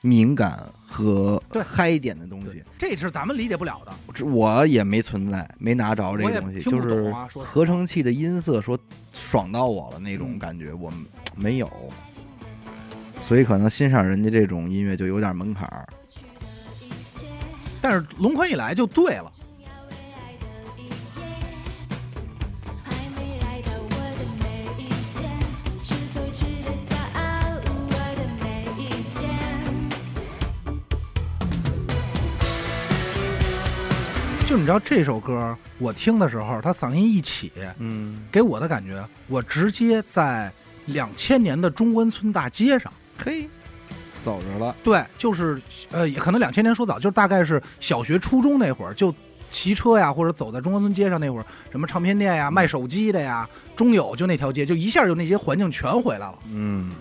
[0.00, 4.24] 敏感和嗨一点的东西，这是咱们理解不了的。
[4.24, 8.78] 我也没存在，没拿着这个东西，就是合成器的音色说
[9.12, 10.38] 爽到我了那种嗯。
[10.38, 10.92] 感觉，我
[11.34, 11.68] 没有，
[13.20, 15.88] 所以可能欣赏人家这种音乐就有点门槛儿。
[17.80, 19.32] 但是龙宽一来就对了，
[34.46, 40.52] 就你知道这首歌，我听的时候，他嗓音一起，嗯，给我的感觉，我直接在
[40.84, 43.48] 两千年的中关村大街上，嘿，
[44.22, 45.60] 走着了，对，就是
[45.90, 49.12] 呃，也可能两千年说早，就大概是小学、初中那会儿，就
[49.50, 56.38] 骑车呀，或者走在中关村街上那会儿，什么唱片店呀、卖手机的呀，中友就那条街，就一下就那些环境全回来了。
[56.52, 56.92] 嗯，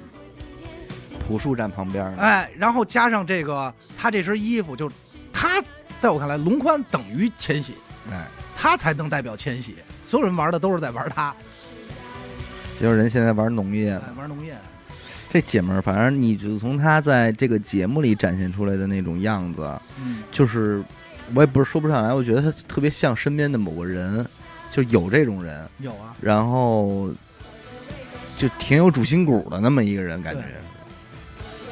[1.28, 4.90] 朴树站旁边，哎，然后加上这个他这身衣服，就
[5.34, 5.61] 他
[6.04, 7.76] 在我看来，龙宽等于千玺，
[8.12, 9.76] 哎，他才能代表千玺。
[10.06, 11.34] 所有人玩的都是在玩他，
[12.78, 14.54] 就是人现在玩农业哎，玩农业。
[15.32, 19.62] 这姐们儿，反正你就从她在这个节目里展现出来的那种样子，
[19.98, 20.84] 嗯，就是
[21.34, 24.26] 我也不是说不上来，我觉得她特别像身边的某个人，
[24.70, 27.10] 就有这种人，有啊，然后
[28.36, 30.44] 就挺有主心骨的那么一个人，感觉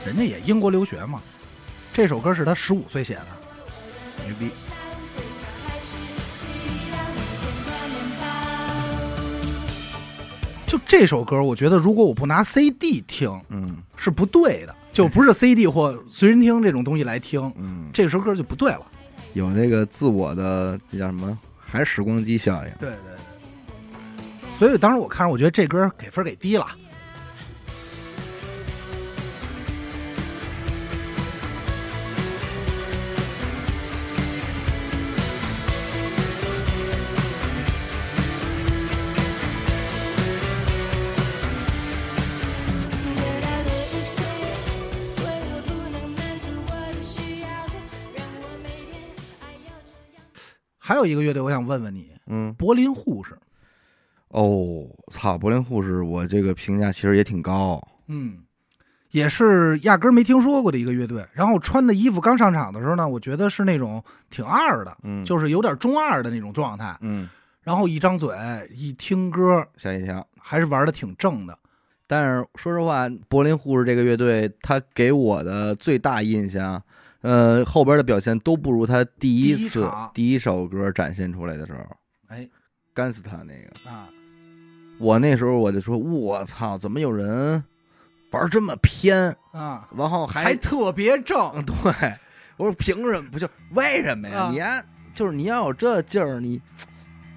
[0.06, 1.22] 人家也英国留学嘛。
[1.92, 3.28] 这首歌是他十五岁写的，
[4.28, 4.50] 牛逼。
[10.68, 18.90] 就这首歌，我觉得如果我不拿 CD 听嗯是不对的，就不是 CD 或随身听这种东西来听，嗯，这首歌就不对了。
[19.34, 21.38] 有那个自我的这叫什么？
[21.60, 22.72] 还是时光机效应？
[22.80, 24.00] 对对对。
[24.58, 26.66] 所以当时我看着，我觉得这歌给分给低了。
[50.92, 53.34] 还有一个乐队，我想问问你，嗯，柏林护士，
[54.28, 57.82] 哦，操，柏林护士，我这个评价其实也挺高。
[58.08, 58.40] 嗯，
[59.12, 61.26] 也是压根儿没听说过的一个乐队。
[61.32, 66.94] 然后穿的衣服刚上场的时候呢，我觉得是那种挺二的，嗯，就是有点中二的那种状态。
[67.00, 67.30] 嗯，
[67.62, 68.36] 然后一张嘴
[68.76, 70.28] 一听歌，吓一跳。
[70.38, 71.58] 还是玩的挺正的。
[72.06, 76.84] 但是说实话，柏林护士这个乐队，他给我的最大印象，
[77.22, 81.96] 呃，后边的表现都不如他第一第一次第一首歌展现出来的时候，
[82.28, 82.48] 哎
[82.94, 83.90] 干死他那个。
[83.90, 84.10] 啊，
[85.00, 87.64] 我那时候我就说，我操，怎么有人
[88.32, 89.36] 玩这么偏？
[89.52, 92.16] 啊，然后还还特别正嗯，对，
[92.58, 93.30] 我说凭什么？
[93.32, 94.44] 不就为什么呀？
[94.44, 94.84] 啊你呀，
[95.14, 96.60] 就是你要有这劲儿，你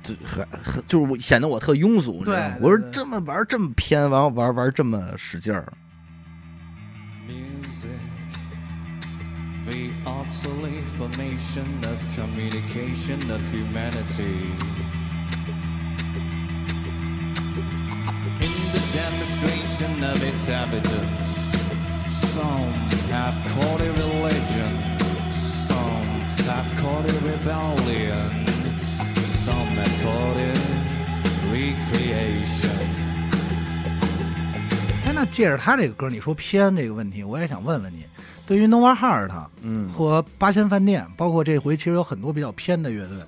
[0.03, 5.71] 就很很就是我显得我特庸俗，你知道吗我说这么玩这么偏，然后玩玩这么使劲儿
[9.66, 14.52] the obsolete formation of communication of humanity.
[18.42, 21.54] In the demonstration of its evidence,
[22.34, 22.74] some
[23.12, 24.74] have called it religion,
[25.34, 26.08] some
[26.48, 28.48] have called it rebellion,
[29.46, 30.60] some have called it
[31.52, 32.80] recreation.
[35.06, 38.06] 哎，那借着他这个歌，你说偏这个问题，我也想问问你，
[38.47, 43.19] 对于 Nova Heart 嗯，和八仙饭店，包括这回其实有很多比较偏的乐队，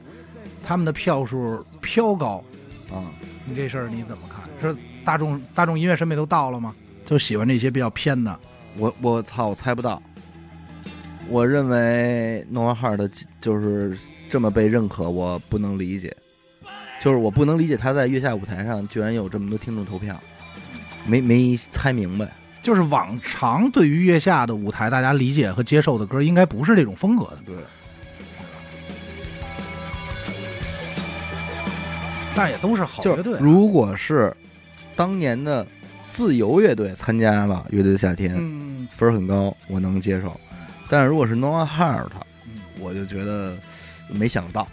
[0.64, 2.44] 他们的票数飘高，
[2.92, 3.00] 啊，
[3.44, 4.44] 你这事儿你怎么看？
[4.60, 6.74] 是大众大众音乐审美都到了吗？
[7.04, 8.38] 就喜欢这些比较偏的，
[8.76, 10.02] 我我操，我猜不到。
[11.28, 13.98] 我认为 Nova Heart 就是
[14.28, 16.14] 这么被认可，我不能理解，
[17.00, 20.20] 就是我不能理解他在月下舞台上居然有这么多听众投票，
[21.06, 22.30] 没没猜明白。
[22.66, 27.54] 就是往常对于月下的舞台，大家理解和接受的歌，应该不是这种风格的，对，
[32.34, 33.38] 但也都是好就是乐队。
[33.38, 34.36] 如果是
[34.96, 35.64] 当年的
[36.10, 40.36] 自由乐队参加了乐队的夏天，嗯分儿很高，我能接受。
[40.88, 42.08] 但是如果是 Nova Heart，
[42.46, 43.56] 嗯我就觉得
[44.08, 44.66] 没想到。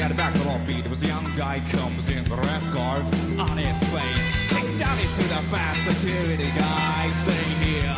[0.00, 2.62] At the back of the lobby, there was a young guy comes in the red
[2.62, 3.04] scarf
[3.38, 4.28] on his face.
[4.48, 7.96] He shouted to the fast security guy, saying, "Here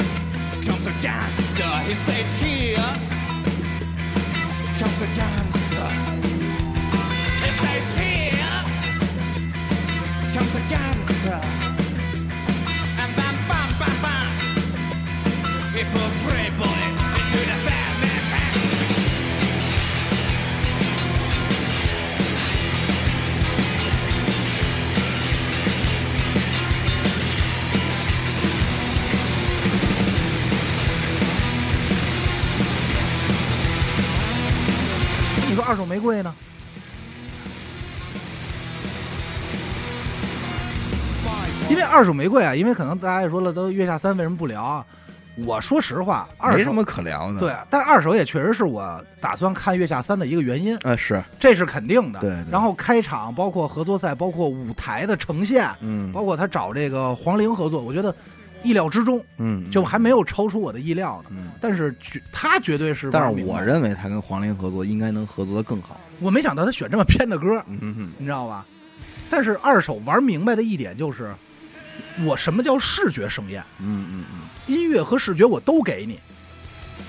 [0.66, 2.91] comes a gangster." He says, "Here
[4.81, 5.89] comes a gangster."
[7.45, 8.59] He says, "Here
[10.35, 11.41] comes a gangster."
[13.01, 14.31] And bam, bam, bam, bam.
[15.77, 17.02] He put three bullets
[35.62, 36.34] 说二手玫瑰呢？
[41.70, 44.84] 因为二手玫瑰啊，因为可能大家也说了，都月下三为什么不聊啊？
[45.47, 47.39] 我说实话，二手没什么可聊的。
[47.39, 52.18] 对，但是二手也确实是我打算看月下三的一个原因，呃，是，这是肯定的。
[52.20, 58.14] 对对然后开场，包括合作赛，包括舞台的呈现，嗯包括他找这个黄龄合作，我觉得
[58.62, 61.30] 意料之中，嗯，就还没有超出我的意料呢。
[61.30, 61.51] 嗯。
[61.60, 66.01] 但是绝他绝对是但是我认为他跟黄龄合作应该能合作的更好。
[66.20, 68.64] 我没想到他选这么偏的歌，嗯哼哼，你知道吧？
[69.30, 71.34] 但是二手玩明白的一点就是，
[72.24, 76.20] 我什么叫视觉盛宴，嗯嗯嗯，音乐和视觉我都给你。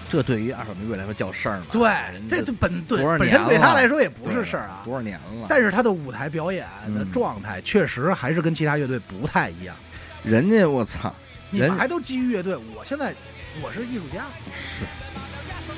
[0.10, 1.66] 这对于二手玫瑰来说叫事儿吗？
[1.72, 1.90] 对
[2.30, 4.82] 这就本对本身对他来说也不是事儿啊。
[4.86, 5.48] 多少年了？
[5.50, 9.76] 但是他的舞台表演的嗯状态确实还是跟其他乐队不太一样。
[10.24, 11.14] 人家我操，人
[11.54, 13.14] 你们还都基于乐队，我现在
[13.62, 14.86] 我是艺术家，是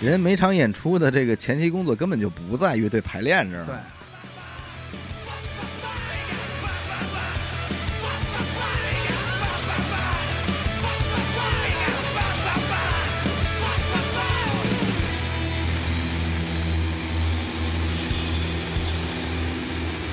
[0.02, 3.65] 人家每场演出的这个前期工作根本就不在乐队排练这儿。
[3.65, 3.76] 对，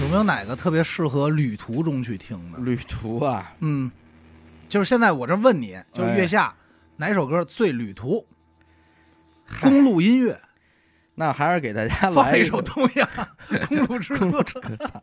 [0.02, 2.58] 有没有哪个特别适合旅途中去听的？
[2.58, 3.88] 旅途啊，嗯，
[4.72, 6.54] 就是现在我这问你，就是哎月下、
[6.96, 8.26] 哪首歌最旅途？
[9.60, 10.40] 公路音乐，
[11.14, 13.06] 那还是给大家 放一首东阳
[13.68, 14.26] 《公路之歌》。
[14.88, 15.02] 操！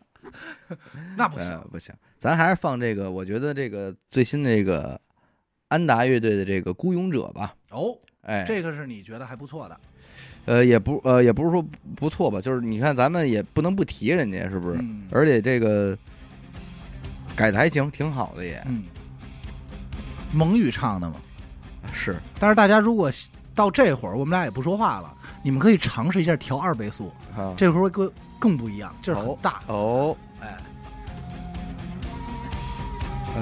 [1.16, 5.00] 那不行呃，不行，咱还是放这个，我觉得这个最新的这个
[5.68, 7.54] 安达乐队的这个《孤勇者》吧。
[7.70, 9.80] 哦，哎，这个是你觉得还不错的，
[10.46, 11.64] 呃也不呃也不是说
[11.96, 14.80] 不错吧，就是你看咱们也不能不提人家，是不是？
[14.82, 15.96] 嗯而且这个
[17.36, 18.86] 改的还行，挺好的也嗯，
[20.31, 21.15] 蒙语唱的嘛。
[21.91, 22.18] 是。
[22.39, 23.11] 但是大家如果
[23.56, 29.61] 到这会儿，我们俩也不说话了，你们可以尝试一下调二倍速，啊这会儿会更更不一样，劲儿很大。
[29.68, 30.57] 哦，哎，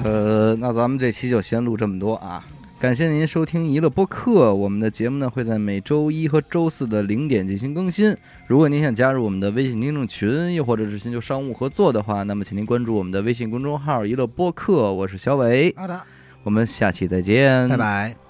[0.04, 2.44] 呃，那咱们这期就先录这么多啊！
[2.80, 8.16] 感谢您收听娱乐播客，我们的节目呢会在每周一和周四的零点进行更新。
[8.46, 16.06] 如果您想加入我们的微信听众群，又或者是寻求商务合作的话，那么请您关注我们的微信公众号“娱乐播客”，我是小伟，阿达，
[16.42, 17.76] 我们下期再见，拜。
[17.76, 18.27] 拜。